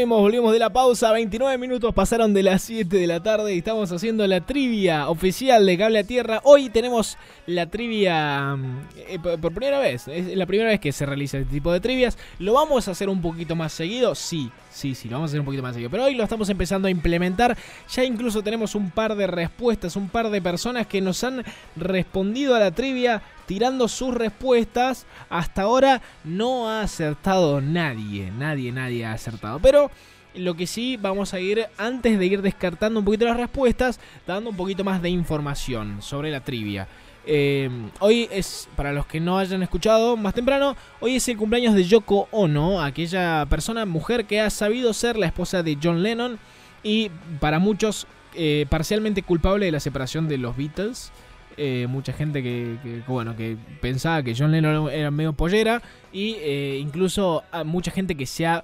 Volvimos, 0.04 0.22
volvimos 0.22 0.52
de 0.52 0.60
la 0.60 0.70
pausa. 0.70 1.14
29 1.14 1.58
minutos 1.58 1.94
pasaron 1.94 2.34
de 2.34 2.44
las 2.44 2.62
7 2.64 2.98
de 2.98 3.08
la 3.08 3.24
tarde 3.24 3.56
y 3.56 3.60
estamos 3.60 3.90
haciendo 3.90 4.28
la 4.28 4.42
trivia 4.42 5.08
oficial 5.08 5.66
de 5.66 5.78
Cable 5.78 6.00
a 6.00 6.04
Tierra. 6.04 6.42
Hoy 6.44 6.70
tenemos 6.70 7.18
la 7.46 7.68
trivia 7.68 8.58
eh, 8.98 9.18
por 9.18 9.54
primera 9.54 9.80
vez. 9.80 10.10
Es 10.10 10.36
la 10.36 10.46
primera 10.46 10.72
vez 10.72 10.82
que 10.82 10.92
se 10.92 11.06
realiza 11.06 11.38
este 11.38 11.54
tipo 11.54 11.72
de 11.72 11.80
trivias. 11.80 12.18
¿Lo 12.38 12.52
vamos 12.52 12.90
a 12.90 12.92
hacer 12.92 13.08
un 13.08 13.22
poquito 13.22 13.56
más 13.56 13.72
seguido? 13.72 14.14
Sí, 14.14 14.52
sí, 14.74 14.96
sí, 14.96 15.08
lo 15.08 15.16
vamos 15.16 15.30
a 15.30 15.32
hacer 15.32 15.40
un 15.40 15.46
poquito 15.46 15.64
más 15.64 15.74
seguido. 15.74 15.90
Pero 15.90 16.06
hoy 16.06 16.16
lo 16.16 16.24
estamos 16.24 16.50
empezando 16.50 16.88
a 16.88 16.92
implementar. 16.92 17.58
Ya 17.90 18.04
incluso 18.04 18.42
tenemos 18.42 18.76
un 18.76 18.92
par 18.92 19.16
de 19.16 19.28
respuestas, 19.28 19.96
un 19.96 20.10
par 20.10 20.30
de 20.30 20.42
personas 20.42 20.88
que 20.88 21.02
nos 21.02 21.24
han 21.24 21.44
respondido 21.76 22.56
a 22.56 22.60
la 22.60 22.72
trivia 22.72 23.22
tirando 23.46 23.88
sus 23.88 24.14
respuestas. 24.14 25.06
Hasta 25.30 25.64
ahora 25.64 26.02
no 26.24 26.70
ha 26.70 26.82
acertado 26.82 27.62
nadie, 27.62 28.32
nadie, 28.32 28.72
nadie 28.72 29.06
ha 29.06 29.14
acertado. 29.14 29.60
Pero 29.60 29.92
lo 30.36 30.56
que 30.56 30.68
sí 30.68 30.98
vamos 30.98 31.34
a 31.34 31.40
ir, 31.40 31.68
antes 31.78 32.18
de 32.18 32.26
ir 32.26 32.42
descartando 32.42 33.00
un 33.00 33.06
poquito 33.06 33.26
las 33.26 33.38
respuestas, 33.38 34.00
dando 34.26 34.50
un 34.50 34.58
poquito 34.58 34.84
más 34.84 35.02
de 35.02 35.10
información 35.10 36.02
sobre 36.02 36.32
la 36.32 36.42
trivia. 36.42 36.88
Eh, 37.26 37.70
hoy 38.00 38.28
es, 38.32 38.68
para 38.76 38.92
los 38.92 39.06
que 39.06 39.20
no 39.20 39.38
hayan 39.38 39.64
escuchado 39.64 40.18
más 40.18 40.34
temprano, 40.34 40.76
hoy 41.00 41.16
es 41.16 41.28
el 41.30 41.38
cumpleaños 41.38 41.74
de 41.74 41.86
Yoko 41.86 42.28
Ono, 42.32 42.82
aquella 42.82 43.46
persona, 43.46 43.86
mujer 43.86 44.26
que 44.26 44.42
ha 44.42 44.50
sabido 44.50 44.94
ser 44.94 45.18
la 45.18 45.28
esposa 45.28 45.64
de 45.64 45.78
John 45.82 46.04
Lennon 46.04 46.38
y 46.84 47.10
para 47.40 47.60
muchos 47.60 48.08
eh, 48.36 48.66
parcialmente 48.70 49.24
culpable 49.24 49.68
de 49.68 49.72
la 49.72 49.80
separación 49.80 50.28
de 50.28 50.38
los 50.38 50.58
Beatles. 50.58 51.12
Eh, 51.56 51.86
mucha 51.88 52.14
gente 52.14 52.42
que, 52.42 53.04
bueno 53.08 53.36
que 53.36 53.58
pensaba 53.80 54.24
que 54.24 54.34
John 54.36 54.52
Lennon 54.52 54.90
era 54.90 55.12
medio 55.12 55.34
pollera 55.34 55.84
y 56.12 56.36
incluso 56.80 57.44
mucha 57.64 57.92
gente 57.92 58.16
que 58.16 58.26
se 58.26 58.48
ha 58.48 58.64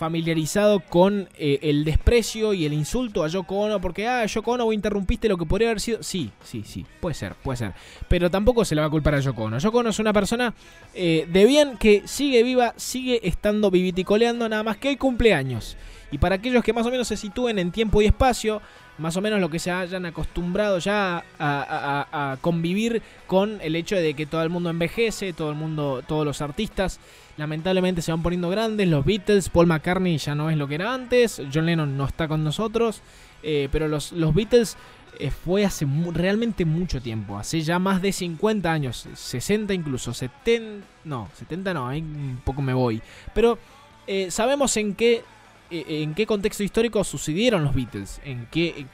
familiarizado 0.00 0.80
con 0.80 1.28
eh, 1.36 1.58
el 1.60 1.84
desprecio 1.84 2.54
y 2.54 2.64
el 2.64 2.72
insulto 2.72 3.22
a 3.22 3.28
Yoko 3.28 3.54
Ono 3.56 3.82
porque 3.82 4.08
ah 4.08 4.24
Yoko 4.24 4.52
Ono 4.52 4.72
interrumpiste 4.72 5.28
lo 5.28 5.36
que 5.36 5.44
podría 5.44 5.68
haber 5.68 5.80
sido 5.80 6.02
sí 6.02 6.30
sí 6.42 6.62
sí 6.66 6.86
puede 7.00 7.14
ser 7.14 7.34
puede 7.34 7.58
ser. 7.58 7.74
Pero 8.08 8.30
tampoco 8.30 8.64
se 8.64 8.74
le 8.74 8.80
va 8.80 8.86
a 8.86 8.90
culpar 8.90 9.14
a 9.14 9.20
Yoko 9.20 9.44
Ono. 9.44 9.58
Yoko 9.58 9.78
Ono 9.78 9.90
es 9.90 9.98
una 9.98 10.14
persona 10.14 10.54
de 10.94 11.44
bien 11.46 11.76
que 11.76 12.02
sigue 12.06 12.42
viva 12.42 12.72
sigue 12.76 13.20
estando 13.28 13.70
viviticoleando 13.70 14.48
nada 14.48 14.62
más 14.62 14.78
que 14.78 14.88
hoy 14.88 14.96
cumpleaños. 14.96 15.76
Y 16.10 16.18
para 16.18 16.36
aquellos 16.36 16.64
que 16.64 16.72
más 16.72 16.86
o 16.86 16.90
menos 16.90 17.06
se 17.06 17.18
sitúen 17.18 17.58
en 17.58 17.70
tiempo 17.70 18.00
y 18.00 18.06
espacio 18.06 18.62
más 19.00 19.16
o 19.16 19.20
menos 19.20 19.40
lo 19.40 19.48
que 19.48 19.58
se 19.58 19.70
hayan 19.70 20.06
acostumbrado 20.06 20.78
ya 20.78 21.24
a, 21.38 22.36
convivir 22.40 23.02
con 23.26 23.58
el 23.62 23.74
hecho 23.74 23.96
de 23.96 24.14
que 24.14 24.26
todo 24.26 24.42
el 24.42 24.50
mundo 24.50 24.70
envejece, 24.70 25.32
todo 25.32 25.50
el 25.50 25.56
mundo, 25.56 26.02
todos 26.06 26.24
los 26.24 26.40
artistas 26.42 27.00
lamentablemente 27.36 28.02
se 28.02 28.12
van 28.12 28.22
poniendo 28.22 28.50
grandes, 28.50 28.86
los 28.88 29.04
Beatles, 29.04 29.48
Paul 29.48 29.66
McCartney 29.66 30.18
ya 30.18 30.34
no 30.34 30.50
es 30.50 30.56
lo 30.56 30.68
que 30.68 30.74
era 30.74 30.92
antes, 30.92 31.42
John 31.52 31.66
Lennon 31.66 31.96
no 31.96 32.04
está 32.04 32.28
con 32.28 32.44
nosotros, 32.44 33.00
eh, 33.42 33.68
pero 33.72 33.88
los, 33.88 34.12
los 34.12 34.34
Beatles 34.34 34.76
eh, 35.18 35.30
fue 35.30 35.64
hace 35.64 35.86
realmente 36.12 36.66
mucho 36.66 37.00
tiempo, 37.00 37.38
hace 37.38 37.62
ya 37.62 37.78
más 37.78 38.02
de 38.02 38.12
50 38.12 38.70
años, 38.70 39.08
60 39.14 39.72
incluso, 39.72 40.12
70, 40.12 40.86
no, 41.04 41.28
70 41.38 41.72
no, 41.72 41.88
ahí 41.88 42.00
un 42.00 42.40
poco 42.44 42.60
me 42.60 42.74
voy, 42.74 43.00
pero 43.34 43.58
eh, 44.06 44.30
sabemos 44.30 44.76
en 44.76 44.94
qué 44.94 45.22
en 45.70 46.14
qué 46.14 46.26
contexto 46.26 46.62
histórico 46.62 47.04
sucedieron 47.04 47.64
los 47.64 47.74
Beatles, 47.74 48.20
en 48.24 48.46
qué, 48.50 48.86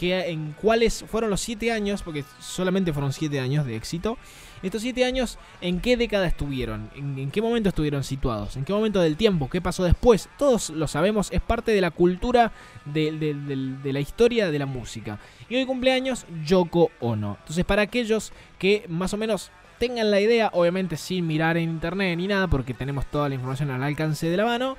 en 0.00 0.52
cuáles 0.60 1.04
fueron 1.08 1.30
los 1.30 1.40
siete 1.40 1.72
años, 1.72 2.02
porque 2.02 2.24
solamente 2.38 2.92
fueron 2.92 3.12
siete 3.12 3.40
años 3.40 3.66
de 3.66 3.76
éxito. 3.76 4.16
Estos 4.62 4.82
siete 4.82 5.06
años, 5.06 5.38
¿en 5.62 5.80
qué 5.80 5.96
década 5.96 6.26
estuvieron? 6.26 6.90
¿En, 6.94 7.30
qué 7.30 7.40
momento 7.40 7.70
estuvieron 7.70 8.04
situados? 8.04 8.56
¿En 8.56 8.64
qué 8.64 8.74
momento 8.74 9.00
del 9.00 9.16
tiempo? 9.16 9.48
¿Qué 9.48 9.62
pasó 9.62 9.84
después? 9.84 10.28
Todos 10.38 10.70
lo 10.70 10.86
sabemos, 10.86 11.32
es 11.32 11.40
parte 11.40 11.72
de 11.72 11.80
la 11.80 11.90
cultura 11.90 12.52
de, 12.84 13.12
de 13.12 13.92
la 13.92 14.00
historia 14.00 14.50
de 14.50 14.58
la 14.58 14.66
música. 14.66 15.18
Y 15.48 15.56
hoy 15.56 15.64
cumpleaños 15.64 16.26
Yoko 16.44 16.90
Ono. 17.00 17.38
Entonces, 17.40 17.64
para 17.64 17.82
aquellos 17.82 18.32
que 18.58 18.84
más 18.88 19.14
o 19.14 19.16
menos 19.16 19.50
tengan 19.80 20.10
la 20.10 20.20
idea, 20.20 20.50
obviamente 20.52 20.98
sin 20.98 21.26
mirar 21.26 21.56
en 21.56 21.70
internet 21.70 22.16
ni 22.18 22.28
nada, 22.28 22.46
porque 22.46 22.74
tenemos 22.74 23.06
toda 23.06 23.30
la 23.30 23.34
información 23.36 23.70
al 23.70 23.82
alcance 23.82 24.28
de 24.28 24.36
la 24.36 24.44
mano, 24.44 24.76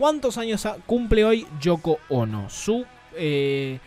¿Cuántos 0.00 0.36
años 0.38 0.66
cumple 0.86 1.26
hoy 1.26 1.46
Yoko 1.60 1.98
Ono? 2.08 2.48
Su, 2.48 2.86
eh, 3.14 3.78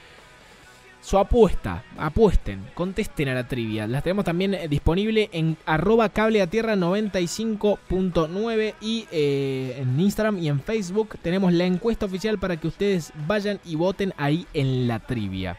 su 1.01 1.17
apuesta. 1.17 1.83
Apuesten, 1.97 2.69
contesten 2.75 3.29
a 3.29 3.33
la 3.33 3.47
trivia. 3.47 3.87
Las 3.87 4.03
tenemos 4.03 4.23
también 4.23 4.53
eh, 4.53 4.67
disponible 4.67 5.31
en 5.33 5.57
arroba 5.65 6.09
cable 6.09 6.43
a 6.43 6.47
tierra 6.47 6.75
95.9 6.75 8.75
y 8.79 9.07
eh, 9.11 9.77
en 9.79 9.99
Instagram 9.99 10.37
y 10.37 10.49
en 10.49 10.61
Facebook 10.61 11.17
tenemos 11.23 11.51
la 11.51 11.65
encuesta 11.65 12.05
oficial 12.05 12.37
para 12.37 12.57
que 12.57 12.67
ustedes 12.67 13.11
vayan 13.25 13.59
y 13.65 13.75
voten 13.75 14.13
ahí 14.15 14.45
en 14.53 14.87
la 14.87 14.99
trivia. 14.99 15.57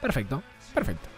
Perfecto, 0.00 0.40
perfecto. 0.72 1.08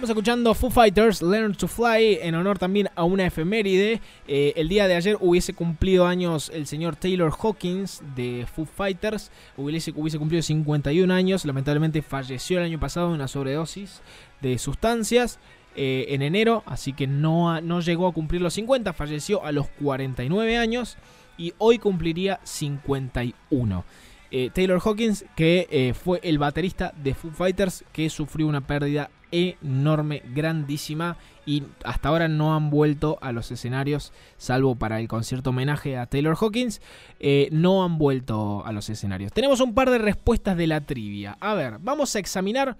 Estamos 0.00 0.16
escuchando 0.16 0.54
Foo 0.54 0.70
Fighters 0.70 1.20
Learn 1.20 1.54
to 1.54 1.68
Fly 1.68 2.20
en 2.22 2.34
honor 2.34 2.58
también 2.58 2.88
a 2.94 3.04
una 3.04 3.26
efeméride. 3.26 4.00
Eh, 4.26 4.54
el 4.56 4.70
día 4.70 4.88
de 4.88 4.94
ayer 4.94 5.18
hubiese 5.20 5.52
cumplido 5.52 6.06
años 6.06 6.50
el 6.54 6.66
señor 6.66 6.96
Taylor 6.96 7.30
Hawkins 7.30 8.02
de 8.16 8.46
Foo 8.50 8.64
Fighters. 8.64 9.30
Hubiese, 9.58 9.92
hubiese 9.94 10.18
cumplido 10.18 10.42
51 10.42 11.12
años. 11.12 11.44
Lamentablemente 11.44 12.00
falleció 12.00 12.58
el 12.58 12.64
año 12.64 12.80
pasado 12.80 13.08
de 13.08 13.14
una 13.14 13.28
sobredosis 13.28 14.00
de 14.40 14.56
sustancias. 14.56 15.38
Eh, 15.76 16.06
en 16.08 16.22
enero, 16.22 16.62
así 16.64 16.94
que 16.94 17.06
no, 17.06 17.60
no 17.60 17.80
llegó 17.80 18.08
a 18.08 18.14
cumplir 18.14 18.40
los 18.40 18.54
50, 18.54 18.94
falleció 18.94 19.44
a 19.44 19.52
los 19.52 19.68
49 19.68 20.56
años 20.56 20.96
y 21.36 21.52
hoy 21.58 21.78
cumpliría 21.78 22.40
51. 22.42 23.84
Eh, 24.30 24.50
Taylor 24.54 24.80
Hawkins, 24.82 25.26
que 25.36 25.94
fue 26.02 26.20
el 26.22 26.38
baterista 26.38 26.94
de 26.96 27.14
Foo 27.14 27.32
Fighters, 27.32 27.84
que 27.92 28.08
sufrió 28.08 28.46
una 28.46 28.62
pérdida 28.62 29.10
enorme, 29.32 30.22
grandísima 30.34 31.16
y 31.46 31.64
hasta 31.84 32.08
ahora 32.08 32.28
no 32.28 32.54
han 32.54 32.70
vuelto 32.70 33.18
a 33.22 33.32
los 33.32 33.50
escenarios, 33.50 34.12
salvo 34.36 34.76
para 34.76 35.00
el 35.00 35.08
concierto 35.08 35.50
homenaje 35.50 35.96
a 35.96 36.06
Taylor 36.06 36.36
Hawkins, 36.40 36.80
eh, 37.18 37.48
no 37.50 37.84
han 37.84 37.98
vuelto 37.98 38.64
a 38.64 38.72
los 38.72 38.88
escenarios. 38.88 39.32
Tenemos 39.32 39.60
un 39.60 39.74
par 39.74 39.90
de 39.90 39.98
respuestas 39.98 40.56
de 40.56 40.66
la 40.66 40.80
trivia. 40.82 41.36
A 41.40 41.54
ver, 41.54 41.78
vamos 41.80 42.14
a 42.14 42.18
examinar 42.18 42.76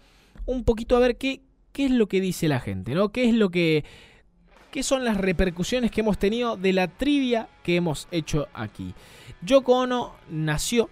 un 0.47 0.65
poquito 0.65 0.97
a 0.97 1.01
ver 1.01 1.17
qué, 1.17 1.41
qué 1.73 1.87
es 1.87 1.91
lo 1.91 2.09
que 2.09 2.21
dice 2.21 2.49
la 2.49 2.61
gente, 2.61 2.95
¿no? 2.95 3.11
¿Qué 3.11 3.29
es 3.29 3.35
lo 3.35 3.51
que... 3.51 3.85
¿Qué 4.71 4.85
son 4.85 5.05
las 5.05 5.17
repercusiones 5.17 5.91
que 5.91 6.01
hemos 6.01 6.17
tenido 6.17 6.57
de 6.57 6.73
la 6.73 6.87
trivia 6.87 7.49
que 7.65 7.75
hemos 7.75 8.07
hecho 8.13 8.47
aquí? 8.55 8.95
Yoko 9.43 9.81
Ono 9.81 10.15
nació 10.31 10.91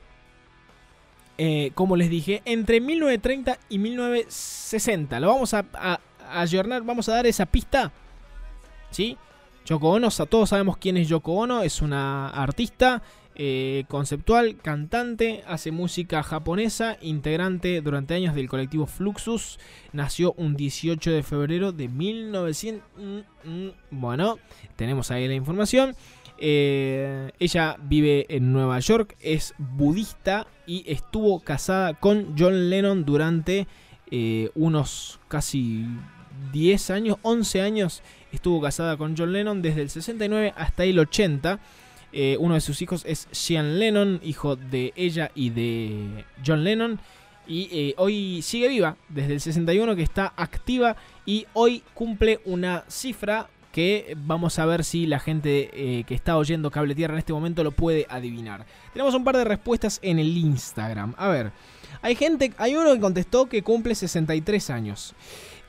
eh, 1.39 1.71
como 1.75 1.97
les 1.97 2.11
dije, 2.11 2.43
entre 2.45 2.81
1930 2.81 3.59
y 3.69 3.79
1960. 3.79 5.21
Lo 5.21 5.29
vamos 5.29 5.55
a, 5.55 5.65
a, 5.73 6.01
vamos 6.83 7.09
a 7.09 7.15
dar 7.15 7.27
esa 7.27 7.47
pista. 7.47 7.93
¿Sí? 8.91 9.17
Yoko 9.65 9.91
Ono, 9.91 10.09
todos 10.11 10.49
sabemos 10.49 10.79
quién 10.79 10.97
es 10.97 11.09
Yoko 11.09 11.33
Ono, 11.33 11.63
es 11.63 11.83
una 11.83 12.29
artista 12.29 13.03
eh, 13.41 13.85
conceptual, 13.87 14.57
cantante, 14.57 15.45
hace 15.47 15.71
música 15.71 16.25
japonesa, 16.25 16.97
integrante 17.01 17.81
durante 17.83 18.15
años 18.15 18.35
del 18.35 18.49
colectivo 18.49 18.87
Fluxus, 18.87 19.61
nació 19.93 20.33
un 20.33 20.57
18 20.57 21.13
de 21.13 21.23
febrero 21.23 21.71
de 21.71 21.87
1900... 21.87 22.83
Mm, 22.97 23.19
mm, 23.49 23.71
bueno, 23.93 24.39
tenemos 24.75 25.13
ahí 25.13 25.29
la 25.29 25.35
información. 25.35 25.95
Eh, 26.41 27.33
ella 27.41 27.77
vive 27.83 28.27
en 28.29 28.53
Nueva 28.53 28.79
York, 28.79 29.17
es 29.21 29.55
budista 29.59 30.47
y 30.67 30.85
estuvo 30.87 31.41
casada 31.41 31.95
con 31.95 32.37
John 32.39 32.71
Lennon 32.71 33.05
durante 33.05 33.67
eh, 34.11 34.51
unos 34.55 35.19
casi 35.27 35.87
10 36.53 36.91
años, 36.91 37.17
11 37.23 37.61
años. 37.61 38.03
Estuvo 38.31 38.61
casada 38.61 38.97
con 38.97 39.17
John 39.17 39.33
Lennon 39.33 39.63
desde 39.63 39.83
el 39.83 39.91
69 39.91 40.55
hasta 40.57 40.85
el 40.85 40.99
80. 40.99 41.59
Eh, 42.13 42.37
uno 42.39 42.55
de 42.55 42.61
sus 42.61 42.81
hijos 42.83 43.05
es 43.05 43.27
Sean 43.33 43.79
Lennon, 43.79 44.21
hijo 44.23 44.55
de 44.55 44.93
ella 44.95 45.33
y 45.35 45.51
de 45.51 46.25
John 46.47 46.63
Lennon. 46.63 47.01
Y 47.51 47.95
hoy 47.97 48.43
sigue 48.43 48.69
viva 48.69 48.99
desde 49.09 49.33
el 49.33 49.41
61 49.41 49.97
que 49.97 50.03
está 50.03 50.35
activa 50.37 50.97
y 51.25 51.47
hoy 51.55 51.83
cumple 51.95 52.41
una 52.45 52.85
cifra 52.89 53.49
que 53.73 54.17
vamos 54.17 54.59
a 54.59 54.67
ver 54.67 54.85
si 54.85 55.07
la 55.07 55.21
gente 55.21 55.71
eh, 55.73 56.05
que 56.05 56.15
está 56.15 56.37
oyendo 56.37 56.71
Cable 56.71 56.95
Tierra 56.95 57.15
en 57.15 57.19
este 57.19 57.33
momento 57.33 57.63
lo 57.63 57.73
puede 57.73 58.07
adivinar. 58.09 58.67
Tenemos 58.93 59.15
un 59.15 59.25
par 59.25 59.37
de 59.37 59.45
respuestas 59.45 59.99
en 60.03 60.19
el 60.19 60.37
Instagram. 60.37 61.15
A 61.19 61.29
ver, 61.29 61.53
hay 62.03 62.15
gente, 62.15 62.53
hay 62.59 62.75
uno 62.75 62.93
que 62.93 63.01
contestó 63.01 63.47
que 63.47 63.63
cumple 63.63 63.95
63 63.95 64.71
años. 64.71 65.15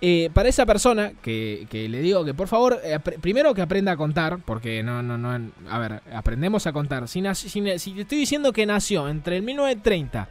Eh, 0.02 0.30
para 0.34 0.48
esa 0.48 0.66
persona 0.66 1.12
que, 1.22 1.68
le 1.72 2.00
digo 2.00 2.24
que 2.24 2.34
por 2.34 2.48
favor, 2.48 2.80
eh, 2.84 3.00
primero 3.00 3.54
que 3.54 3.62
aprenda 3.62 3.92
a 3.92 3.98
contar, 3.98 4.40
porque 4.46 4.82
no, 4.82 5.04
no, 5.04 5.18
no, 5.18 5.52
a 5.70 5.80
ver, 5.80 6.02
aprendemos 6.14 6.68
a 6.68 6.74
contar. 6.74 7.08
Si, 7.10 7.22
si, 7.36 7.50
si 7.80 8.00
estoy 8.00 8.18
diciendo 8.18 8.54
que 8.54 8.66
nació 8.66 9.10
entre 9.10 9.38
el 9.38 9.44
1930 9.44 10.30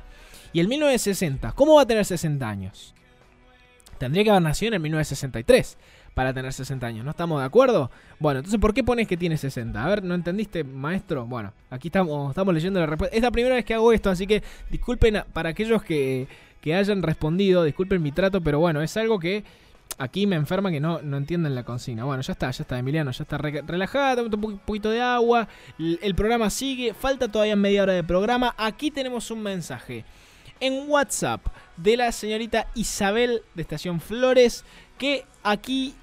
y 0.55 0.61
el 0.61 0.69
1960, 0.69 1.53
¿cómo 1.53 1.75
va 1.75 1.83
a 1.83 1.87
tener 1.87 2.05
60 2.07 2.49
años? 2.49 2.95
Tendría 3.99 4.25
que 4.25 4.31
haber 4.31 4.43
nacido 4.43 4.69
en 4.69 4.75
el 4.75 4.81
1963 4.81 5.77
para 6.19 6.35
tener 6.35 6.53
60 6.53 6.85
años. 6.85 7.05
¿No 7.05 7.13
estamos 7.13 7.41
de 7.41 7.47
acuerdo? 7.47 7.93
Bueno, 8.19 8.41
entonces, 8.41 8.59
¿por 8.61 8.75
qué 8.75 8.83
pones 8.83 9.07
que 9.07 9.17
tiene 9.17 9.37
60? 9.37 9.85
A 9.85 9.89
ver, 9.89 10.03
¿no 10.03 10.17
entendiste, 10.17 10.65
maestro? 10.65 11.25
Bueno, 11.27 11.53
aquí 11.71 11.87
estamos, 11.87 12.31
estamos 12.31 12.53
leyendo 12.53 12.81
la 12.81 12.87
respuesta. 12.87 13.17
Es 13.17 13.23
la 13.23 13.31
primera 13.31 13.55
vez 13.55 13.65
que 13.65 13.73
hago 13.73 13.93
esto, 13.93 14.11
así 14.11 14.27
que 14.27 14.43
disculpen 14.69 15.23
para 15.33 15.51
aquellos 15.51 15.81
que, 15.81 16.27
que 16.61 16.75
hayan 16.75 17.05
respondido, 17.05 17.63
disculpen 17.63 18.03
mi 18.03 18.11
trato, 18.11 18.41
pero 18.41 18.59
bueno, 18.59 18.83
es 18.83 18.97
algo 18.97 19.21
que 19.21 19.45
aquí 19.97 20.27
me 20.27 20.35
enferma 20.35 20.73
que 20.73 20.81
no, 20.81 21.01
no 21.03 21.21
la 21.21 21.63
consigna. 21.63 22.03
Bueno, 22.03 22.21
ya 22.21 22.33
está, 22.33 22.51
ya 22.51 22.65
está, 22.65 22.77
Emiliano, 22.77 23.13
ya 23.13 23.23
está 23.23 23.39
relajada, 23.39 24.21
un 24.21 24.59
poquito 24.67 24.91
de 24.91 25.01
agua. 25.01 25.47
El, 25.79 26.17
programa 26.17 26.51
sigue, 26.51 26.95
falta 26.95 27.29
todavía 27.29 27.55
media 27.55 27.85
hora 27.85 27.93
de 27.93 28.03
programa. 28.03 28.57
Aquí 28.59 28.91
tenemos 28.91 29.31
un 29.31 29.41
mensaje 29.41 30.05
en 30.59 30.91
WhatsApp 30.91 31.47
de 31.77 31.97
la 31.97 32.11
señorita 32.11 32.67
Isabel 32.75 33.43
de 33.55 33.63
Estación 33.63 34.01
Flores 34.01 34.65
que 34.99 35.25
aquí 35.45 35.95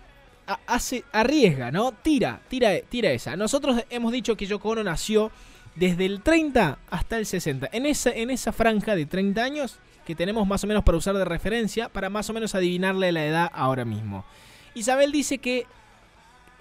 arriesga, 1.12 1.72
¿no? 1.72 1.92
Tira, 1.92 2.42
tira, 2.48 2.80
tira 2.82 3.12
esa. 3.12 3.36
Nosotros 3.36 3.84
hemos 3.90 4.12
dicho 4.12 4.36
que 4.36 4.46
Yoko 4.46 4.70
Ono 4.70 4.84
nació 4.84 5.32
desde 5.76 6.06
el 6.06 6.22
30 6.22 6.80
hasta 6.90 7.18
el 7.18 7.26
60. 7.26 7.70
En 7.72 7.86
esa, 7.86 8.12
en 8.12 8.30
esa 8.30 8.52
franja 8.52 8.96
de 8.96 9.06
30 9.06 9.44
años 9.44 9.80
que 10.06 10.16
tenemos 10.16 10.48
más 10.48 10.64
o 10.64 10.68
menos 10.68 10.84
para 10.84 10.98
usar 10.98 11.16
de 11.16 11.26
referencia 11.26 11.90
para 11.90 12.10
más 12.10 12.30
o 12.30 12.34
menos 12.34 12.56
adivinarle 12.56 13.12
la 13.12 13.26
edad 13.26 13.52
ahora 13.54 13.86
mismo. 13.86 14.24
Isabel 14.76 15.12
dice 15.12 15.40
que 15.40 15.66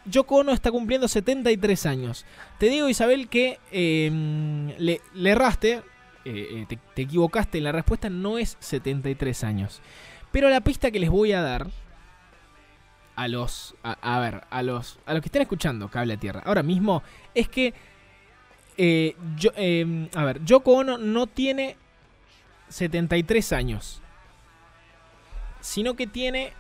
Yoko 0.07 0.37
Ono 0.37 0.53
está 0.53 0.71
cumpliendo 0.71 1.09
73 1.09 1.87
años. 1.87 2.25
Te 2.59 2.69
digo, 2.69 2.89
Isabel, 2.89 3.29
que 3.29 3.59
em, 3.71 4.69
le, 4.79 5.01
erraste, 5.25 5.83
eh, 6.25 6.67
eh, 6.71 6.79
te, 6.95 7.03
equivocaste, 7.03 7.61
la 7.61 7.73
respuesta 7.73 8.11
no 8.11 8.39
es 8.39 8.57
73 8.61 9.45
años. 9.45 9.81
Pero 10.33 10.49
la 10.49 10.61
pista 10.61 10.91
que 10.91 11.01
les 11.01 11.11
voy 11.11 11.33
a 11.33 11.43
dar 11.43 11.69
a 13.17 13.29
los, 13.29 13.75
a, 13.83 14.19
ver, 14.19 14.45
a 14.51 14.63
los, 14.63 14.99
a 15.07 15.13
los 15.15 15.23
que 15.23 15.29
estén 15.29 15.43
escuchando 15.43 15.89
Cable 15.89 16.15
a 16.15 16.17
Tierra 16.17 16.43
ahora 16.45 16.63
mismo 16.63 17.03
es 17.35 17.49
que, 17.49 17.73
eh, 18.77 19.15
yo, 19.37 19.51
em, 19.57 20.09
a 20.15 20.25
ver, 20.25 20.45
Yoko 20.45 20.73
Ono 20.73 20.99
no 20.99 21.27
tiene 21.27 21.77
73 22.69 23.53
años. 23.53 24.01
Sino 25.61 25.95
que 25.95 26.07
tiene... 26.07 26.53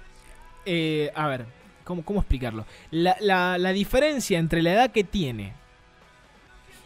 Eh, 0.67 1.11
a 1.15 1.27
ver, 1.27 1.47
¿cómo, 1.85 2.05
cómo 2.05 2.21
explicarlo? 2.21 2.65
La, 2.91 3.17
la, 3.21 3.73
diferencia 3.73 4.39
entre 4.39 4.63
la 4.63 4.73
edad 4.73 4.93
que 4.93 5.05
tiene 5.05 5.53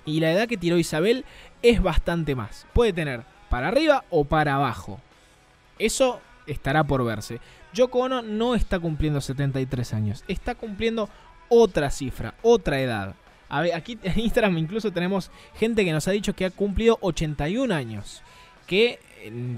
y 0.05 0.21
la 0.21 0.33
edad 0.33 0.49
que 0.49 0.57
tiró 0.57 0.79
Isabel 0.79 1.25
es 1.63 1.81
bastante 1.81 2.35
más. 2.35 2.67
Puede 2.73 2.93
tener 2.93 3.25
para 3.51 3.69
arriba 3.69 4.05
o 4.11 4.25
para 4.25 4.57
abajo. 4.57 5.01
Eso 5.79 6.21
estará 6.47 6.85
por 6.85 7.05
verse. 7.05 7.41
Yoko 7.73 8.01
Ono 8.01 8.23
no 8.23 8.55
está 8.55 8.79
cumpliendo 8.79 9.21
73 9.21 9.95
años. 9.95 10.25
Está 10.29 10.55
cumpliendo 10.55 11.09
otra 11.49 11.91
cifra, 11.91 12.35
otra 12.43 12.81
edad. 12.81 13.15
A 13.49 13.63
ver, 13.63 13.75
aquí 13.75 13.99
en 14.03 14.21
Instagram 14.21 14.59
incluso 14.59 14.93
tenemos 14.93 15.31
gente 15.55 15.85
que 15.85 15.93
nos 15.93 16.07
ha 16.09 16.13
dicho 16.13 16.35
que 16.35 16.45
ha 16.45 16.51
cumplido 16.51 16.99
81 17.01 17.75
años. 17.75 18.23
Que 18.67 19.01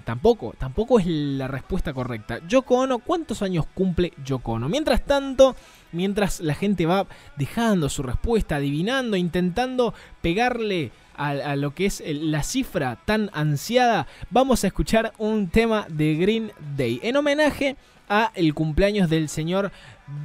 tampoco, 0.05 0.55
tampoco 0.59 0.99
es 0.99 1.07
la 1.07 1.49
respuesta 1.49 1.93
correcta. 1.93 2.41
Yoko 2.47 2.77
Ono, 2.77 2.99
¿cuántos 2.99 3.43
años 3.43 3.67
cumple 3.75 4.13
Yoko 4.25 4.53
Ono? 4.53 4.69
Mientras 4.69 5.05
tanto, 5.05 5.57
mientras 5.93 6.41
la 6.41 6.55
gente 6.55 6.87
va 6.87 7.07
dejando 7.37 7.89
su 7.89 8.03
respuesta, 8.03 8.57
adivinando, 8.57 9.17
intentando 9.17 9.95
pegarle 10.23 10.93
a, 11.17 11.55
lo 11.57 11.75
que 11.75 11.87
es 11.87 12.03
la 12.07 12.43
cifra 12.43 12.99
tan 13.05 13.31
ansiada, 13.35 14.07
vamos 14.31 14.65
a 14.65 14.69
escuchar 14.69 15.13
un 15.19 15.49
tema 15.49 15.87
de 15.91 16.15
Green 16.15 16.53
Day 16.77 16.99
en 17.03 17.17
homenaje 17.17 17.77
a 18.11 18.33
el 18.35 18.53
cumpleaños 18.53 19.09
del 19.09 19.31
señor 19.31 19.73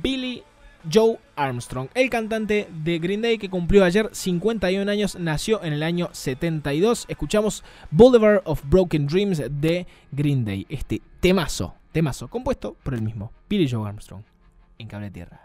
Billy 0.01 0.43
Joe 0.91 1.17
Armstrong, 1.35 1.87
el 1.93 2.09
cantante 2.09 2.67
de 2.83 2.99
Green 2.99 3.21
Day 3.21 3.37
que 3.37 3.49
cumplió 3.49 3.83
ayer 3.83 4.09
51 4.11 4.91
años, 4.91 5.15
nació 5.17 5.63
en 5.63 5.73
el 5.73 5.83
año 5.83 6.09
72. 6.11 7.05
Escuchamos 7.07 7.63
Boulevard 7.91 8.41
of 8.45 8.61
Broken 8.65 9.07
Dreams 9.07 9.41
de 9.49 9.87
Green 10.11 10.43
Day, 10.43 10.65
este 10.69 11.01
temazo, 11.19 11.75
temazo, 11.91 12.27
compuesto 12.27 12.75
por 12.83 12.93
el 12.93 13.01
mismo 13.01 13.31
Billy 13.49 13.69
Joe 13.69 13.87
Armstrong 13.87 14.23
en 14.77 14.87
Cable 14.87 15.11
Tierra. 15.11 15.41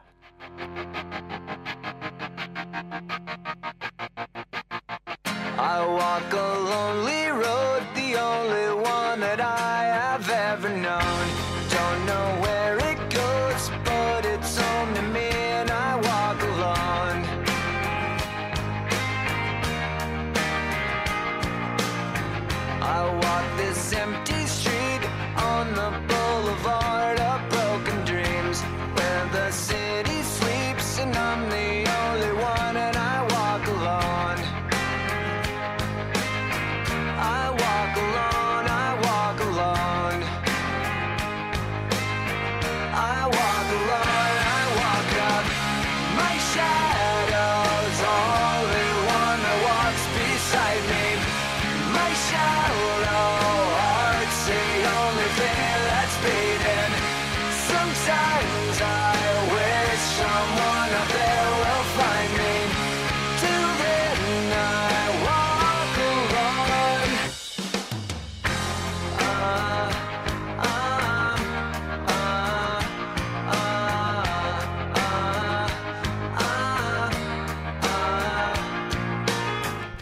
A. 5.62 5.80
Know 12.11 12.41
where 12.41 12.80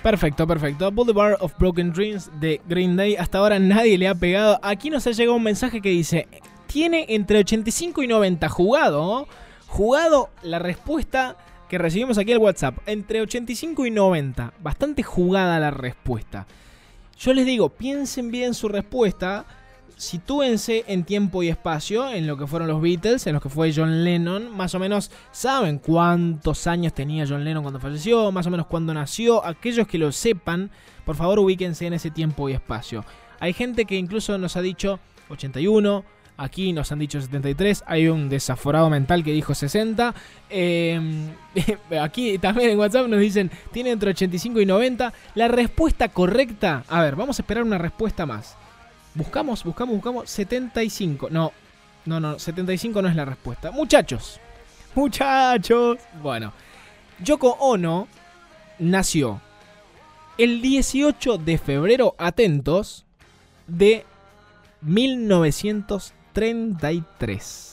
Perfecto, 0.09 0.47
perfecto. 0.47 0.91
Boulevard 0.91 1.37
of 1.41 1.53
Broken 1.59 1.93
Dreams 1.93 2.31
de 2.41 2.63
Green 2.67 2.97
Day. 2.97 3.17
Hasta 3.17 3.37
ahora 3.37 3.59
nadie 3.59 3.99
le 3.99 4.09
ha 4.09 4.15
pegado. 4.15 4.59
Aquí 4.63 4.89
nos 4.89 5.07
ha 5.07 5.11
llegado 5.11 5.37
un 5.37 5.43
mensaje 5.43 5.83
que 5.83 5.91
dice: 5.91 6.27
Tiene 6.67 7.05
entre 7.11 7.41
85 7.41 8.03
y 8.03 8.07
90 8.07 8.49
jugado. 8.49 9.29
Jugado 9.67 10.31
la 10.43 10.59
respuesta 10.61 11.37
que 11.69 11.77
recibimos 11.77 12.17
aquí 12.17 12.33
el 12.33 12.39
WhatsApp. 12.39 12.79
Entre 12.87 13.21
85 13.21 13.85
y 13.85 13.91
90. 13.91 14.55
Bastante 14.63 15.03
jugada 15.03 15.61
la 15.61 15.73
respuesta. 15.73 16.47
Yo 17.19 17.35
les 17.35 17.45
digo, 17.45 17.69
piensen 17.69 18.31
bien 18.31 18.55
su 18.55 18.69
respuesta 18.69 19.45
sitúense 19.99 20.85
en 20.87 21.05
tiempo 21.05 21.43
y 21.43 21.49
espacio, 21.49 22.09
en 22.09 22.27
lo 22.27 22.39
que 22.39 22.47
fueron 22.47 22.69
los 22.69 22.81
Beatles, 22.81 23.27
en 23.27 23.35
lo 23.35 23.41
que 23.41 23.49
fue 23.49 23.73
John 23.75 24.05
Lennon, 24.05 24.57
más 24.57 24.75
o 24.75 24.79
menos 24.79 25.11
saben 25.33 25.79
cuántos 25.79 26.69
años 26.69 26.95
tenía 26.95 27.27
John 27.29 27.45
Lennon 27.45 27.65
cuando 27.65 27.81
falleció, 27.81 28.31
más 28.31 28.47
o 28.47 28.51
menos 28.51 28.67
cuándo 28.67 28.95
nació, 28.95 29.45
aquellos 29.45 29.89
que 29.89 29.99
lo 29.99 30.13
sepan, 30.13 30.71
por 31.05 31.17
favor 31.17 31.41
ubíquense 31.41 31.87
en 31.87 31.95
ese 31.95 32.13
tiempo 32.13 32.49
y 32.49 32.53
espacio. 32.53 33.05
Hay 33.41 33.53
gente 33.53 33.85
que 33.87 33.97
incluso 33.97 34.39
nos 34.39 34.57
ha 34.57 34.63
dicho 34.63 35.01
81, 35.31 36.05
aquí 36.37 36.73
nos 36.73 36.93
han 36.93 37.01
dicho 37.01 37.21
73, 37.21 37.83
hay 37.85 38.07
un 38.07 38.29
desaforado 38.29 38.89
mental 38.91 39.25
que 39.25 39.33
dijo 39.33 39.53
60, 39.53 40.15
em, 40.49 41.29
aquí 42.01 42.39
también 42.39 42.71
en 42.71 42.79
WhatsApp 42.79 43.09
nos 43.09 43.19
dicen, 43.19 43.51
tiene 43.73 43.91
entre 43.91 44.11
85 44.11 44.61
y 44.61 44.67
90, 44.67 45.13
la 45.35 45.49
respuesta 45.49 46.09
correcta, 46.09 46.85
a 46.87 47.03
ver, 47.03 47.17
vamos 47.17 47.41
a 47.41 47.43
esperar 47.43 47.65
una 47.65 47.79
respuesta 47.79 48.25
más. 48.25 48.57
Buscamos, 49.15 49.65
buscamos, 49.65 49.97
buscamos. 49.97 50.31
75. 50.31 51.29
No, 51.31 51.53
no, 52.07 52.21
no, 52.21 52.39
75 52.39 53.03
no 53.03 53.09
es 53.09 53.17
la 53.17 53.25
respuesta. 53.25 53.71
Muchachos, 53.71 54.41
muchachos. 54.95 55.99
Bueno, 56.23 56.53
Yoko 57.23 57.57
Ono 57.61 58.09
nació 58.79 59.41
el 60.39 60.63
18 60.63 61.37
de 61.39 61.59
febrero, 61.59 62.15
atentos, 62.17 63.05
de 63.67 64.07
1933. 64.83 67.69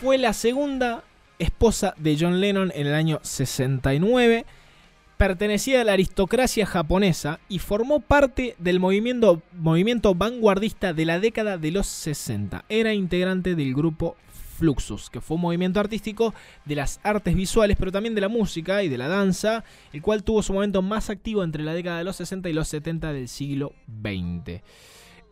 Fue 0.00 0.16
la 0.16 0.32
segunda 0.32 1.04
esposa 1.38 1.92
de 1.98 2.16
John 2.18 2.40
Lennon 2.40 2.72
en 2.74 2.86
el 2.86 2.94
año 2.94 3.18
69. 3.22 4.46
pertenecía 5.18 5.82
a 5.82 5.84
la 5.84 5.92
aristocracia 5.92 6.64
japonesa 6.64 7.38
y 7.50 7.58
formó 7.58 8.00
parte 8.00 8.56
del 8.58 8.80
movimiento, 8.80 9.42
movimiento 9.52 10.14
vanguardista 10.14 10.94
de 10.94 11.04
la 11.04 11.20
década 11.20 11.58
de 11.58 11.70
los 11.72 11.86
60. 11.86 12.64
Era 12.70 12.94
integrante 12.94 13.54
del 13.54 13.74
grupo 13.74 14.16
Fluxus, 14.56 15.10
que 15.10 15.20
fue 15.20 15.34
un 15.34 15.42
movimiento 15.42 15.80
artístico 15.80 16.32
de 16.64 16.76
las 16.76 16.98
artes 17.02 17.34
visuales, 17.34 17.76
pero 17.78 17.92
también 17.92 18.14
de 18.14 18.22
la 18.22 18.28
música 18.28 18.82
y 18.82 18.88
de 18.88 18.96
la 18.96 19.08
danza, 19.08 19.64
el 19.92 20.00
cual 20.00 20.22
tuvo 20.24 20.42
su 20.42 20.54
momento 20.54 20.80
más 20.80 21.10
activo 21.10 21.44
entre 21.44 21.62
la 21.62 21.74
década 21.74 21.98
de 21.98 22.04
los 22.04 22.16
60 22.16 22.48
y 22.48 22.54
los 22.54 22.68
70 22.68 23.12
del 23.12 23.28
siglo 23.28 23.74
XX. 24.02 24.62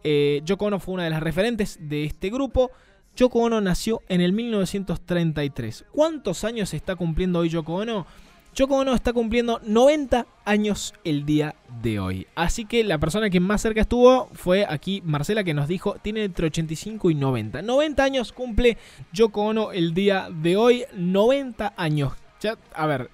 Eh, 0.05 0.43
Yoko 0.45 0.66
Ono 0.66 0.78
fue 0.78 0.95
una 0.95 1.05
de 1.05 1.11
las 1.11 1.23
referentes 1.23 1.78
de 1.81 2.05
este 2.05 2.28
grupo. 2.28 2.70
Yoko 3.19 3.40
Ono 3.40 3.61
nació 3.61 4.03
en 4.09 4.20
el 4.20 4.32
1933. 4.32 5.86
¿Cuántos 5.90 6.45
años 6.45 6.73
está 6.73 6.95
cumpliendo 6.95 7.40
hoy 7.40 7.49
Yoko 7.49 7.74
Ono? 7.74 8.07
Yoko 8.55 8.77
Ono 8.77 8.95
está 8.95 9.12
cumpliendo 9.12 9.61
90 9.65 10.24
años 10.45 10.95
el 11.03 11.27
día 11.27 11.57
de 11.82 11.99
hoy. 11.99 12.28
Así 12.36 12.65
que 12.65 12.85
la 12.85 12.99
persona 12.99 13.28
que 13.28 13.40
más 13.40 13.61
cerca 13.61 13.81
estuvo 13.81 14.28
fue 14.35 14.65
aquí 14.69 15.03
Marcela 15.05 15.43
que 15.43 15.53
nos 15.53 15.66
dijo 15.66 15.97
tiene 16.01 16.23
entre 16.23 16.47
85 16.47 17.11
y 17.11 17.16
90. 17.16 17.61
90 17.62 18.05
años 18.05 18.31
cumple 18.31 18.78
Yoko 19.12 19.43
Ono 19.43 19.73
el 19.73 19.95
día 19.95 20.28
de 20.31 20.57
hoy. 20.57 20.85
90 20.95 21.74
años. 21.77 22.12
Ya, 22.40 22.57
a 22.73 22.86
ver, 22.86 23.11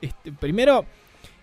este, 0.00 0.30
primero, 0.30 0.84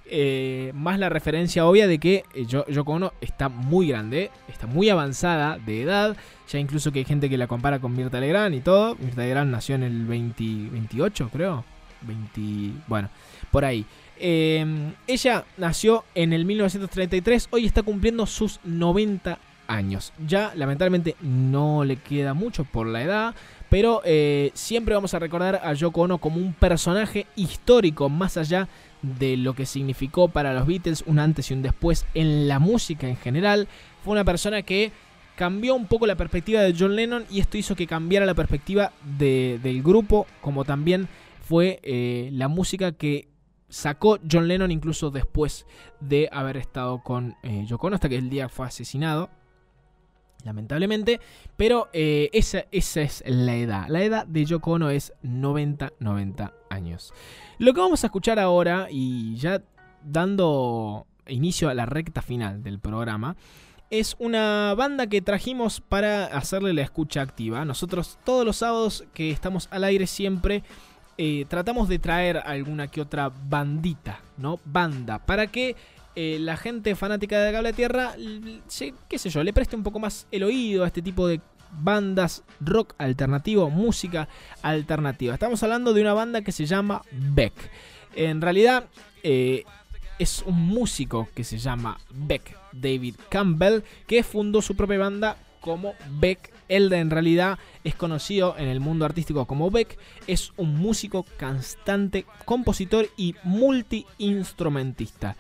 eh, 0.09 0.71
más 0.73 0.99
la 0.99 1.09
referencia 1.09 1.65
obvia 1.65 1.87
de 1.87 1.99
que 1.99 2.23
eh, 2.33 2.45
Yoko 2.45 2.91
Ono 2.91 3.13
está 3.21 3.49
muy 3.49 3.87
grande, 3.87 4.31
está 4.47 4.67
muy 4.67 4.89
avanzada 4.89 5.57
de 5.57 5.81
edad. 5.81 6.17
Ya 6.49 6.59
incluso 6.59 6.91
que 6.91 6.99
hay 6.99 7.05
gente 7.05 7.29
que 7.29 7.37
la 7.37 7.47
compara 7.47 7.79
con 7.79 7.95
Mirta 7.95 8.19
Legrand 8.19 8.55
y 8.55 8.61
todo. 8.61 8.95
Mirta 8.95 9.21
Legrand 9.21 9.51
nació 9.51 9.75
en 9.75 9.83
el 9.83 10.05
28, 10.05 11.29
creo. 11.31 11.65
20. 12.01 12.81
Bueno, 12.87 13.09
por 13.51 13.65
ahí. 13.65 13.85
Em, 14.19 14.93
ella 15.05 15.45
nació 15.57 16.03
en 16.15 16.33
el 16.33 16.45
1933, 16.45 17.49
hoy 17.51 17.65
está 17.65 17.83
cumpliendo 17.83 18.25
sus 18.25 18.59
90 18.63 19.37
años. 19.67 20.13
Ya 20.25 20.53
lamentablemente 20.55 21.15
no 21.21 21.83
le 21.83 21.97
queda 21.97 22.33
mucho 22.33 22.63
por 22.63 22.87
la 22.87 23.03
edad, 23.03 23.35
pero 23.69 24.01
eh, 24.05 24.51
siempre 24.53 24.95
vamos 24.95 25.13
a 25.13 25.19
recordar 25.19 25.61
a 25.63 25.73
Yoko 25.73 26.01
Ono 26.01 26.17
como 26.17 26.37
un 26.37 26.53
personaje 26.53 27.27
histórico, 27.35 28.09
más 28.09 28.37
allá 28.37 28.61
de 28.61 28.67
lo 29.01 29.53
que 29.53 29.65
significó 29.65 30.27
para 30.27 30.53
los 30.53 30.67
Beatles 30.67 31.03
un 31.05 31.19
antes 31.19 31.51
y 31.51 31.53
un 31.53 31.61
después 31.61 32.05
en 32.13 32.47
la 32.47 32.59
música 32.59 33.07
en 33.07 33.17
general. 33.17 33.67
Fue 34.03 34.13
una 34.13 34.23
persona 34.23 34.61
que 34.61 34.91
cambió 35.35 35.75
un 35.75 35.85
poco 35.85 36.07
la 36.07 36.15
perspectiva 36.15 36.61
de 36.61 36.75
John 36.77 36.95
Lennon 36.95 37.25
y 37.29 37.39
esto 37.39 37.57
hizo 37.57 37.75
que 37.75 37.87
cambiara 37.87 38.25
la 38.25 38.33
perspectiva 38.33 38.91
del 39.17 39.83
grupo, 39.83 40.25
como 40.41 40.65
también 40.65 41.07
fue 41.41 41.79
eh, 41.83 42.29
la 42.33 42.47
música 42.47 42.91
que 42.91 43.29
sacó 43.69 44.17
John 44.29 44.47
Lennon 44.47 44.71
incluso 44.71 45.11
después 45.11 45.65
de 45.99 46.29
haber 46.31 46.57
estado 46.57 47.03
con 47.03 47.35
eh, 47.43 47.65
Yoko 47.67 47.87
hasta 47.89 48.09
que 48.09 48.17
el 48.17 48.29
día 48.29 48.49
fue 48.49 48.65
asesinado. 48.65 49.29
Lamentablemente, 50.47 51.19
pero 51.57 51.89
eh, 51.91 52.29
esa, 52.31 52.63
esa, 52.71 53.01
es 53.01 53.21
la 53.25 53.55
edad. 53.57 53.87
La 53.89 54.01
edad 54.01 54.25
de 54.25 54.45
Yoko 54.45 54.71
Ono 54.71 54.89
es 54.89 55.11
90, 55.23 55.91
90 55.99 56.53
años. 56.69 57.13
Lo 57.57 57.73
que 57.73 57.81
vamos 57.81 58.05
a 58.05 58.07
escuchar 58.07 58.39
ahora, 58.39 58.87
y 58.89 59.35
ya 59.35 59.61
dando 60.01 61.05
inicio 61.27 61.67
a 61.67 61.73
la 61.73 61.85
recta 61.85 62.21
final 62.21 62.63
del 62.63 62.79
programa, 62.79 63.35
es 63.89 64.15
una 64.19 64.73
banda 64.73 65.07
que 65.07 65.21
trajimos 65.21 65.81
para 65.81 66.27
hacerle 66.27 66.73
la 66.73 66.81
escucha 66.81 67.21
activa. 67.21 67.65
Nosotros 67.65 68.17
todos 68.23 68.45
los 68.45 68.55
sábados 68.55 69.03
que 69.13 69.31
estamos 69.31 69.67
al 69.69 69.83
aire 69.83 70.07
siempre 70.07 70.63
eh, 71.17 71.45
tratamos 71.49 71.89
de 71.89 71.99
traer 71.99 72.37
alguna 72.37 72.87
que 72.87 73.01
otra 73.01 73.29
bandita, 73.29 74.21
¿no? 74.37 74.59
Banda, 74.63 75.19
para 75.19 75.47
que 75.47 75.75
eh, 76.19 76.39
la 76.39 76.57
gente 76.57 76.95
fanática 76.95 77.39
de 77.39 77.51
Cable 77.51 77.73
Tierra, 77.73 78.15
qué 79.07 79.19
sé 79.19 79.29
yo, 79.29 79.43
le 79.43 79.53
preste 79.53 79.75
un 79.75 79.83
poco 79.83 79.99
más 79.99 80.25
el 80.31 80.41
oído 80.41 80.83
a 80.83 80.87
este 80.87 81.03
tipo 81.03 81.27
de 81.27 81.41
bandas 81.79 82.43
rock 82.59 82.95
alternativo, 82.97 83.69
música 83.69 84.27
alternativa. 84.63 85.35
Estamos 85.35 85.61
hablando 85.61 85.93
de 85.93 86.01
una 86.01 86.15
banda 86.15 86.41
que 86.41 86.51
se 86.51 86.65
llama 86.65 87.03
Beck. 87.11 87.53
En 88.15 88.41
realidad 88.41 88.87
eh, 89.21 89.63
es 90.17 90.41
un 90.41 90.59
músico 90.59 91.29
que 91.35 91.43
se 91.43 91.59
llama 91.59 91.99
Beck, 92.09 92.57
David 92.71 93.13
Campbell, 93.29 93.83
que 94.07 94.23
fundó 94.23 94.63
su 94.63 94.75
propia 94.75 94.97
banda 94.97 95.37
como 95.61 95.93
Beck 96.19 96.51
él 96.67 96.91
en 96.93 97.09
realidad 97.09 97.59
es 97.83 97.95
conocido 97.95 98.55
en 98.57 98.67
el 98.67 98.79
mundo 98.79 99.05
artístico 99.05 99.45
como 99.45 99.69
Beck, 99.71 99.97
es 100.25 100.51
un 100.57 100.75
músico, 100.75 101.25
cantante, 101.37 102.25
compositor 102.45 103.07
y 103.17 103.35
multiinstrumentista. 103.43 105.35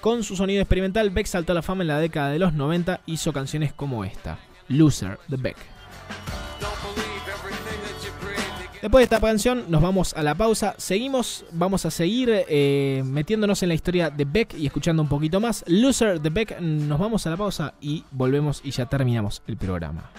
Con 0.00 0.22
su 0.22 0.36
sonido 0.36 0.60
experimental, 0.60 1.10
Beck 1.10 1.26
saltó 1.26 1.52
a 1.52 1.54
la 1.56 1.62
fama 1.62 1.82
en 1.82 1.88
la 1.88 1.98
década 1.98 2.30
de 2.30 2.38
los 2.38 2.52
90, 2.52 3.00
hizo 3.06 3.32
canciones 3.32 3.72
como 3.72 4.04
esta, 4.04 4.38
Loser 4.68 5.18
de 5.26 5.36
Beck. 5.36 5.56
Después 8.80 9.00
de 9.00 9.04
esta 9.04 9.20
canción 9.20 9.64
nos 9.68 9.82
vamos 9.82 10.14
a 10.14 10.22
la 10.22 10.36
pausa. 10.36 10.76
Seguimos, 10.78 11.44
vamos 11.50 11.84
a 11.84 11.90
seguir 11.90 12.30
eh, 12.32 13.02
metiéndonos 13.04 13.60
en 13.64 13.70
la 13.70 13.74
historia 13.74 14.08
de 14.08 14.24
Beck 14.24 14.54
y 14.54 14.66
escuchando 14.66 15.02
un 15.02 15.08
poquito 15.08 15.40
más. 15.40 15.64
Loser 15.66 16.20
de 16.20 16.30
Beck, 16.30 16.60
nos 16.60 16.98
vamos 16.98 17.26
a 17.26 17.30
la 17.30 17.36
pausa 17.36 17.74
y 17.80 18.04
volvemos 18.12 18.60
y 18.62 18.70
ya 18.70 18.86
terminamos 18.86 19.42
el 19.48 19.56
programa. 19.56 20.10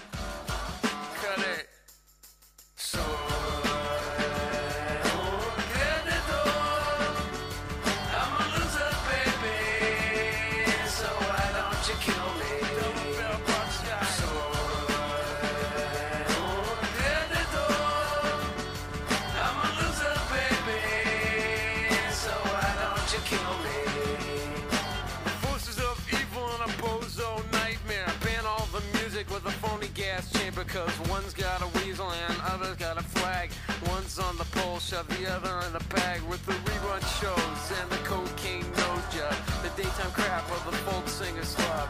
Shove 34.90 35.08
the 35.22 35.32
other 35.32 35.54
in 35.68 35.74
the 35.74 35.86
bag 35.94 36.20
with 36.24 36.44
the 36.48 36.54
rerun 36.66 37.02
shows 37.22 37.80
and 37.80 37.88
the 37.92 38.02
cocaine 38.10 38.66
nose 38.74 39.06
job. 39.14 39.38
The 39.62 39.70
daytime 39.78 40.10
crap 40.18 40.50
of 40.50 40.66
the 40.66 40.76
folk 40.82 41.08
singer 41.08 41.46
slub. 41.46 41.88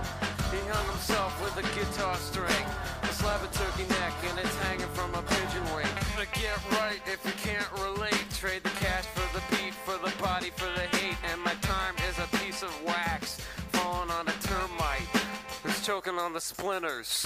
He 0.51 0.59
hung 0.67 0.85
himself 0.91 1.31
with 1.41 1.55
a 1.55 1.65
guitar 1.79 2.15
string, 2.15 2.65
a 3.03 3.07
slab 3.07 3.41
of 3.41 3.51
turkey 3.53 3.87
neck, 3.87 4.13
and 4.27 4.39
it's 4.39 4.53
hanging 4.67 4.91
from 4.91 5.15
a 5.15 5.21
pigeon 5.21 5.63
wing. 5.73 5.87
To 6.19 6.27
get 6.41 6.59
right 6.75 6.99
if 7.07 7.23
you 7.23 7.31
can't 7.39 7.71
relate, 7.79 8.25
trade 8.35 8.63
the 8.63 8.75
cash 8.83 9.05
for 9.15 9.27
the 9.31 9.43
beat, 9.55 9.73
for 9.73 9.95
the 10.03 10.11
body, 10.21 10.49
for 10.49 10.67
the 10.75 10.87
hate, 10.97 11.15
and 11.31 11.39
my 11.41 11.53
time 11.61 11.95
is 12.09 12.19
a 12.19 12.27
piece 12.43 12.63
of 12.63 12.83
wax 12.83 13.39
falling 13.71 14.11
on 14.11 14.27
a 14.27 14.35
termite. 14.43 15.07
It's 15.63 15.85
choking 15.85 16.15
on 16.15 16.33
the 16.33 16.41
splinters. 16.41 17.25